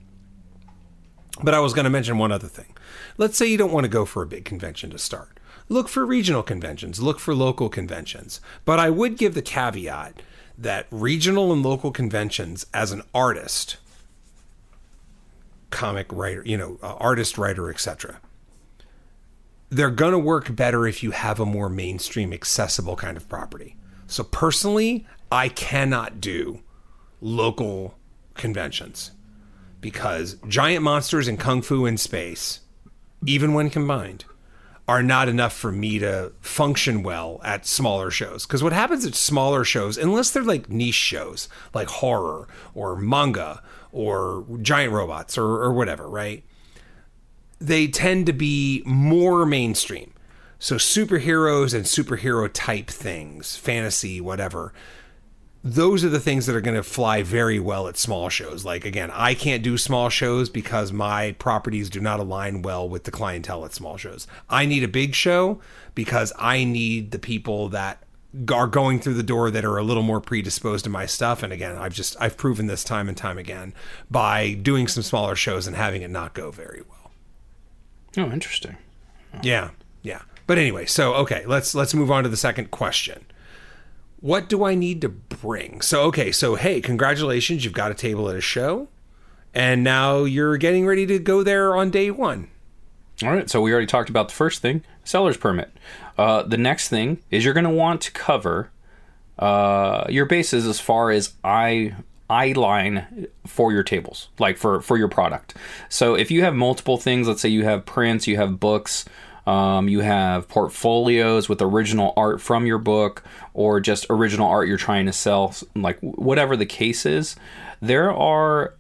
[1.42, 2.76] But I was going to mention one other thing.
[3.18, 5.40] Let's say you don't want to go for a big convention to start.
[5.68, 8.40] Look for regional conventions, look for local conventions.
[8.64, 10.22] But I would give the caveat
[10.56, 13.78] that regional and local conventions, as an artist,
[15.74, 18.20] comic writer, you know, uh, artist, writer, etc.
[19.68, 23.76] They're going to work better if you have a more mainstream, accessible kind of property.
[24.06, 26.62] So personally, I cannot do
[27.20, 27.98] local
[28.34, 29.10] conventions
[29.80, 32.60] because giant monsters and kung fu in space,
[33.26, 34.24] even when combined,
[34.86, 38.46] are not enough for me to function well at smaller shows.
[38.46, 43.62] Because what happens at smaller shows, unless they're like niche shows, like horror or manga
[43.94, 46.44] or giant robots or, or whatever, right?
[47.58, 50.12] They tend to be more mainstream.
[50.58, 54.72] So superheroes and superhero type things, fantasy, whatever
[55.66, 58.66] those are the things that are going to fly very well at small shows.
[58.66, 63.04] Like again, I can't do small shows because my properties do not align well with
[63.04, 64.26] the clientele at small shows.
[64.50, 65.62] I need a big show
[65.94, 68.02] because I need the people that
[68.52, 71.52] are going through the door that are a little more predisposed to my stuff and
[71.52, 73.72] again i've just i've proven this time and time again
[74.10, 77.12] by doing some smaller shows and having it not go very well
[78.16, 78.76] Oh, interesting.
[79.42, 79.70] yeah
[80.02, 83.24] yeah but anyway so okay let's let's move on to the second question
[84.20, 85.82] what do I need to bring?
[85.82, 88.88] So, okay, so hey, congratulations, you've got a table at a show,
[89.52, 92.48] and now you're getting ready to go there on day one.
[93.22, 95.76] All right, so we already talked about the first thing, seller's permit.
[96.16, 98.70] Uh, the next thing is you're going to want to cover
[99.38, 101.94] uh, your bases as far as eye
[102.30, 105.54] eye line for your tables, like for for your product.
[105.88, 109.04] So if you have multiple things, let's say you have prints, you have books.
[109.46, 114.78] Um, you have portfolios with original art from your book, or just original art you're
[114.78, 117.36] trying to sell, like whatever the case is.
[117.82, 118.74] There are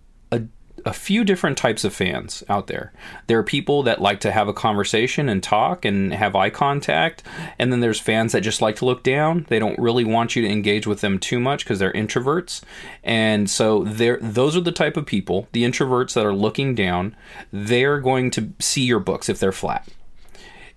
[0.84, 2.92] a few different types of fans out there.
[3.26, 7.22] There are people that like to have a conversation and talk and have eye contact,
[7.58, 9.46] and then there's fans that just like to look down.
[9.48, 12.62] They don't really want you to engage with them too much because they're introverts.
[13.02, 17.16] And so they those are the type of people, the introverts that are looking down,
[17.52, 19.88] they're going to see your books if they're flat.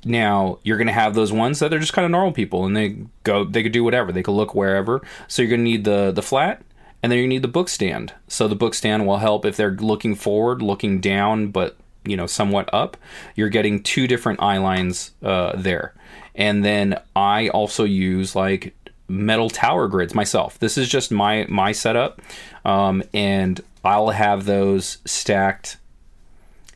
[0.05, 2.77] Now you're going to have those ones that are just kind of normal people, and
[2.77, 5.01] they go, they could do whatever, they could look wherever.
[5.27, 6.61] So you're going to need the the flat,
[7.01, 8.13] and then you need the book stand.
[8.27, 12.27] So the book stand will help if they're looking forward, looking down, but you know
[12.27, 12.97] somewhat up.
[13.35, 15.93] You're getting two different eye lines uh, there,
[16.35, 18.75] and then I also use like
[19.07, 20.59] metal tower grids myself.
[20.59, 22.21] This is just my my setup,
[22.65, 25.77] um, and I'll have those stacked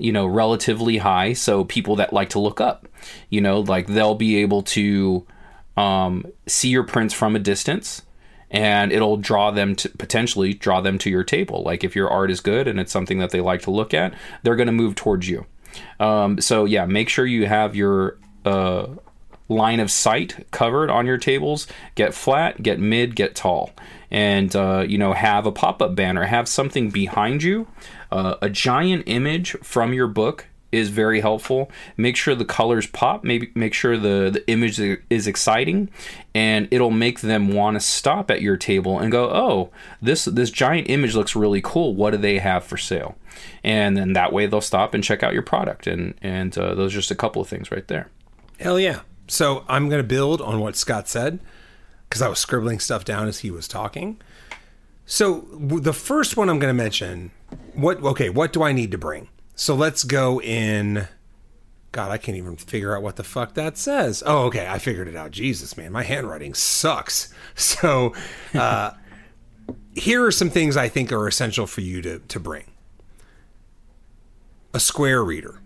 [0.01, 1.32] you know, relatively high.
[1.34, 2.88] So people that like to look up,
[3.30, 5.26] you know, like they'll be able to
[5.78, 8.01] um, see your prints from a distance
[8.52, 11.64] and it'll draw them to potentially draw them to your table.
[11.64, 14.14] Like if your art is good and it's something that they like to look at,
[14.43, 15.45] they're going to move towards you.
[15.99, 18.88] Um, so yeah, make sure you have your uh,
[19.47, 21.66] line of sight covered on your tables.
[21.95, 23.72] Get flat, get mid, get tall,
[24.10, 27.68] and uh, you know have a pop up banner, have something behind you.
[28.12, 31.69] Uh, a giant image from your book is very helpful.
[31.97, 33.24] Make sure the colors pop.
[33.24, 35.89] Maybe make sure the the image is exciting,
[36.34, 39.69] and it'll make them want to stop at your table and go, "Oh,
[40.01, 41.95] this this giant image looks really cool.
[41.95, 43.15] What do they have for sale?"
[43.63, 45.88] And then that way they'll stop and check out your product.
[45.88, 48.09] And and uh, those are just a couple of things right there.
[48.59, 49.01] Hell yeah!
[49.28, 51.39] So I'm to build on what Scott said
[52.07, 54.19] because I was scribbling stuff down as he was talking.
[55.05, 57.32] So the first one I'm going to mention,
[57.74, 59.30] what okay, what do I need to bring?
[59.62, 61.07] So let's go in
[61.91, 64.24] God, I can't even figure out what the fuck that says.
[64.26, 65.30] Oh, okay, I figured it out.
[65.30, 67.32] Jesus, man, my handwriting sucks.
[67.55, 68.16] So,
[68.55, 68.93] uh,
[69.93, 72.72] here are some things I think are essential for you to to bring.
[74.74, 75.62] A Square reader.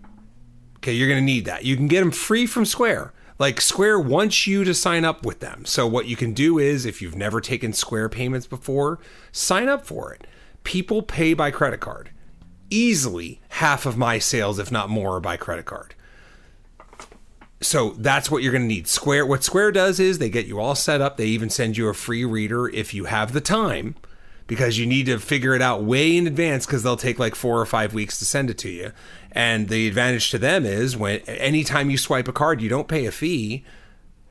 [0.76, 1.64] Okay, you're going to need that.
[1.64, 3.14] You can get them free from Square.
[3.38, 5.64] Like Square wants you to sign up with them.
[5.64, 8.98] So what you can do is if you've never taken Square payments before,
[9.32, 10.26] sign up for it.
[10.64, 12.10] People pay by credit card.
[12.70, 15.94] Easily half of my sales, if not more, by credit card.
[17.60, 18.86] So that's what you're going to need.
[18.86, 21.16] Square what Square does is they get you all set up.
[21.16, 23.94] They even send you a free reader if you have the time
[24.46, 27.60] because you need to figure it out way in advance because they'll take like 4
[27.60, 28.92] or 5 weeks to send it to you.
[29.32, 33.06] And the advantage to them is when anytime you swipe a card, you don't pay
[33.06, 33.64] a fee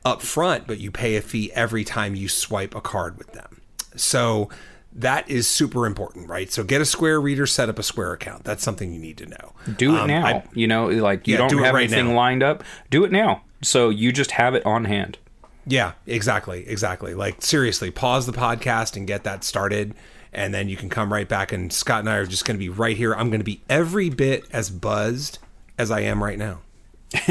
[0.04, 3.60] up front, but you pay a fee every time you swipe a card with them.
[3.96, 4.48] So
[4.96, 6.50] that is super important, right?
[6.50, 8.44] So get a Square reader, set up a Square account.
[8.44, 9.52] That's something you need to know.
[9.76, 10.26] Do it Um, now.
[10.26, 12.14] I- you know, like you Yeah, don't do have right anything now.
[12.16, 12.64] lined up.
[12.90, 13.42] Do it now.
[13.62, 15.18] So you just have it on hand.
[15.66, 17.12] Yeah, exactly, exactly.
[17.14, 19.94] Like seriously, pause the podcast and get that started,
[20.32, 21.52] and then you can come right back.
[21.52, 23.12] And Scott and I are just going to be right here.
[23.14, 25.38] I'm going to be every bit as buzzed
[25.76, 26.60] as I am right now.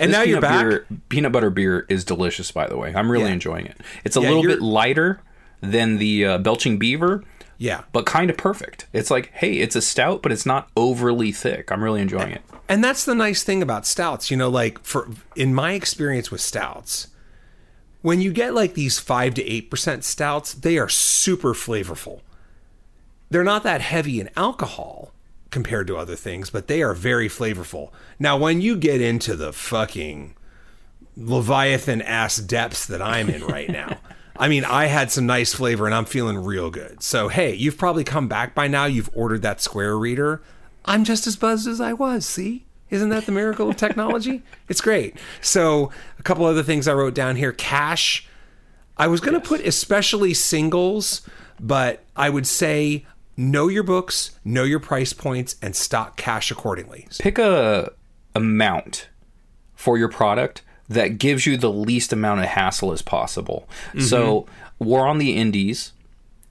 [0.00, 0.66] and now you're back.
[0.66, 2.92] Beer, peanut butter beer is delicious, by the way.
[2.94, 3.32] I'm really Yeah.
[3.32, 3.78] enjoying it.
[4.04, 5.20] It's a Yeah, little bit lighter
[5.64, 7.24] than the uh, Belching Beaver,
[7.58, 8.86] Yeah, but kind of perfect.
[8.92, 11.70] It's like, hey, it's a stout, but it's not overly thick.
[11.72, 12.42] I'm really enjoying it.
[12.68, 14.30] and that's the nice thing about stouts.
[14.30, 17.08] You know, like for in my experience with stouts,
[18.02, 22.20] when you get like these five to eight percent stouts, they are super flavorful.
[23.30, 25.12] They're not that heavy in alcohol
[25.50, 27.90] compared to other things, but they are very flavorful.
[28.18, 30.34] Now, when you get into the fucking
[31.16, 33.98] Leviathan ass depths that I'm in right now.
[34.36, 37.02] I mean, I had some nice flavor and I'm feeling real good.
[37.02, 38.84] So, hey, you've probably come back by now.
[38.86, 40.42] You've ordered that Square reader.
[40.84, 42.26] I'm just as buzzed as I was.
[42.26, 42.66] See?
[42.90, 44.42] Isn't that the miracle of technology?
[44.68, 45.16] It's great.
[45.42, 48.26] So, a couple other things I wrote down here cash.
[48.96, 51.20] I was going to put especially singles,
[51.60, 53.04] but I would say
[53.36, 57.08] know your books, know your price points, and stock cash accordingly.
[57.18, 57.92] Pick a
[58.34, 59.08] amount
[59.74, 60.62] for your product
[60.94, 63.68] that gives you the least amount of hassle as possible.
[64.00, 64.46] So
[64.78, 65.92] we're on the indies,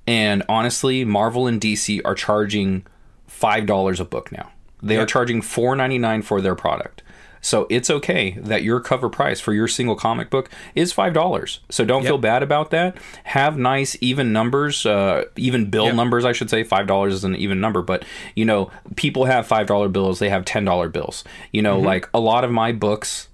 [0.08, 2.86] and honestly, Marvel and DC are charging
[3.28, 4.52] five dollars a book now.
[4.82, 7.02] They are charging four ninety nine for their product.
[7.46, 11.60] So it's okay that your cover price for your single comic book is five dollars.
[11.70, 12.96] So don't feel bad about that.
[13.26, 16.64] Have nice even numbers, uh, even bill numbers, I should say.
[16.64, 20.20] Five dollars is an even number, but you know, people have five dollar bills.
[20.20, 21.26] They have ten dollar bills.
[21.52, 23.28] You know, like a lot of my books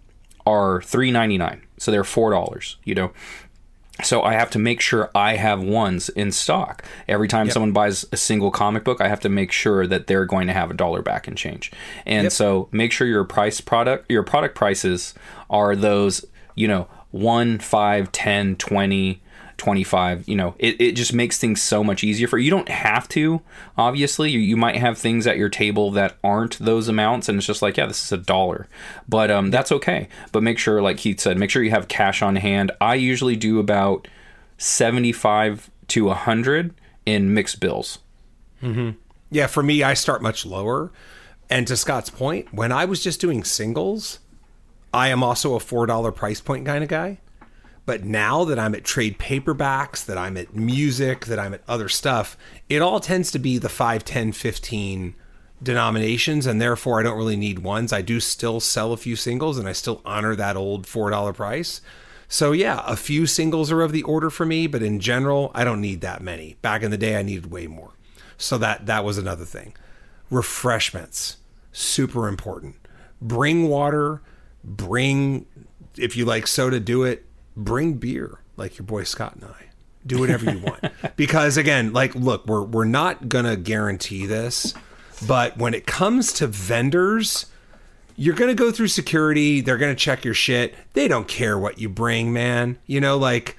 [0.53, 2.77] are three ninety nine, so they're four dollars.
[2.83, 3.11] You know,
[4.03, 6.83] So I have to make sure I have ones in stock.
[7.07, 10.25] Every time someone buys a single comic book, I have to make sure that they're
[10.25, 11.71] going to have a dollar back in change.
[12.05, 12.31] And Yep.
[12.31, 15.13] so make sure your price product your product prices
[15.49, 16.25] are those,
[16.55, 19.21] you know, 1, 5, 10, 20,
[19.59, 23.07] 25 you know it, it just makes things so much easier for you don't have
[23.07, 23.41] to
[23.77, 27.45] obviously you, you might have things at your table that aren't those amounts and it's
[27.45, 28.67] just like yeah this is a dollar
[29.07, 32.21] but um that's okay but make sure like keith said make sure you have cash
[32.21, 34.07] on hand i usually do about
[34.57, 36.73] 75 to 100
[37.05, 37.99] in mixed bills
[38.59, 38.91] Hmm.
[39.31, 40.91] Yeah, for me, I start much lower.
[41.49, 44.19] And to Scott's point, when I was just doing singles,
[44.93, 47.19] I am also a $4 price point kind of guy.
[47.85, 51.89] But now that I'm at trade paperbacks, that I'm at music, that I'm at other
[51.89, 55.15] stuff, it all tends to be the 5, 10, 15
[55.61, 56.45] denominations.
[56.45, 57.91] And therefore, I don't really need ones.
[57.91, 61.81] I do still sell a few singles and I still honor that old $4 price.
[62.27, 65.63] So, yeah, a few singles are of the order for me, but in general, I
[65.63, 66.57] don't need that many.
[66.61, 67.93] Back in the day, I needed way more.
[68.37, 69.73] So that that was another thing.
[70.29, 71.37] Refreshments,
[71.71, 72.75] super important.
[73.19, 74.21] Bring water,
[74.63, 75.47] bring
[75.97, 77.25] if you like soda, do it.
[77.55, 79.65] Bring beer, like your boy Scott and I.
[80.05, 80.83] Do whatever you want.
[81.15, 84.73] because again, like look, we're we're not gonna guarantee this,
[85.27, 87.47] but when it comes to vendors,
[88.19, 89.61] you're going to go through security.
[89.61, 90.75] They're going to check your shit.
[90.91, 92.77] They don't care what you bring, man.
[92.85, 93.55] You know, like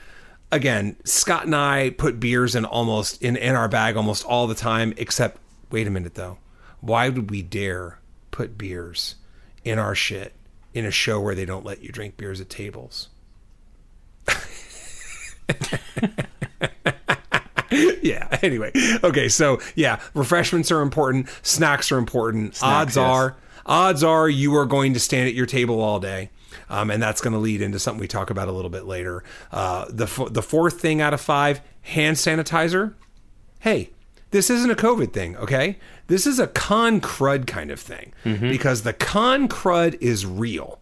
[0.53, 4.55] again, Scott and I put beers in almost in in our bag almost all the
[4.55, 5.39] time except
[5.71, 6.37] wait a minute though.
[6.81, 9.17] Why would we dare put beers
[9.65, 10.35] in our shit
[10.75, 13.09] in a show where they don't let you drink beers at tables?
[18.03, 18.39] yeah.
[18.43, 19.29] Anyway, okay.
[19.29, 21.29] So yeah, refreshments are important.
[21.43, 22.59] Snacks are important.
[22.63, 23.05] odds yes.
[23.05, 26.31] are, odds are you are going to stand at your table all day.
[26.69, 29.25] Um, and that's going to lead into something we talk about a little bit later.
[29.51, 32.95] Uh, the f- the fourth thing out of five, hand sanitizer.
[33.61, 33.91] Hey,
[34.31, 35.79] this isn't a COVID thing, okay?
[36.07, 38.13] This is a con crud kind of thing
[38.51, 40.80] because the con crud is real.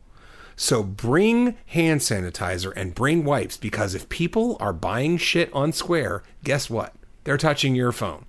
[0.61, 6.25] So bring hand sanitizer and bring wipes because if people are buying shit on Square,
[6.43, 6.95] guess what?
[7.23, 8.27] They're touching your phone.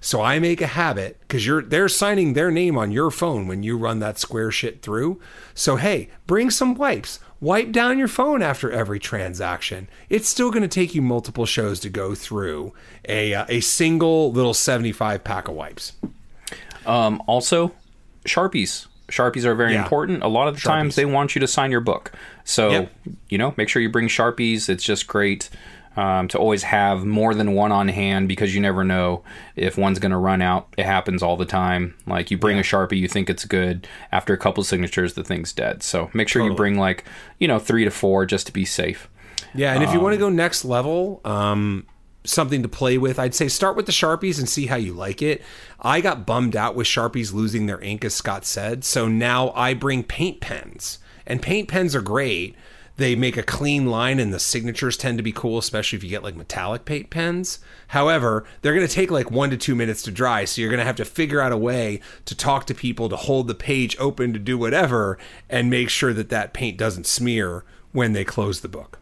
[0.00, 3.64] So I make a habit because you're they're signing their name on your phone when
[3.64, 5.20] you run that Square shit through.
[5.52, 7.18] So hey, bring some wipes.
[7.40, 9.88] Wipe down your phone after every transaction.
[10.08, 12.72] It's still going to take you multiple shows to go through
[13.08, 15.94] a uh, a single little 75 pack of wipes.
[16.86, 17.72] Um, also,
[18.24, 18.86] Sharpies.
[19.08, 19.82] Sharpies are very Yeah.
[19.82, 20.22] important.
[20.22, 22.12] A lot of the times they want you to sign your book.
[22.44, 22.92] So, Yep.
[23.28, 24.68] you know, make sure you bring Sharpies.
[24.68, 25.50] It's just great
[25.96, 29.22] um, to always have more than one on hand because you never know
[29.54, 30.66] if one's going to run out.
[30.76, 31.94] It happens all the time.
[32.04, 33.86] Like you bring a Sharpie, you think it's good.
[34.10, 35.84] After a couple signatures, the thing's dead.
[35.84, 37.04] So make sure you bring like,
[37.38, 39.08] you know, three to four just to be safe.
[39.54, 41.86] Yeah, and if you want to go next level, um,
[42.24, 45.22] something to play with, I'd say start with the Sharpies and see how you like
[45.22, 45.42] it.
[45.80, 48.84] I got bummed out with Sharpies losing their ink, as Scott said.
[48.84, 52.56] So now I bring paint pens, and paint pens are great.
[52.96, 56.10] They make a clean line, and the signatures tend to be cool, especially if you
[56.10, 57.58] get like metallic paint pens.
[57.88, 60.78] However, they're going to take like one to two minutes to dry, so you're going
[60.78, 63.96] to have to figure out a way to talk to people, to hold the page
[63.98, 65.18] open, to do whatever,
[65.50, 69.00] and make sure that that paint doesn't smear when they close the book.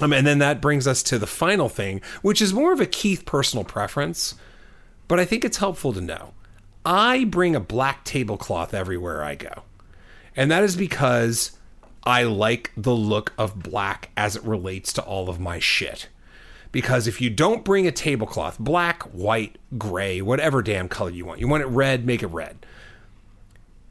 [0.00, 2.86] Um, and then that brings us to the final thing, which is more of a
[2.86, 4.34] Keith personal preference,
[5.08, 6.34] but I think it's helpful to know.
[6.84, 9.62] I bring a black tablecloth everywhere I go.
[10.36, 11.52] And that is because
[12.04, 16.08] I like the look of black as it relates to all of my shit.
[16.72, 21.40] Because if you don't bring a tablecloth, black, white, gray, whatever damn color you want,
[21.40, 22.64] you want it red, make it red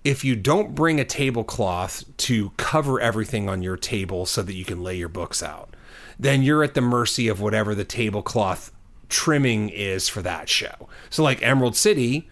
[0.03, 4.65] if you don't bring a tablecloth to cover everything on your table so that you
[4.65, 5.75] can lay your books out,
[6.19, 8.71] then you're at the mercy of whatever the tablecloth
[9.07, 10.89] trimming is for that show.
[11.09, 12.29] So, like Emerald City,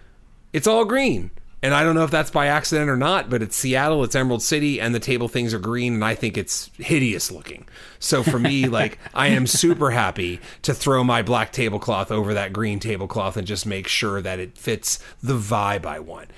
[0.53, 1.31] it's all green.
[1.63, 4.43] And I don't know if that's by accident or not, but it's Seattle, it's Emerald
[4.43, 7.67] City, and the table things are green, and I think it's hideous looking.
[7.97, 12.53] So for me, like, I am super happy to throw my black tablecloth over that
[12.53, 16.29] green tablecloth and just make sure that it fits the vibe I want.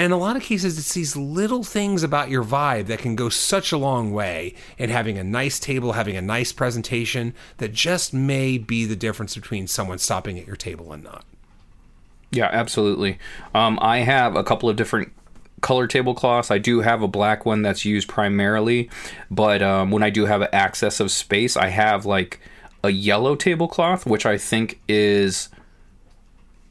[0.00, 3.28] And a lot of cases, it's these little things about your vibe that can go
[3.28, 8.14] such a long way in having a nice table, having a nice presentation that just
[8.14, 11.26] may be the difference between someone stopping at your table and not.
[12.30, 13.18] Yeah, absolutely.
[13.54, 15.12] Um, I have a couple of different
[15.60, 16.50] color tablecloths.
[16.50, 18.88] I do have a black one that's used primarily,
[19.30, 22.40] but um, when I do have access of space, I have like
[22.82, 25.50] a yellow tablecloth, which I think is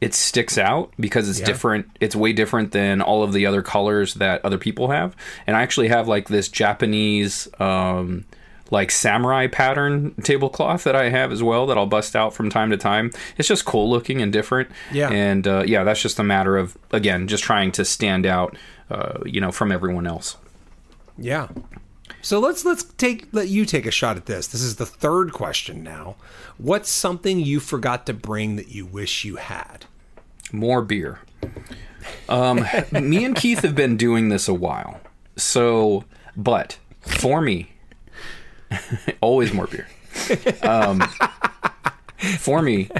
[0.00, 1.46] it sticks out because it's Yeah.
[1.46, 1.86] different.
[2.00, 5.14] It's way different than all of the other colors that other people have.
[5.46, 8.24] And I actually have like this Japanese um,
[8.70, 12.70] like samurai pattern tablecloth that I have as well that I'll bust out from time
[12.70, 13.10] to time.
[13.36, 14.70] It's just cool looking and different.
[14.92, 15.10] Yeah.
[15.10, 18.56] And uh, yeah, that's just a matter of again just trying to stand out,
[18.90, 20.36] uh, you know, from everyone else.
[21.18, 21.48] Yeah.
[22.22, 24.46] So let's let's take let you take a shot at this.
[24.46, 26.16] This is the third question now.
[26.58, 29.86] What's something you forgot to bring that you wish you had?
[30.52, 31.20] More beer.
[32.28, 35.00] Um, me and Keith have been doing this a while.
[35.36, 36.04] So,
[36.36, 37.72] but for me,
[39.20, 39.86] always more beer.
[40.62, 41.00] Um,
[42.38, 42.90] for me,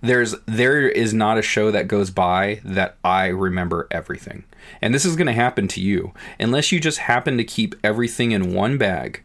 [0.00, 4.44] there's there is not a show that goes by that I remember everything.
[4.80, 8.32] And this is going to happen to you unless you just happen to keep everything
[8.32, 9.22] in one bag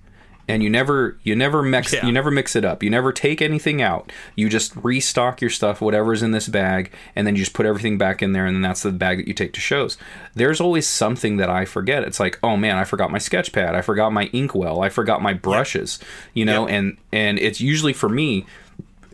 [0.52, 2.06] and you never you never mix Yeah.
[2.06, 2.84] you never mix it up.
[2.84, 4.12] You never take anything out.
[4.36, 7.98] You just restock your stuff whatever's in this bag and then you just put everything
[7.98, 9.98] back in there and then that's the bag that you take to shows.
[10.36, 12.04] There's always something that I forget.
[12.04, 13.76] It's like, "Oh man, I forgot my sketch pad.
[13.76, 14.82] I forgot my inkwell.
[14.82, 16.00] I forgot my brushes."
[16.34, 16.76] You know, Yep.
[16.78, 18.46] and and it's usually for me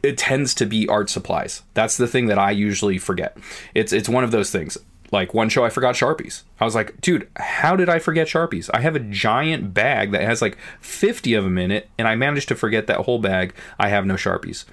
[0.03, 1.63] it tends to be art supplies.
[1.73, 3.35] That's the thing that I usually forget.
[3.73, 4.77] It's it's one of those things.
[5.11, 6.43] Like one show I forgot Sharpies.
[6.59, 8.69] I was like, dude, how did I forget Sharpies?
[8.73, 12.15] I have a giant bag that has like 50 of them in it, and I
[12.15, 13.53] managed to forget that whole bag.
[13.79, 14.65] I have no Sharpies.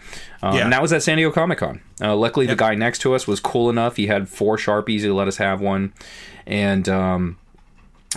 [0.42, 0.64] Um, Yeah.
[0.64, 1.80] And that was at San Diego Comic Con.
[2.00, 3.96] Uh, luckily, the guy next to us was cool enough.
[3.96, 5.00] He had four Sharpies.
[5.00, 5.92] He let us have one.
[6.46, 7.38] And um,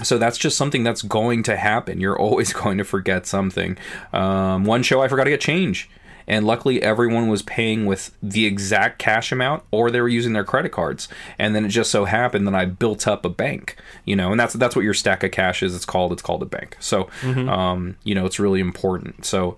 [0.03, 1.99] so that's just something that's going to happen.
[2.01, 3.77] You're always going to forget something.
[4.13, 5.89] Um, one show I forgot to get change,
[6.27, 10.43] and luckily everyone was paying with the exact cash amount, or they were using their
[10.43, 11.07] credit cards.
[11.39, 14.39] And then it just so happened that I built up a bank, you know, and
[14.39, 15.75] that's that's what your stack of cash is.
[15.75, 16.77] It's called it's called a bank.
[16.79, 17.09] So,
[17.49, 19.25] um, you know, it's really important.
[19.25, 19.57] So.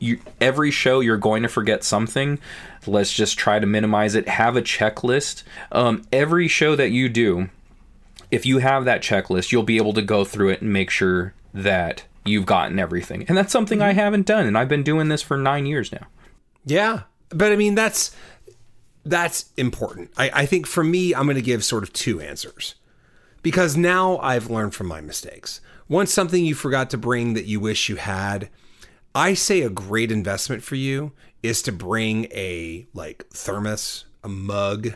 [0.00, 2.38] You, every show you're going to forget something
[2.86, 5.42] let's just try to minimize it have a checklist
[5.72, 7.48] um, every show that you do
[8.30, 11.34] if you have that checklist, you'll be able to go through it and make sure
[11.54, 13.24] that you've gotten everything.
[13.28, 13.96] And that's something I mhm.
[13.96, 16.06] haven't done, and I've been doing this for nine years now.
[16.64, 18.14] Yeah, but I mean that's
[19.04, 20.10] that's important.
[20.16, 22.74] I, I think for me, I'm going to give sort of two answers
[23.42, 25.60] because now I've learned from my mistakes.
[25.88, 28.50] Once something you forgot to bring that you wish you had,
[29.14, 31.12] I say a great investment for you
[31.42, 34.94] is to bring a like thermos, a mug,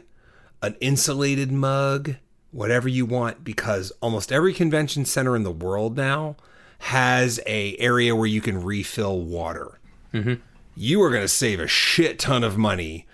[0.61, 2.17] an insulated mug,
[2.51, 6.37] whatever you want because almost every convention center in the world now
[6.83, 9.79] has a area where you can refill water.
[10.13, 10.35] Mm-hmm.
[10.75, 13.07] You are going to save a shit ton of money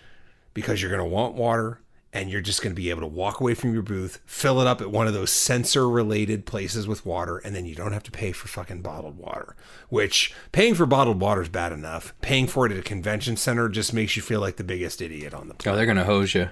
[0.55, 1.81] because you're going to want water
[2.13, 4.67] and you're just going to be able to walk away from your booth, fill it
[4.67, 8.03] up at one of those sensor related places with water, and then you don't have
[8.05, 9.55] to pay for fucking bottled water.
[9.91, 12.15] Which paying for bottled water is bad enough.
[12.23, 15.35] Paying for it at a convention center just makes you feel like the biggest idiot
[15.35, 15.75] on the planet.
[15.75, 16.49] Oh, they're gonna hose you.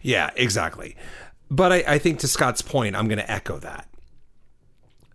[0.00, 0.96] Yeah, exactly.
[1.50, 3.86] But I, I think to Scott's point, I'm going to echo that.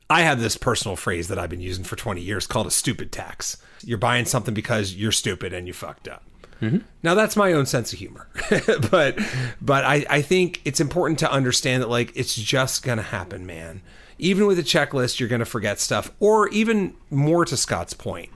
[0.10, 3.12] I have this personal phrase that I've been using for 20 years called a stupid
[3.12, 3.58] tax.
[3.84, 6.24] You're buying something because you're stupid and you fucked up.
[6.62, 6.80] Mm-hmm.
[7.04, 8.28] Now that's my own sense of humor,
[8.92, 9.18] but
[9.62, 13.82] but I, I think it's important to understand that like it's just gonna happen, man.
[14.18, 18.30] Even with a checklist, you're gonna forget stuff, or even more to Scott's point,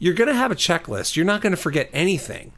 [0.00, 1.14] you're gonna have a checklist.
[1.14, 2.52] You're not gonna forget anything.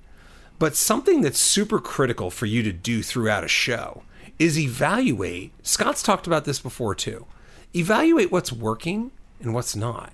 [0.58, 4.02] But something that's super critical for you to do throughout a show
[4.38, 5.52] is evaluate.
[5.62, 7.26] Scott's talked about this before too.
[7.74, 10.12] Evaluate what's working and what's not.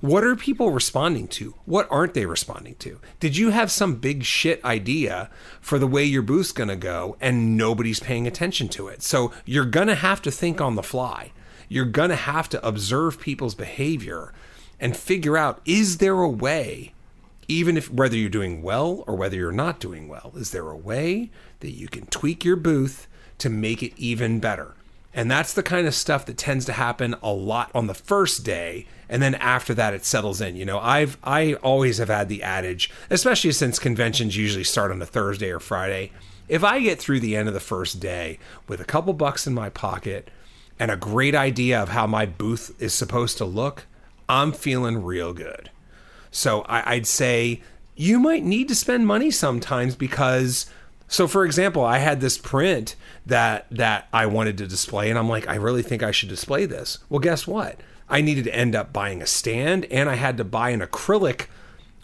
[0.00, 1.54] What are people responding to?
[1.64, 3.00] What aren't they responding to?
[3.18, 5.28] Did you have some big shit idea
[5.60, 9.02] for the way your booth's going to go and nobody's paying attention to it?
[9.02, 11.32] So you're going to have to think on the fly.
[11.68, 14.32] You're going to have to observe people's behavior
[14.80, 16.94] and figure out is there a way
[17.48, 20.76] even if whether you're doing well or whether you're not doing well, is there a
[20.76, 21.30] way
[21.60, 24.74] that you can tweak your booth to make it even better?
[25.18, 28.44] And that's the kind of stuff that tends to happen a lot on the first
[28.44, 30.54] day and then after that it settles in.
[30.54, 35.02] You know, I've I always have had the adage, especially since conventions usually start on
[35.02, 36.12] a Thursday or Friday,
[36.46, 38.38] if I get through the end of the first day
[38.68, 40.30] with a couple bucks in my pocket
[40.78, 43.86] and a great idea of how my booth is supposed to look,
[44.28, 45.68] I'm feeling real good.
[46.30, 47.60] So I, I'd say
[47.96, 50.66] you might need to spend money sometimes because
[51.08, 52.94] so for example, I had this print
[53.26, 56.66] that that I wanted to display and I'm like, I really think I should display
[56.66, 56.98] this.
[57.08, 57.80] Well, guess what?
[58.08, 61.46] I needed to end up buying a stand and I had to buy an acrylic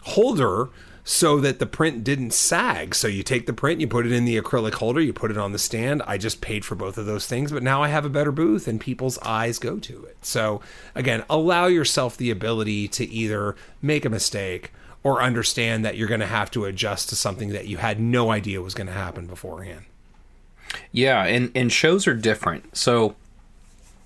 [0.01, 0.69] holder
[1.07, 2.95] so that the print didn't sag.
[2.95, 5.37] So you take the print, you put it in the acrylic holder, you put it
[5.37, 6.01] on the stand.
[6.07, 8.67] I just paid for both of those things, but now I have a better booth
[8.67, 10.17] and people's eyes go to it.
[10.23, 10.61] So
[10.95, 14.71] again, allow yourself the ability to either make a mistake
[15.05, 18.31] or understand that you're going to have to adjust to something that you had no
[18.31, 19.85] idea was going to happen beforehand.
[20.91, 22.75] Yeah, and and shows are different.
[22.75, 23.15] So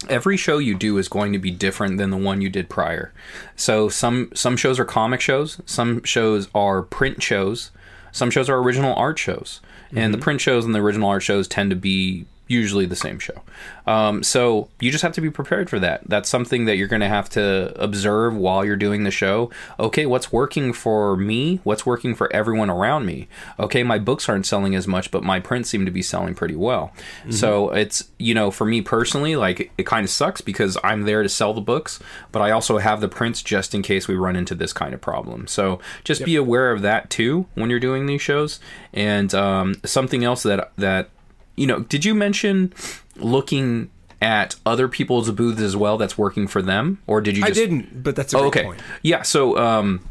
[0.10, 3.14] every show you do is going to be different than the one you did prior.
[3.56, 7.72] So some some shows are comic shows, some shows are print shows,
[8.12, 9.62] some shows are original art shows,
[9.95, 10.24] and the mm-hmm.
[10.24, 13.41] print shows and the original art shows tend to be usually the same show.
[13.88, 16.02] Um, so you just have to be prepared for that.
[16.10, 19.52] That's something that you're going to have to observe while you're doing the show.
[19.80, 21.62] Okay, what's working for me?
[21.64, 23.28] What's working for everyone around me?
[23.60, 26.56] Okay, my books aren't selling as much, but my prints seem to be selling pretty
[26.56, 26.91] well.
[27.30, 31.22] So it's, you know, for me personally, like it kind of sucks because I'm there
[31.22, 32.00] to sell the books,
[32.32, 35.02] but I also have the prints just in case we run into this kind of
[35.02, 35.45] problem.
[35.45, 38.60] So just be aware of that too when you're doing these shows.
[38.91, 41.12] And um, something else that, that,
[41.60, 42.74] you know, did you mention
[43.18, 43.89] looking
[44.22, 46.99] at other people's booths as well that's working for them?
[47.07, 48.64] Or did you I just didn't, but that's a Oh, okay.
[48.64, 48.82] point.
[49.01, 49.22] Yeah.
[49.24, 50.01] So, um,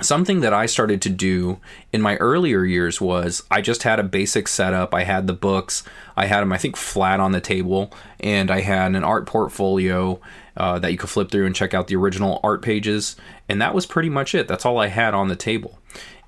[0.00, 1.58] something that I started to do
[1.90, 4.94] in my earlier years was I just had a basic setup.
[4.94, 5.84] I had the books,
[6.16, 7.90] I had them, I think, flat on the table,
[8.20, 10.20] and I had an art portfolio
[10.56, 13.16] uh, that you could flip through and check out the original art pages.
[13.48, 14.48] And that was pretty much it.
[14.48, 15.78] That's all I had on the table.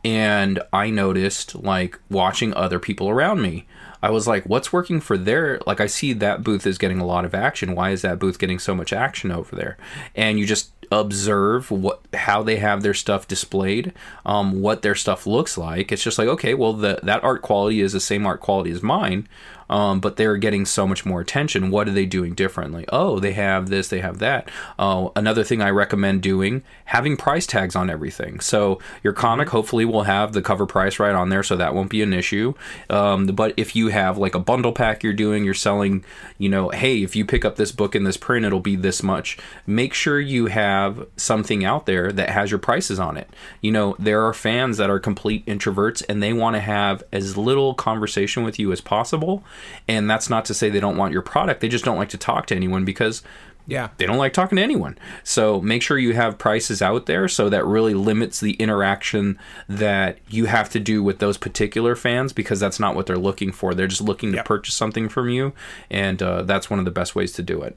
[0.04, 3.66] And I noticed, like, watching other people around me.
[4.02, 7.06] I was like, what's working for their like I see that booth is getting a
[7.06, 7.74] lot of action.
[7.74, 9.76] Why is that booth getting so much action over there?
[10.14, 13.92] And you just observe what how they have their stuff displayed,
[14.24, 15.92] um, what their stuff looks like.
[15.92, 18.82] It's just like, okay, well the that art quality is the same art quality as
[18.82, 19.28] mine.
[19.68, 21.70] Um, but they're getting so much more attention.
[21.70, 22.84] What are they doing differently?
[22.90, 24.50] Oh, they have this, they have that.
[24.78, 28.40] Uh, another thing I recommend doing, having price tags on everything.
[28.40, 31.90] So your comic hopefully will have the cover price right on there, so that won't
[31.90, 32.54] be an issue.
[32.88, 36.04] Um, but if you have like a bundle pack you're doing, you're selling,
[36.38, 39.02] you know, hey, if you pick up this book in this print, it'll be this
[39.02, 39.38] much.
[39.66, 43.28] Make sure you have something out there that has your prices on it.
[43.60, 47.36] You know, there are fans that are complete introverts and they want to have as
[47.36, 49.44] little conversation with you as possible.
[49.86, 52.18] And that's not to say they don't want your product, they just don't like to
[52.18, 53.22] talk to anyone because
[53.66, 53.88] Yeah.
[53.98, 54.96] they don't like talking to anyone.
[55.24, 59.38] So make sure you have prices out there so that really limits the interaction
[59.68, 63.52] that you have to do with those particular fans because that's not what they're looking
[63.52, 63.74] for.
[63.74, 65.52] They're just looking to purchase something from you,
[65.90, 67.76] and uh, that's one of the best ways to do it.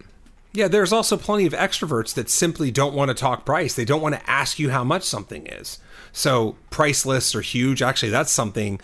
[0.54, 3.74] Yeah, there's also plenty of extroverts that simply don't want to talk price.
[3.74, 5.80] They don't want to ask you how much something is.
[6.12, 7.82] So price lists are huge.
[7.82, 8.82] Actually, that's something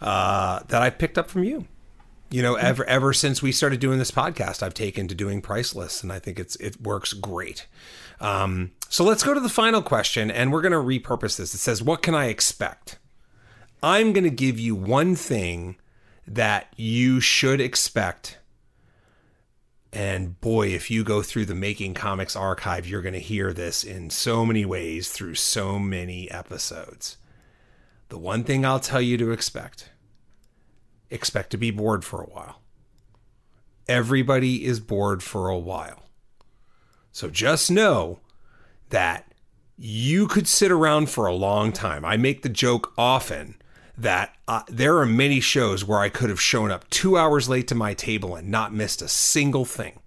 [0.00, 1.66] uh, that I picked up from you.
[2.30, 5.74] You know, ever ever since we started doing this podcast, I've taken to doing price
[5.74, 7.66] lists, and I think it's it works great.
[8.20, 11.54] Um, so let's go to the final question, and we're going to repurpose this.
[11.54, 12.98] It says, "What can I expect?"
[13.82, 15.76] I'm going to give you one thing
[16.26, 18.38] that you should expect
[19.92, 23.82] and boy, if you go through the Making Comics archive, you're going to hear this
[23.82, 27.16] in so many ways through so many episodes.
[28.10, 29.90] The one thing I'll tell you to expect
[31.10, 32.60] expect to be bored for a while.
[33.88, 36.02] Everybody is bored for a while.
[37.12, 38.20] So just know
[38.90, 39.32] that
[39.76, 42.04] you could sit around for a long time.
[42.04, 43.54] I make the joke often
[43.96, 47.66] that uh, there are many shows where I could have shown up two hours late
[47.68, 49.98] to my table and not missed a single thing,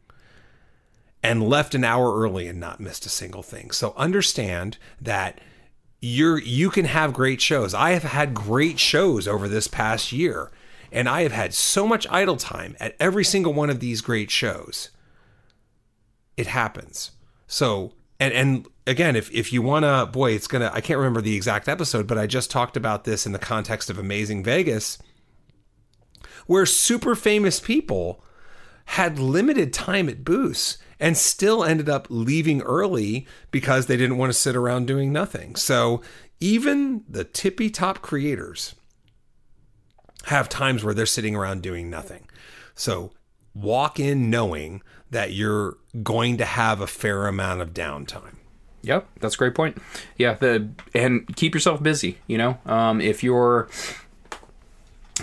[1.23, 3.71] and left an hour early and not missed a single thing.
[3.71, 5.39] So understand that
[6.01, 7.73] you're you can have great shows.
[7.73, 10.51] I have had great shows over this past year,
[10.91, 14.29] and I have had so much idle time at every single one of these great
[14.29, 14.89] shows.
[16.37, 17.11] It happens.
[17.47, 20.69] So and and again, if if you wanna, boy, it's gonna.
[20.71, 23.89] I can't remember the exact episode, but I just talked about this in the context
[23.89, 24.99] of Amazing Vegas,
[26.45, 28.23] where super famous people
[28.85, 34.31] had limited time at booths and still ended up leaving early because they didn't want
[34.31, 35.55] to sit around doing nothing.
[35.55, 36.01] So
[36.39, 38.75] even the tippy top creators
[40.25, 42.27] have times where they're sitting around doing nothing.
[42.75, 43.11] So
[43.53, 48.35] walk in knowing that you're going to have a fair amount of downtime.
[48.83, 49.77] Yep, that's a great point.
[50.17, 52.17] Yeah, the and keep yourself busy.
[52.25, 53.69] You know, um, if you're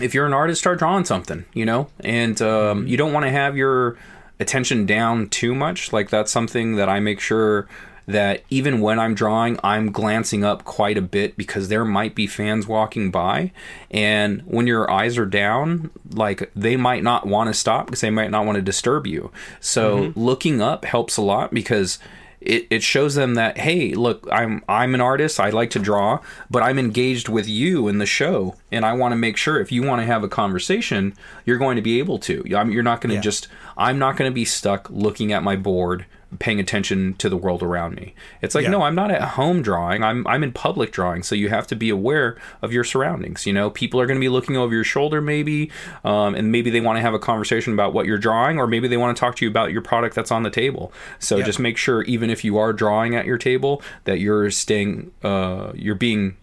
[0.00, 1.44] if you're an artist, start drawing something.
[1.54, 3.98] You know, and um, you don't want to have your
[4.38, 5.92] attention down too much.
[5.92, 7.66] Like that's something that I make sure
[8.08, 12.26] that even when I'm drawing, I'm glancing up quite a bit because there might be
[12.26, 13.52] fans walking by.
[13.90, 18.10] And when your eyes are down, like they might not want to stop because they
[18.10, 19.30] might not want to disturb you.
[19.60, 20.18] So mm-hmm.
[20.18, 21.98] looking up helps a lot because
[22.40, 26.20] it, it shows them that hey look i'm i'm an artist i like to draw
[26.48, 29.72] but i'm engaged with you in the show and i want to make sure if
[29.72, 31.14] you want to have a conversation
[31.44, 33.22] you're going to be able to I mean, you're not going to Yeah.
[33.22, 36.06] just I'm not going to be stuck looking at my board
[36.38, 38.14] paying attention to the world around me.
[38.42, 38.70] It's like Yeah.
[38.70, 40.04] no, I'm not at home drawing.
[40.04, 43.46] I'm I'm in public drawing, so you have to be aware of your surroundings.
[43.46, 45.70] You know, people are going to be looking over your shoulder maybe,
[46.04, 48.88] um, and maybe they want to have a conversation about what you're drawing, or maybe
[48.88, 50.92] they want to talk to you about your product that's on the table.
[51.18, 51.44] So Yeah.
[51.44, 55.72] just make sure, even if you are drawing at your table, that you're staying, uh,
[55.74, 56.36] you're being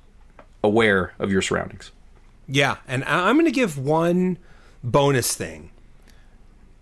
[0.63, 1.91] aware of your surroundings.
[2.47, 4.37] Yeah, and I'm going to give one
[4.83, 5.69] bonus thing.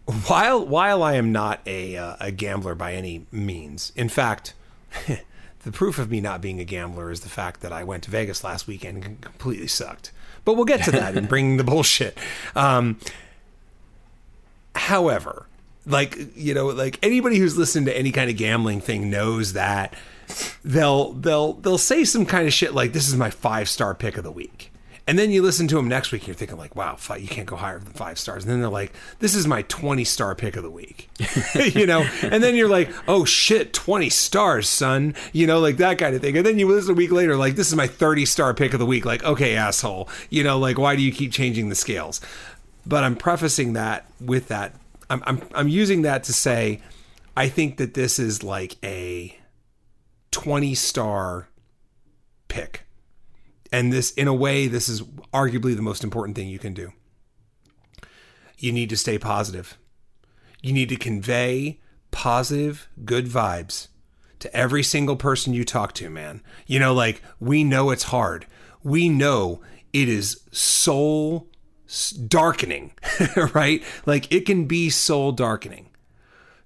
[0.06, 4.54] While while I am not a uh, a gambler by any means, in fact,
[5.08, 8.12] the proof of me not being a gambler is the fact that I went to
[8.12, 10.12] Vegas last weekend and completely sucked.
[10.44, 12.18] But we'll get to that and bring the bullshit.
[12.54, 13.00] Um,
[14.76, 15.48] however,
[15.86, 19.94] like you know, like anybody who's listened to any kind of gambling thing knows that
[20.66, 24.18] they'll they'll they'll say some kind of shit like this is my five star pick
[24.18, 24.73] of the week.
[25.06, 27.46] And then you listen to them next week, you're thinking like, "Wow, fi- you can't
[27.46, 30.56] go higher than five stars." And then they're like, "This is my 20 star pick
[30.56, 31.10] of the week,"
[31.74, 32.08] you know.
[32.22, 36.22] And then you're like, "Oh shit, 20 stars, son," you know, like that kind of
[36.22, 36.38] thing.
[36.38, 38.80] And then you listen a week later, like, "This is my 30 star pick of
[38.80, 42.22] the week." Like, okay, asshole, you know, like, why do you keep changing the scales?
[42.86, 44.74] But I'm prefacing that with that.
[45.10, 46.82] I'm I'm I'm using that to say,
[47.36, 49.38] I think that this is like a
[50.32, 51.50] 20 star
[52.48, 52.84] pick.
[53.74, 55.02] And this, in a way, this is
[55.34, 56.94] arguably the most important thing you can do.
[58.60, 59.80] You need to stay positive.
[60.62, 61.80] You need to convey
[62.12, 63.88] positive, good vibes
[64.40, 66.44] to every single person you talk to, man.
[66.68, 68.46] You know, like, we know it's hard.
[68.84, 71.50] We know it is soul
[72.28, 72.94] darkening,
[73.56, 73.84] right?
[74.06, 75.90] Like, it can be soul darkening.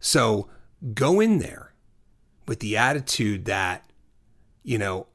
[0.02, 0.50] So
[0.94, 1.74] go in there
[2.48, 3.90] with the attitude that,
[4.64, 5.08] you know,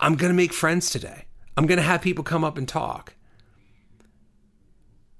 [0.00, 1.26] I'm going to make friends today.
[1.56, 3.14] I'm going to have people come up and talk.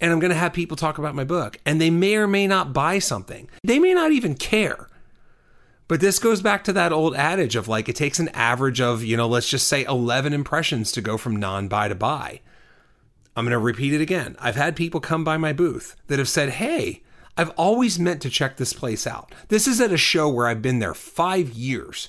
[0.01, 1.59] And I'm going to have people talk about my book.
[1.65, 3.49] And they may or may not buy something.
[3.63, 4.89] They may not even care.
[5.89, 9.05] But this goes back to that old adage of like, it takes an average of,
[9.05, 12.41] you know, let's just say 11 impressions to go from non buy to buy.
[13.37, 14.37] I'm going to repeat it again.
[14.41, 17.03] I've had people come by my booth that have said, Hey,
[17.37, 19.33] I've always meant to check this place out.
[19.49, 22.09] This is at a show where I've been there five years.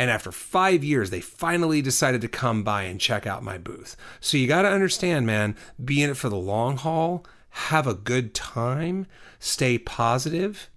[0.00, 3.98] And after five years, they finally decided to come by and check out my booth.
[4.18, 5.54] So you got to understand, man,
[5.84, 9.06] be in it for the long haul, have a good time,
[9.38, 10.70] stay positive.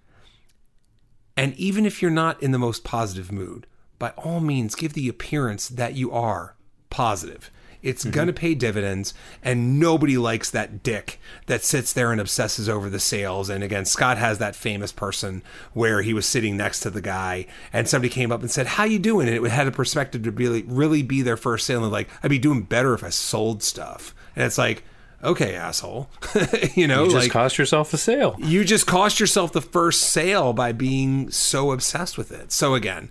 [1.38, 3.66] And even if you're not in the most positive mood,
[3.98, 6.58] by all means, give the appearance that you are
[6.90, 7.50] positive.
[7.84, 8.12] It's mm-hmm.
[8.12, 12.90] going to pay dividends, and nobody likes that dick that sits there and obsesses over
[12.90, 13.50] the sales.
[13.50, 15.44] And again, Scott has that famous person
[15.74, 18.86] where he was sitting next to the guy, and somebody came up and said, "How
[18.86, 21.84] you doing?" And it had a perspective to really, really be their first sale.
[21.84, 24.16] And like, I'd be doing better if I sold stuff.
[24.36, 24.84] And it's like,
[25.24, 26.10] okay, asshole,
[26.76, 28.36] you know, You just like cost yourself a sale.
[28.40, 32.52] you just cost yourself the first sale by being so obsessed with it.
[32.52, 33.10] So again,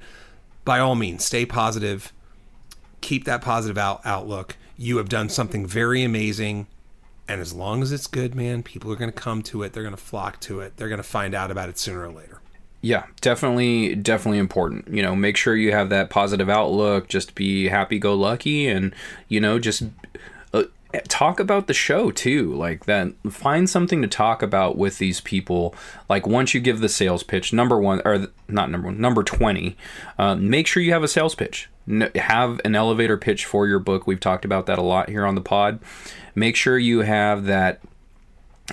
[0.65, 2.13] by all means, stay positive.
[3.01, 4.57] Keep that positive out- outlook.
[4.77, 6.67] You have done something very amazing.
[7.29, 9.73] And as long as it's good, man, people are going to come to it.
[9.73, 10.77] They're going to flock to it.
[10.77, 12.41] They're going to find out about it sooner or later.
[12.85, 14.89] Yeah, definitely, definitely important.
[14.89, 17.09] You know, make sure you have that positive outlook.
[17.09, 18.93] Just be happy go lucky, and
[19.29, 19.85] you know, just
[20.53, 20.65] uh,
[21.07, 22.53] talk about the show too.
[22.53, 25.77] Like that, find something to talk about with these people.
[26.09, 29.77] Like once you give the sales pitch, number one or not number one, number twenty,
[30.19, 31.69] uh, make sure you have a sales pitch.
[32.15, 34.07] Have an elevator pitch for your book.
[34.07, 35.81] We've talked about that a lot here on the pod.
[36.35, 37.81] Make sure you have that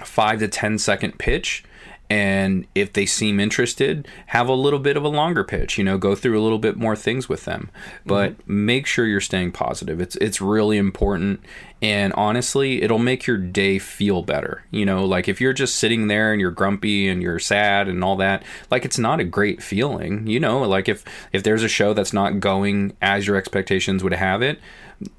[0.04, 1.64] five to ten second pitch
[2.10, 5.98] and if they seem interested have a little bit of a longer pitch you know
[5.98, 7.70] go through a little bit more things with them.
[8.06, 8.66] But mm-hmm.
[8.66, 10.02] make sure you're staying positive.
[10.02, 11.42] It's it's really important.
[11.82, 14.64] And honestly it'll make your day feel better.
[14.72, 18.04] You know like if you're just sitting there and you're grumpy and you're sad and
[18.04, 20.62] all that like it's not a great feeling you know?
[20.62, 24.60] Like if if there's a show that's not going as your expectations would have it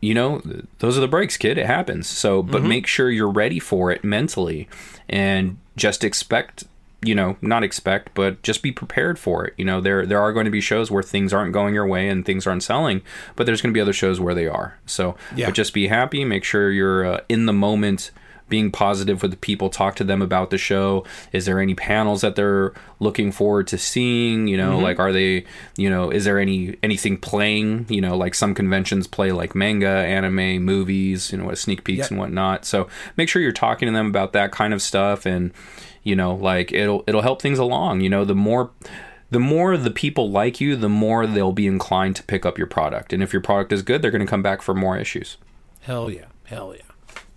[0.01, 0.43] you know
[0.81, 1.57] those are the breaks kid.
[1.57, 2.07] It happens.
[2.07, 2.69] So but mm-hmm.
[2.69, 4.69] make sure you're ready for it mentally
[5.09, 6.65] and just expect
[7.03, 9.55] you know not expect but just be prepared for it.
[9.57, 12.09] You know there there are going to be shows where things aren't going your way
[12.09, 13.03] and things aren't selling
[13.37, 14.79] but there's going to be other shows where they are.
[14.87, 15.47] So Yeah.
[15.47, 18.11] but just be happy make sure you're uh, in the moment
[18.51, 21.05] being positive with the people talk to them about the show.
[21.33, 24.49] Is there any panels that they're looking forward to seeing?
[24.49, 25.45] You know like are they
[25.77, 27.87] you know is there any anything playing?
[27.89, 32.11] You know like some conventions play like manga anime movies you know sneak peeks Yep.
[32.11, 32.65] and whatnot.
[32.65, 35.53] So make sure you're talking to them about that kind of stuff and
[36.03, 38.71] you know like it'll it'll help things along you know the more
[39.31, 42.67] the more the people like you the more they'll be inclined to pick up your
[42.67, 45.37] product and if your product is good they're going to come back for more issues
[45.81, 46.27] Hell yeah.
[46.45, 46.83] Hell yeah.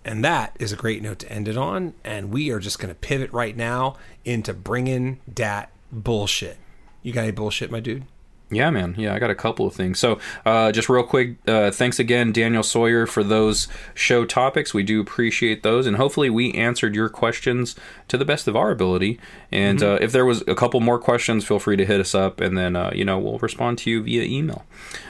[0.04, 1.94] And that is a great note to end it on.
[2.04, 6.58] And we are just going to pivot right now into bringing dat bullshit.
[7.02, 8.04] You got any bullshit, my dude?
[8.50, 8.94] Yeah, man.
[8.98, 9.98] Yeah, I got a couple of things.
[9.98, 14.74] So, uh, just real quick, uh, thanks again, Daniel Sawyer, for those show topics.
[14.74, 17.74] We do appreciate those, and hopefully, we answered your questions
[18.08, 19.18] to the best of our ability.
[19.50, 22.40] And uh, if there was a couple more questions, feel free to hit us up,
[22.40, 24.64] and then uh, you know we'll respond to you via email.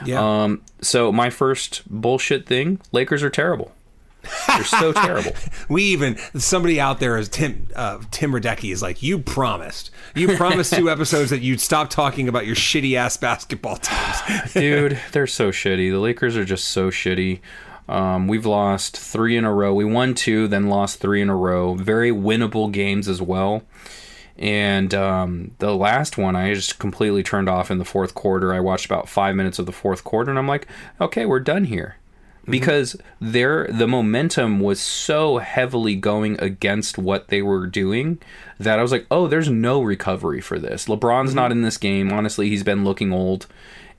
[0.05, 0.43] Yeah.
[0.43, 3.73] Um, so, my first bullshit thing: Lakers are terrible.
[4.47, 5.33] They're so terrible.
[5.69, 10.35] we even somebody out there is Tim uh, Tim Radecki is like you promised you
[10.35, 14.53] promised two episodes that you'd stop talking about your shitty ass basketball teams.
[14.53, 15.91] Dude, they're so shitty.
[15.91, 17.39] The Lakers are just so shitty.
[17.87, 19.73] Um, we've lost three in a row.
[19.73, 21.75] We won two, then lost three in a row.
[21.75, 23.61] Very winnable games as well.
[24.37, 28.53] And um, the last one, I just completely turned off in the fourth quarter.
[28.53, 30.67] I watched about five minutes of the fourth quarter, and I'm like,
[30.99, 31.95] okay, we're done here
[32.45, 32.51] Mm-hmm.
[32.51, 38.19] because their the momentum was so heavily going against what they were doing
[38.59, 41.37] that I was like, "Oh, there's no recovery for this." LeBron's mm-hmm.
[41.37, 42.13] not in this game.
[42.13, 43.47] Honestly, he's been looking old.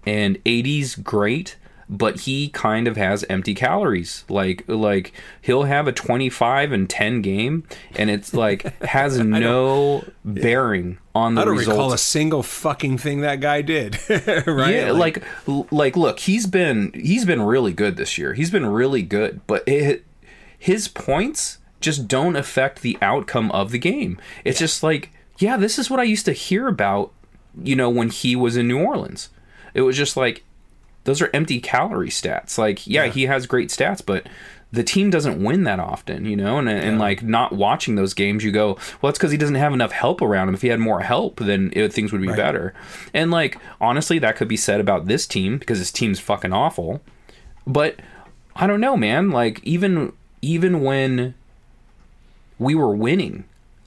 [0.04, 1.56] And AD's great,
[1.88, 4.24] but he kind of has empty calories.
[4.28, 7.64] Like like he'll have a 25 and 10 game
[7.94, 11.76] and it's like has no bearing on the I don't results.
[11.76, 13.98] recall a single fucking thing that guy did.
[14.08, 14.74] right?
[14.74, 15.22] Yeah, like,
[15.70, 18.34] like look, he's been he's been really good this year.
[18.34, 20.04] He's been really good, but it,
[20.58, 24.18] his points just don't affect the outcome of the game.
[24.44, 27.12] It's just like, yeah, this is what I used to hear about,
[27.62, 29.30] you know, when he was in New Orleans.
[29.74, 30.42] It was just like
[31.06, 32.58] those are empty calorie stats.
[32.58, 34.26] Like, yeah, he has great stats, but
[34.72, 38.42] the team doesn't win that often, you know, and, and like not watching those games,
[38.42, 40.54] you go, well, it's because he doesn't have enough help around him.
[40.54, 42.74] If he had more help, then it, things would be better.
[43.14, 47.00] And like, honestly, that could be said about this team because this team's fucking awful.
[47.66, 48.00] But
[48.56, 49.30] I don't know, man.
[49.30, 50.12] Like, even
[50.42, 51.34] even when
[52.58, 53.44] we were winning,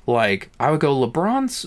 [0.08, 1.66] like I would go, LeBron's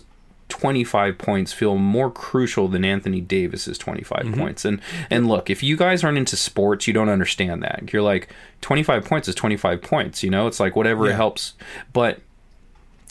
[0.52, 4.40] 25 points feel more crucial than Anthony Davis's 25 mm-hmm.
[4.40, 4.64] points.
[4.64, 4.80] And
[5.10, 7.92] and look, if you guys aren't into sports, you don't understand that.
[7.92, 8.28] You're like
[8.60, 10.46] 25 points is 25 points, you know?
[10.46, 11.16] It's like whatever Yeah.
[11.16, 11.54] helps.
[11.92, 12.20] But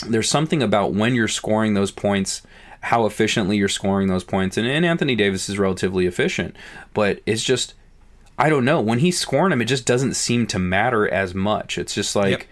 [0.07, 2.41] there's something about when you're scoring those points
[2.83, 6.55] how efficiently you're scoring those points and, and Anthony Davis is relatively efficient
[6.93, 7.75] but it's just
[8.39, 11.77] I don't know when he's scoring them it just doesn't seem to matter as much
[11.77, 12.43] it's just like Yep.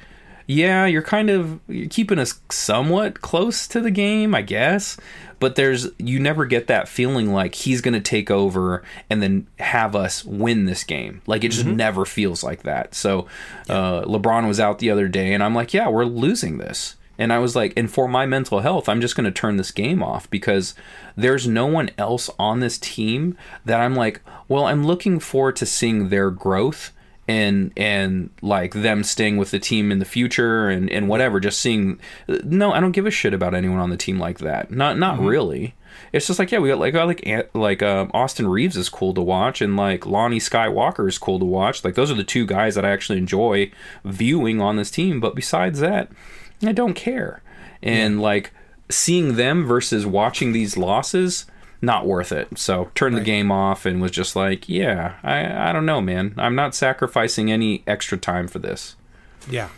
[0.49, 4.97] Yeah, you're kind of you're keeping us somewhat close to the game, I guess.
[5.39, 9.45] But there's you never get that feeling like he's going to take over and then
[9.59, 11.21] have us win this game.
[11.27, 12.95] Like it just never feels like that.
[12.95, 13.27] So
[13.69, 16.95] uh, LeBron was out the other day, and I'm like, yeah, we're losing this.
[17.19, 19.71] And I was like, and for my mental health, I'm just going to turn this
[19.71, 20.73] game off because
[21.15, 25.67] there's no one else on this team that I'm like, well, I'm looking forward to
[25.67, 26.91] seeing their growth
[27.29, 31.61] and and like them staying with the team in the future and and whatever just
[31.61, 31.99] seeing
[32.43, 34.71] no i don't give a shit about anyone on the team like that.
[34.71, 35.75] Not not really.
[36.11, 39.13] It's just like yeah we got like I like like um, austin reaves is cool
[39.13, 41.85] to watch and like lonnie skywalker is cool to watch.
[41.85, 43.71] Like those are the two guys that i actually enjoy
[44.03, 45.19] viewing on this team.
[45.19, 46.09] But besides that
[46.63, 47.43] i don't care.
[47.83, 48.51] And like
[48.89, 51.45] seeing them versus watching these losses
[51.81, 52.57] not worth it.
[52.57, 56.33] So turned the game off and was just like, yeah, I I don't know, man.
[56.37, 58.95] I'm not sacrificing any extra time for this.
[59.49, 59.69] Yeah,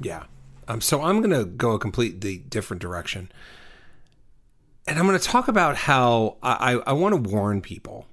[0.00, 0.24] yeah.
[0.68, 3.30] Um, so I'm going to go a completely different direction,
[4.86, 8.06] and I'm going to talk about how I, I, I want to warn people.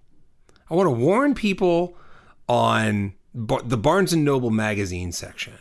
[0.69, 1.95] I want to warn people
[2.47, 5.53] on Bar- the Barnes and Noble magazine section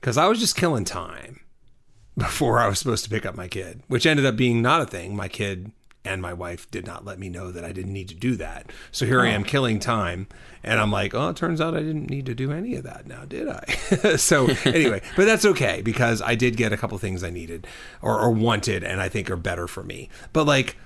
[0.00, 1.40] because I was just killing time
[2.16, 4.86] before I was supposed to pick up my kid, which ended up being not a
[4.86, 5.14] thing.
[5.14, 5.72] My kid
[6.04, 8.70] and my wife did not let me know that I didn't need to do that.
[8.90, 9.34] So here I oh.
[9.34, 10.28] am killing time.
[10.62, 13.06] And I'm like, oh, it turns out I didn't need to do any of that
[13.06, 14.16] now, did I?
[14.16, 17.66] so anyway, but that's okay because I did get a couple things I needed
[18.00, 20.08] or, or wanted and I think are better for me.
[20.32, 20.76] But like,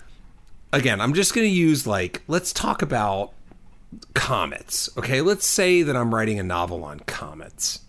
[0.72, 3.32] again, I'm just going to use like, let's talk about
[4.14, 4.88] comets.
[4.96, 5.20] Okay.
[5.20, 7.80] Let's say that I'm writing a novel on comets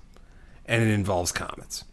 [0.65, 1.83] and it involves comets.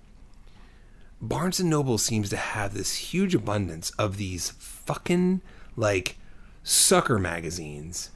[1.22, 4.50] Barnes and Noble seems to have this huge abundance of these
[4.86, 5.40] fucking
[5.76, 6.16] like
[6.62, 8.10] sucker magazines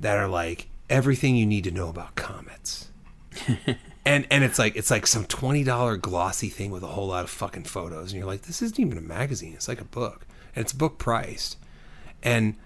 [0.00, 2.88] that are like everything you need to know about comets.
[4.04, 7.24] and and it's like it's like some twenty dollar glossy thing with a whole lot
[7.24, 10.26] of fucking photos, and you're like, this isn't even a magazine; it's like a book,
[10.54, 11.56] and it's book priced.
[12.22, 12.56] And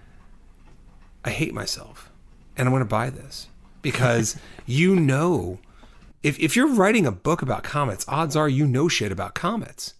[1.23, 2.11] I hate myself,
[2.55, 3.47] and I'm to buy this
[3.81, 5.59] because you know
[6.23, 9.93] if, if you're writing a book about comets, odds are you know shit about comets.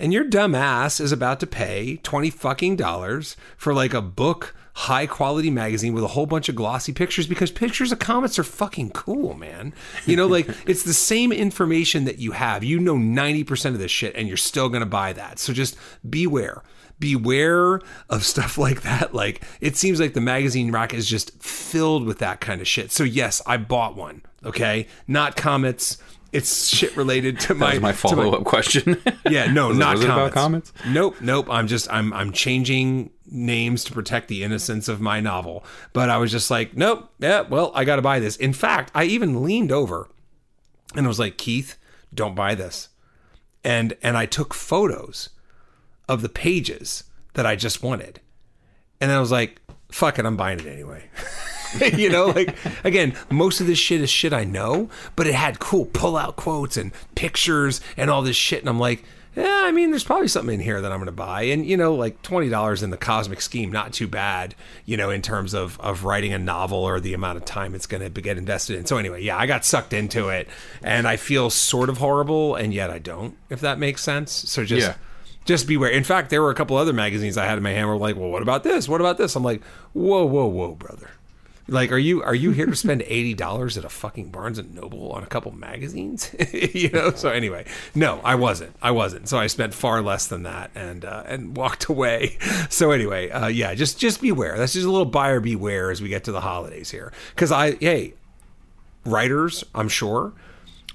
[0.00, 4.54] And your dumb ass is about to pay 20 fucking dollars for like a book
[4.74, 8.44] high quality magazine with a whole bunch of glossy pictures because pictures of comets are
[8.44, 9.74] fucking cool, man.
[10.06, 12.64] You know, like it's the same information that you have.
[12.64, 15.38] You know 90% of this shit and you're still going to buy that.
[15.38, 15.76] So just
[16.08, 16.62] beware.
[16.98, 19.14] Beware of stuff like that.
[19.14, 22.90] Like it seems like the magazine rack is just filled with that kind of shit.
[22.90, 24.22] So yes, I bought one.
[24.44, 25.98] Okay, not comets.
[26.32, 29.00] It's shit related to my my follow up question.
[29.28, 30.72] yeah, no, Was not it about comets?
[30.88, 31.46] Nope, nope.
[31.50, 35.64] I'm just I'm I'm changing names to protect the innocence of my novel.
[35.92, 38.36] But I was just like, nope, yeah, well, I got to buy this.
[38.36, 40.08] In fact, I even leaned over
[40.94, 41.76] and I was like, Keith,
[42.12, 42.88] don't buy this.
[43.62, 45.30] And and I took photos
[46.08, 47.04] of the pages
[47.34, 48.20] that I just wanted.
[49.00, 51.08] And I was like, fuck it, I'm buying it anyway.
[51.96, 55.58] you know, like again, most of this shit is shit I know, but it had
[55.58, 58.60] cool pull out quotes and pictures and all this shit.
[58.60, 59.04] And I'm like,
[59.36, 61.42] yeah, I mean, there's probably something in here that I'm going to buy.
[61.42, 65.22] And, you know, like $20 in the cosmic scheme, not too bad, you know, in
[65.22, 68.38] terms of, of writing a novel or the amount of time it's going to get
[68.38, 68.86] invested in.
[68.86, 70.48] So, anyway, yeah, I got sucked into it
[70.82, 74.32] and I feel sort of horrible, and yet I don't, if that makes sense.
[74.32, 74.86] So just.
[74.86, 74.94] Yeah.
[75.46, 75.90] Just beware.
[75.90, 78.14] In fact, there were a couple other magazines I had in my hand were like,
[78.14, 78.86] well, what about this?
[78.86, 79.34] What about this?
[79.34, 79.64] I'm like,
[79.94, 81.08] whoa, whoa, whoa, brother.
[81.70, 84.74] Like, are you are you here to spend eighty dollars at a fucking Barnes and
[84.74, 86.34] Noble on a couple magazines?
[86.52, 87.12] you know.
[87.12, 87.64] So anyway,
[87.94, 88.74] no, I wasn't.
[88.82, 89.28] I wasn't.
[89.28, 92.36] So I spent far less than that and uh, and walked away.
[92.68, 94.56] So anyway, uh, yeah, just just beware.
[94.56, 97.12] That's just a little buyer beware as we get to the holidays here.
[97.34, 98.14] Because I, hey,
[99.04, 100.32] writers, I'm sure,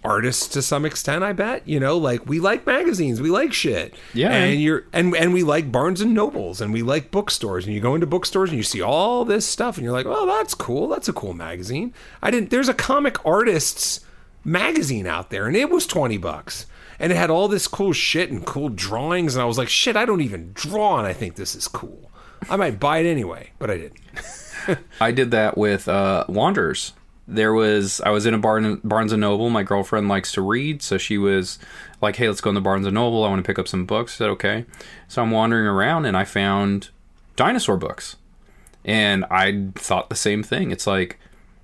[0.05, 1.67] artists to some extent, I bet.
[1.67, 3.95] You know, like we like magazines, we like shit.
[4.13, 4.31] Yeah.
[4.31, 7.81] And you're and and we like Barnes and Nobles and we like bookstores and you
[7.81, 10.87] go into bookstores and you see all this stuff and you're like, "Oh, that's cool.
[10.87, 14.01] That's a cool magazine." I didn't there's a comic artists
[14.43, 16.65] magazine out there and it was 20 bucks.
[16.97, 19.97] And it had all this cool shit and cool drawings and I was like, "Shit,
[19.97, 22.11] I don't even draw and I think this is cool."
[22.49, 23.99] I might buy it anyway, but I didn't.
[25.01, 26.93] I did that with uh, Wanderers.
[27.27, 29.49] There was I was in a Barn, Barnes and Noble.
[29.49, 31.57] My girlfriend likes to read, so she was
[32.01, 33.23] like, "Hey, let's go in the Barnes and Noble.
[33.23, 34.65] I want to pick up some books." I said, "Okay."
[35.07, 36.89] So I'm wandering around and I found
[37.35, 38.15] dinosaur books,
[38.83, 40.71] and I thought the same thing.
[40.71, 41.19] It's like,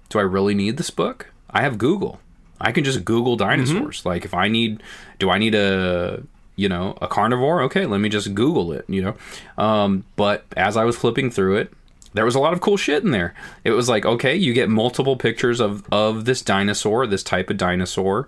[0.10, 1.32] do I really need this book?
[1.50, 2.20] I have Google.
[2.60, 4.06] I can just Google dinosaurs.
[4.06, 4.84] Like if I need,
[5.20, 6.24] do I need a
[6.56, 7.62] you know a carnivore?
[7.64, 8.86] Okay, let me just Google it.
[8.88, 11.74] You know, um, but as I was flipping through it,
[12.14, 13.34] there was a lot of cool shit in there.
[13.64, 17.58] It was like, okay, you get multiple pictures of of this dinosaur, this type of
[17.58, 18.28] dinosaur,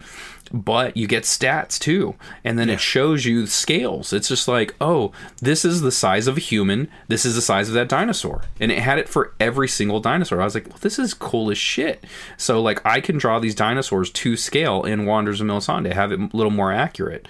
[0.51, 2.15] but you get stats too.
[2.43, 4.13] And then it shows you scales.
[4.13, 7.67] It's just like, oh, this is the size of a human, this is the size
[7.67, 8.43] of that dinosaur.
[8.59, 10.41] And it had it for every single dinosaur.
[10.41, 12.05] I was like, well, this is cool as shit.
[12.37, 16.19] So like I can draw these dinosaurs to scale in Wanderers of Melisande, have it
[16.19, 17.27] a little more accurate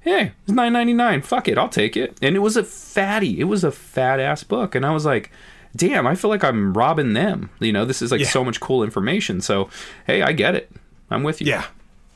[0.00, 1.22] hey, it's nine ninety nine.
[1.22, 2.16] Fuck it, I'll take it.
[2.22, 3.40] And it was a fatty.
[3.40, 5.30] It was a fat ass book, and I was like,
[5.76, 7.50] damn, I feel like I'm robbing them.
[7.60, 8.28] You know, this is like Yeah.
[8.28, 9.40] so much cool information.
[9.40, 9.68] So,
[10.06, 10.70] hey, I get it.
[11.10, 11.46] I'm with you.
[11.48, 11.64] Yeah.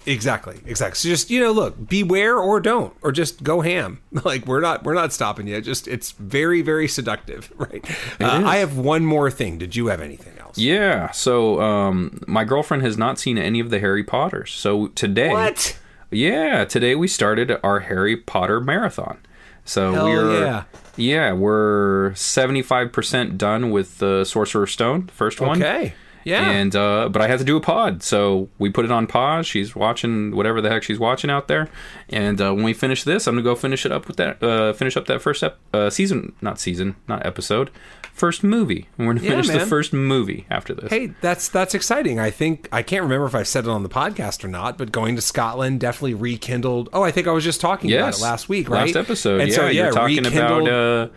[0.06, 0.60] Exactly.
[0.66, 0.96] Exactly.
[0.96, 4.00] So just you know, look, beware or don't, or just go ham.
[4.24, 5.60] Like we're not we're not stopping you.
[5.62, 7.82] Just it's very very seductive, right?
[8.20, 8.42] Uh.
[8.44, 9.56] I have one more thing.
[9.56, 10.58] Did you have anything else?
[10.58, 11.10] Yeah.
[11.12, 14.52] So, um, my girlfriend has not seen any of the Harry Potters.
[14.52, 15.78] So today, What?
[16.14, 19.18] Yeah, today we started our Harry Potter marathon.
[19.64, 20.64] So Hell we're yeah.
[20.96, 25.60] yeah, we're seventy five percent done with the Sorcerer's Stone, the first one.
[25.62, 25.94] Okay.
[26.24, 26.50] Yeah.
[26.50, 29.46] And uh, but I had to do a pod, so we put it on pause.
[29.46, 31.68] She's watching whatever the heck she's watching out there,
[32.08, 34.42] and uh, when we finish this, I'm gonna go finish it up with that.
[34.42, 37.70] Uh, finish up that first ep- uh, season, not season, not episode,
[38.14, 38.88] first movie.
[38.96, 40.88] And we're gonna Yeah, finish the first movie after this.
[40.90, 42.18] Hey, that's that's exciting.
[42.18, 44.90] I think I can't remember if I said it on the podcast or not, but
[44.92, 46.88] going to Scotland definitely rekindled.
[46.92, 48.86] Oh, I think I was just talking about it last week, right?
[48.86, 49.56] Last episode, And yeah.
[49.56, 50.68] so yeah, you're talking rekindled.
[50.68, 50.72] about.
[50.72, 51.08] Uh,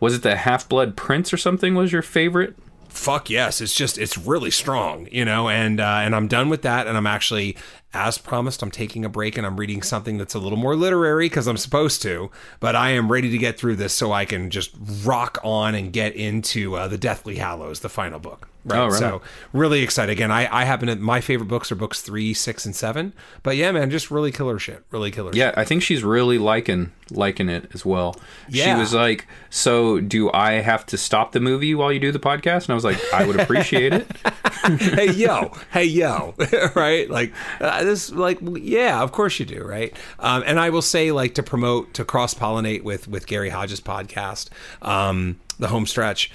[0.00, 1.74] was it the Half Blood Prince or something?
[1.74, 2.54] Was your favorite?
[2.90, 6.62] fuck yes it's just it's really strong you know and uh, and i'm done with
[6.62, 7.56] that and i'm actually
[7.94, 11.26] as promised i'm taking a break and i'm reading something that's a little more literary
[11.26, 12.30] because i'm supposed to
[12.60, 14.70] but i am ready to get through this so i can just
[15.04, 18.94] rock on and get into uh, the deathly hallows the final book right, Oh, right.
[18.98, 19.22] so
[19.52, 22.74] really excited again i i happen to my favorite books are books three six and
[22.74, 23.12] seven
[23.42, 25.38] but yeah man just really killer shit really killer shit.
[25.38, 28.16] Yeah, I think she's really liking liking it as well.
[28.48, 28.74] Yeah.
[28.74, 32.18] She was like, "So, do I have to stop the movie while you do the
[32.18, 34.06] podcast?" And I was like, "I would appreciate it."
[34.78, 36.34] hey yo, hey yo,
[36.74, 37.08] right?
[37.10, 39.96] Like uh, this, like yeah, of course you do, right?
[40.18, 43.80] Um, and I will say, like to promote to cross pollinate with with Gary Hodges'
[43.80, 44.48] podcast,
[44.82, 46.30] um, the home stretch.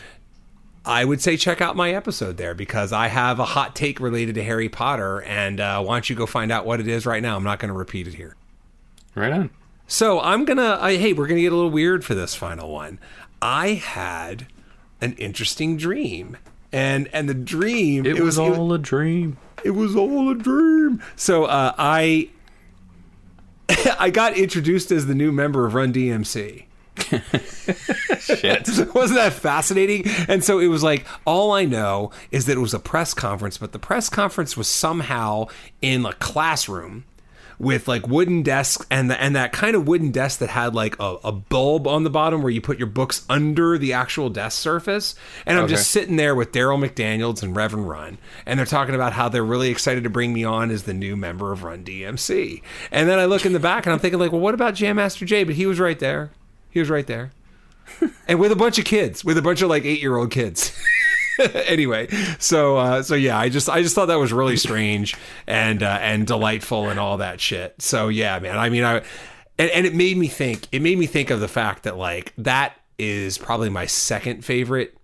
[0.85, 4.35] I would say check out my episode there because I have a hot take related
[4.35, 7.21] to Harry Potter, and uh, why don't you go find out what it is right
[7.21, 7.35] now?
[7.35, 8.35] I'm not going to repeat it here.
[9.13, 9.49] right on.
[9.88, 10.77] So I'm gonna.
[10.80, 12.99] I, hey, we're gonna get a little weird for this final one.
[13.41, 14.47] I had
[15.01, 16.38] an interesting dream,
[16.71, 19.37] and and the dream It, was, it, all a dream.
[19.63, 21.01] it was all a dream.
[21.15, 22.29] So uh, I
[23.99, 26.65] I got introduced as the new member of Run DMC.
[28.19, 28.67] Shit.
[28.93, 30.03] Wasn't that fascinating?
[30.27, 33.57] And so it was like, all I know is that it was a press conference,
[33.57, 35.47] but the press conference was somehow
[35.81, 37.05] in a classroom
[37.60, 40.98] with like wooden desks and the, and that kind of wooden desk that had like
[40.99, 44.57] a, a bulb on the bottom where you put your books under the actual desk
[44.57, 45.14] surface.
[45.45, 49.14] And I'm just sitting there with Darryl McDaniels and Reverend Run, and they're talking about
[49.14, 52.61] how they're really excited to bring me on as the new member of Run DMC.
[52.91, 54.95] And then I look in the back and I'm thinking like, well, what about Jam
[54.95, 55.44] Master Jay?
[55.44, 56.31] But he was right there.
[56.72, 57.31] He was right there
[58.27, 60.77] and with a bunch of kids, with a bunch of like eight year old kids.
[61.68, 62.07] anyway,
[62.40, 65.16] so uh, so yeah, I just I just thought that was really strange
[65.48, 67.82] and uh, and delightful and all that shit.
[67.82, 68.57] So yeah, man.
[68.57, 68.98] I mean, I
[69.57, 70.68] and, and it made me think.
[70.72, 74.98] It made me think of the fact that like that is probably my second favorite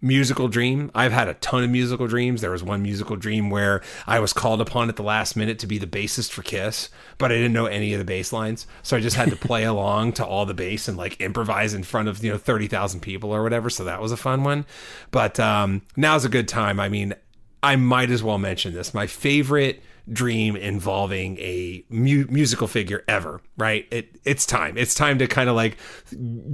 [0.00, 0.90] musical dream.
[0.94, 2.40] I've had a ton of musical dreams.
[2.40, 5.66] There was one musical dream where I was called upon at the last minute to
[5.66, 8.66] be the bassist for Kiss, but I didn't know any of the bass lines.
[8.82, 11.82] So I just had to play along to all the bass and like improvise in
[11.82, 13.70] front of, you know, 30,000 people or whatever.
[13.70, 14.66] So that was a fun one.
[15.10, 16.78] But um, now's a good time.
[16.78, 17.14] I mean,
[17.62, 18.94] I might as well mention this.
[18.94, 19.82] My favorite
[20.12, 23.86] dream involving a mu- musical figure ever, right?
[23.90, 24.76] It it's time.
[24.78, 25.76] It's time to kind of like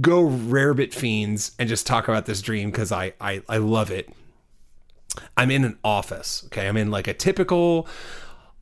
[0.01, 4.09] go rarebit fiends and just talk about this dream because I, I I love it.
[5.37, 6.43] I'm in an office.
[6.47, 7.87] Okay, I'm in like a typical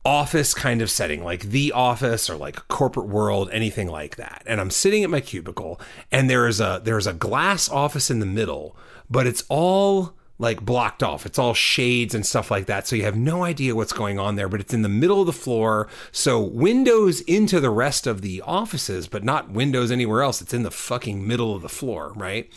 [0.04, 4.42] office kind of setting, like the office or like corporate world, anything like that.
[4.46, 8.18] And I'm sitting at my cubicle, and there is a there's a glass office in
[8.18, 8.76] the middle,
[9.08, 11.24] but it's all like blocked off.
[11.26, 12.86] It's all shades and stuff like that.
[12.86, 15.26] So you have no idea what's going on there, but it's in the middle of
[15.26, 15.88] the floor.
[16.10, 20.40] So windows into the rest of the offices, but not windows anywhere else.
[20.42, 22.50] It's in the fucking middle of the floor, right?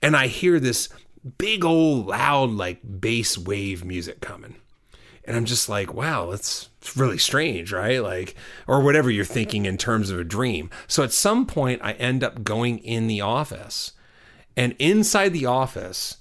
[0.00, 0.88] And I hear this
[1.38, 4.56] big old loud like bass wave music coming.
[5.24, 8.02] And I'm just like, wow, that's really strange, right?
[8.02, 8.34] Like,
[8.66, 10.68] or whatever you're thinking in terms of a dream.
[10.88, 13.92] So at some point, I end up going in the office.
[14.56, 16.16] And inside the office,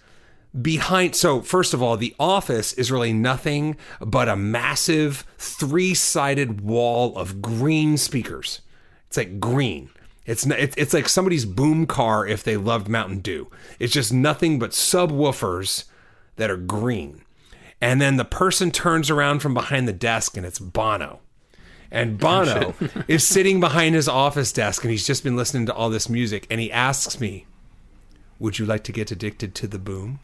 [0.60, 6.62] behind, so first of all, the office is really nothing but a massive three sided
[6.62, 8.62] wall of green speakers.
[9.08, 9.90] It's like green.
[10.26, 13.50] It's, it's it's like somebody's boom car if they loved Mountain Dew.
[13.80, 15.86] It's just nothing but subwoofers
[16.36, 17.24] that are green.
[17.82, 21.20] And then the person turns around from behind the desk and it's Bono.
[21.90, 22.76] And oh, Bono
[23.08, 26.46] is sitting behind his office desk and he's just been listening to all this music
[26.50, 27.48] and he asks me,
[28.40, 30.20] Would you like to get addicted to the boom?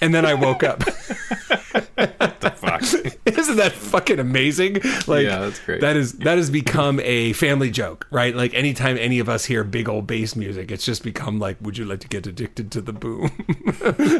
[0.00, 0.82] And then I woke up.
[0.84, 3.29] what the Fuck.
[3.50, 4.74] Isn't that fucking amazing?
[5.06, 5.80] Like Yeah, that's great.
[5.80, 8.34] That is that has become a family joke, right?
[8.34, 11.76] Like anytime any of us hear big old bass music, it's just become like, would
[11.76, 13.30] you like to get addicted to the boom?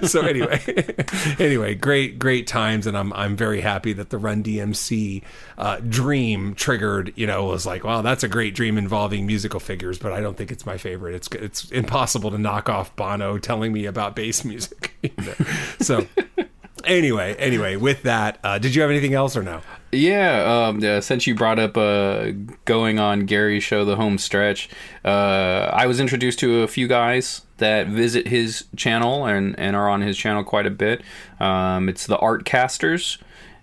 [0.06, 0.60] so anyway,
[1.38, 5.22] anyway, great great times, and I'm I'm very happy that the Run DMC
[5.58, 7.12] uh, dream triggered.
[7.14, 10.36] You know, was like, wow, that's a great dream involving musical figures, but I don't
[10.36, 11.14] think it's my favorite.
[11.14, 14.92] It's it's impossible to knock off Bono telling me about bass music.
[15.02, 15.34] you know?
[15.80, 16.06] So.
[16.90, 19.60] Anyway, anyway, with that, uh, did you have anything else or no?
[19.92, 22.32] Yeah, um, since you brought up uh,
[22.64, 24.68] going on Gary's show, The Home Stretch,
[25.04, 29.88] uh, I was introduced to a few guys that visit his channel and, and are
[29.88, 31.02] on his channel quite a bit.
[31.38, 33.18] Um, it's the Art Casters,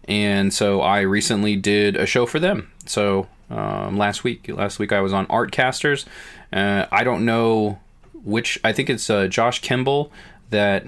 [0.05, 2.71] and so I recently did a show for them.
[2.85, 6.05] So um, last week, last week I was on Artcasters.
[6.53, 7.81] Uh, I don't know
[8.23, 8.57] which.
[8.63, 10.13] I think it's uh, Josh Kimball
[10.49, 10.85] that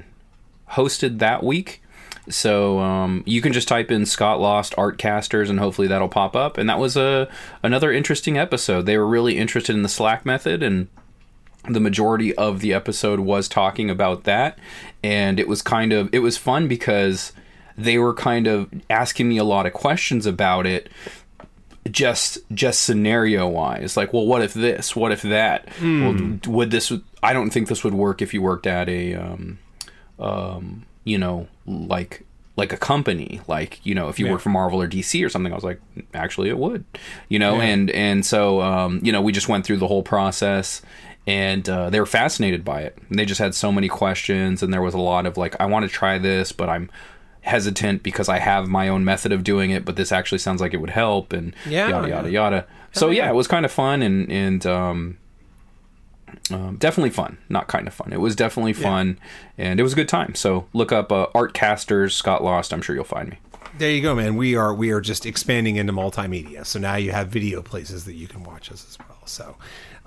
[0.69, 1.81] hosted that week.
[2.29, 6.57] So um, you can just type in Scott Lost Artcasters and hopefully that'll pop up.
[6.57, 7.29] And that was a
[7.63, 8.85] another interesting episode.
[8.85, 10.87] They were really interested in the Slack method and
[11.67, 14.57] the majority of the episode was talking about that.
[15.03, 17.33] And it was kind of it was fun because
[17.77, 20.89] they were kind of asking me a lot of questions about it
[21.89, 23.97] just just scenario wise.
[23.97, 24.95] Like well what if this?
[24.95, 25.67] What if that?
[26.45, 26.91] Well, would this
[27.21, 29.59] i don't think this would work if you worked at a um,
[30.19, 34.33] um, you know, like like a company, like you know, if you Yeah.
[34.33, 35.51] work for Marvel or DC or something.
[35.51, 35.79] I was like,
[36.13, 36.83] actually, it would,
[37.29, 40.81] you know, and and so um, you know, we just went through the whole process.
[41.27, 42.97] And uh, they were fascinated by it.
[43.07, 45.65] And they just had so many questions, and there was a lot of like, I
[45.67, 46.89] want to try this, but I'm
[47.41, 49.85] hesitant because I have my own method of doing it.
[49.85, 52.15] But this actually sounds like it would help, and Yeah, yada yeah.
[52.15, 52.67] yada yada.
[52.93, 53.25] So yeah.
[53.25, 55.17] yeah, it was kind of fun, and and um,
[56.51, 58.11] um, definitely fun, not kind of fun.
[58.13, 59.19] It was definitely fun,
[59.57, 60.35] and it was a good time.
[60.35, 62.73] So look up uh, Artcasters Scott Lost.
[62.73, 63.37] I'm sure you'll find me.
[63.77, 64.35] There you go, man.
[64.35, 66.65] We are we are just expanding into multimedia.
[66.65, 69.19] So now you have video places that you can watch us as well.
[69.25, 69.55] So,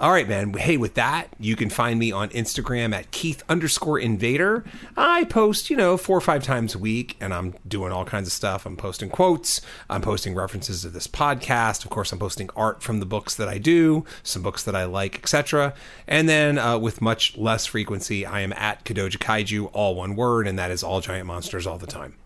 [0.02, 0.52] all right, man.
[0.54, 4.64] Hey, with that, you can find me on Instagram at Keith underscore Invader.
[4.96, 8.26] I post, you know, four or five times a week, and I'm doing all kinds
[8.26, 8.66] of stuff.
[8.66, 9.60] I'm posting quotes.
[9.88, 11.84] I'm posting references to this podcast.
[11.84, 14.86] Of course, I'm posting art from the books that I do, some books that I
[14.86, 15.72] like, etc.
[16.08, 20.48] And then, uh, with much less frequency, I am at Kodoja Kaiju, all one word,
[20.48, 22.16] and that is all giant monsters all the time.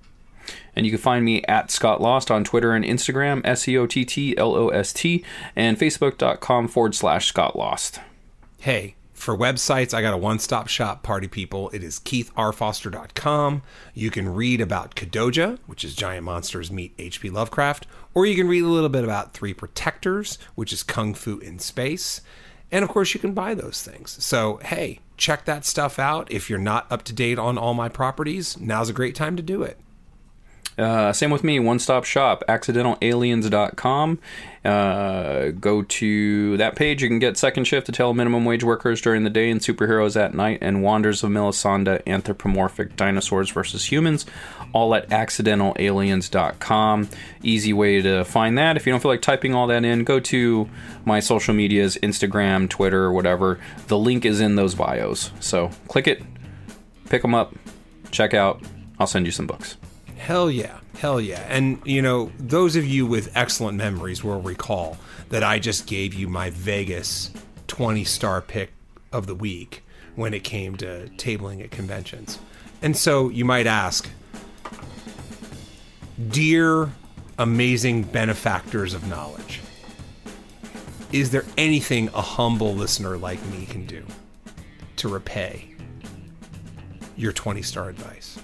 [0.74, 3.86] And you can find me at Scott Lost on Twitter and Instagram, S E O
[3.86, 5.24] T T L O S T,
[5.54, 8.00] and Facebook.com forward slash Scott Lost.
[8.60, 11.70] Hey, for websites, I got a one stop shop, party people.
[11.70, 13.62] It is keithrfoster.com.
[13.94, 17.30] You can read about Kodoja, which is giant monsters meet H.P.
[17.30, 21.38] Lovecraft, or you can read a little bit about Three Protectors, which is Kung Fu
[21.38, 22.20] in Space.
[22.70, 24.22] And of course, you can buy those things.
[24.22, 26.30] So, hey, check that stuff out.
[26.30, 29.42] If you're not up to date on all my properties, now's a great time to
[29.42, 29.78] do it.
[30.78, 34.18] Uh, same with me, one stop shop, accidentalaliens.com.
[34.64, 37.02] Uh, go to that page.
[37.02, 40.20] You can get second shift to tell minimum wage workers during the day and superheroes
[40.20, 44.26] at night, and Wonders of Melisande anthropomorphic dinosaurs versus humans,
[44.72, 47.08] all at accidentalaliens.com.
[47.42, 48.76] Easy way to find that.
[48.76, 50.68] If you don't feel like typing all that in, go to
[51.04, 53.58] my social medias Instagram, Twitter, whatever.
[53.86, 55.30] The link is in those bios.
[55.40, 56.22] So click it,
[57.08, 57.54] pick them up,
[58.10, 58.62] check out.
[58.98, 59.76] I'll send you some books.
[60.16, 60.78] Hell yeah.
[60.98, 61.46] Hell yeah.
[61.48, 64.96] And, you know, those of you with excellent memories will recall
[65.28, 67.30] that I just gave you my Vegas
[67.68, 68.72] 20 star pick
[69.12, 69.84] of the week
[70.14, 72.38] when it came to tabling at conventions.
[72.82, 74.08] And so you might ask,
[76.28, 76.90] Dear
[77.38, 79.60] amazing benefactors of knowledge,
[81.12, 84.04] is there anything a humble listener like me can do
[84.96, 85.74] to repay
[87.16, 88.38] your 20 star advice?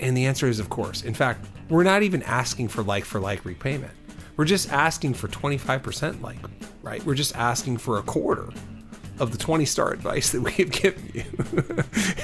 [0.00, 1.02] And the answer is, of course.
[1.02, 3.92] In fact, we're not even asking for like for like repayment.
[4.36, 6.36] We're just asking for 25% like,
[6.82, 7.04] right?
[7.04, 8.50] We're just asking for a quarter
[9.18, 11.24] of the 20 star advice that we have given you.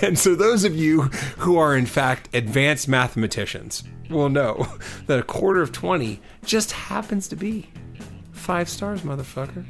[0.07, 1.03] and so, those of you
[1.39, 4.66] who are in fact advanced mathematicians will know
[5.07, 7.70] that a quarter of 20 just happens to be
[8.32, 9.65] five stars, motherfucker.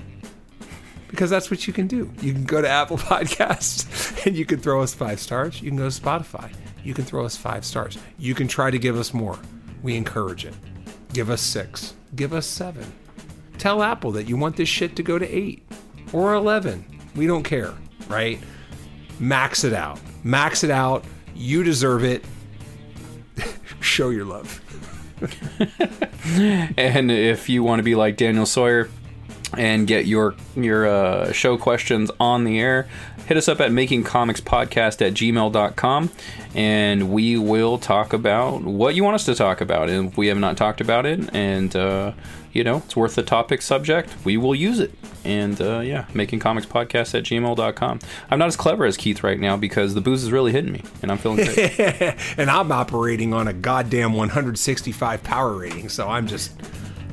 [1.09, 2.11] Because that's what you can do.
[2.23, 5.61] You can go to Apple Podcasts and you can throw us five stars.
[5.61, 6.51] You can go to Spotify
[6.85, 7.99] you can throw us five stars.
[8.19, 9.39] You can try to give us more.
[9.83, 10.55] We encourage it.
[11.13, 11.95] Give us six.
[12.15, 12.93] Give us seven.
[13.59, 15.65] Tell Apple that you want this shit to go to eight
[16.13, 16.85] or 11.
[17.15, 17.73] We don't care,
[18.09, 18.41] right?
[19.19, 20.01] Max it out.
[20.25, 21.05] Max it out.
[21.35, 22.25] You deserve it.
[23.81, 24.61] Show your love.
[26.77, 28.89] and if you want to be like Daniel Sawyer
[29.57, 32.89] and get your your uh, show questions on the air,
[33.27, 36.11] hit us up at makingcomicspodcast at gmail.com
[36.55, 39.89] and we will talk about what you want us to talk about.
[39.89, 42.13] And if we have not talked about it and, uh,
[42.53, 44.93] you know, it's worth the topic subject, we will use it.
[45.25, 48.01] And uh, yeah, makingcomicspodcast at gmail.com.
[48.31, 50.83] I'm not as clever as Keith right now because the booze is really hitting me
[51.01, 51.79] and I'm feeling great.
[52.37, 56.53] and I'm operating on a goddamn 165 power rating, so I'm just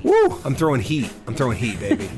[0.03, 0.39] Woo!
[0.45, 1.11] I'm throwing heat.
[1.27, 2.09] I'm throwing heat, baby.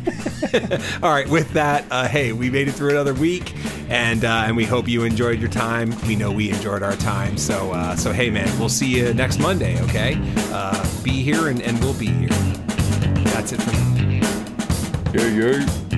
[1.04, 1.28] All right.
[1.28, 3.54] With that, uh, hey, we made it through another week,
[3.90, 5.94] and uh, and we hope you enjoyed your time.
[6.08, 7.38] We know we enjoyed our time.
[7.38, 9.82] So uh, so hey, man, we'll see you next Monday.
[9.84, 10.18] Okay.
[10.52, 12.30] Uh, be here, and, and we'll be here.
[13.34, 14.22] That's it for me.
[15.14, 15.91] Yeah, yeah.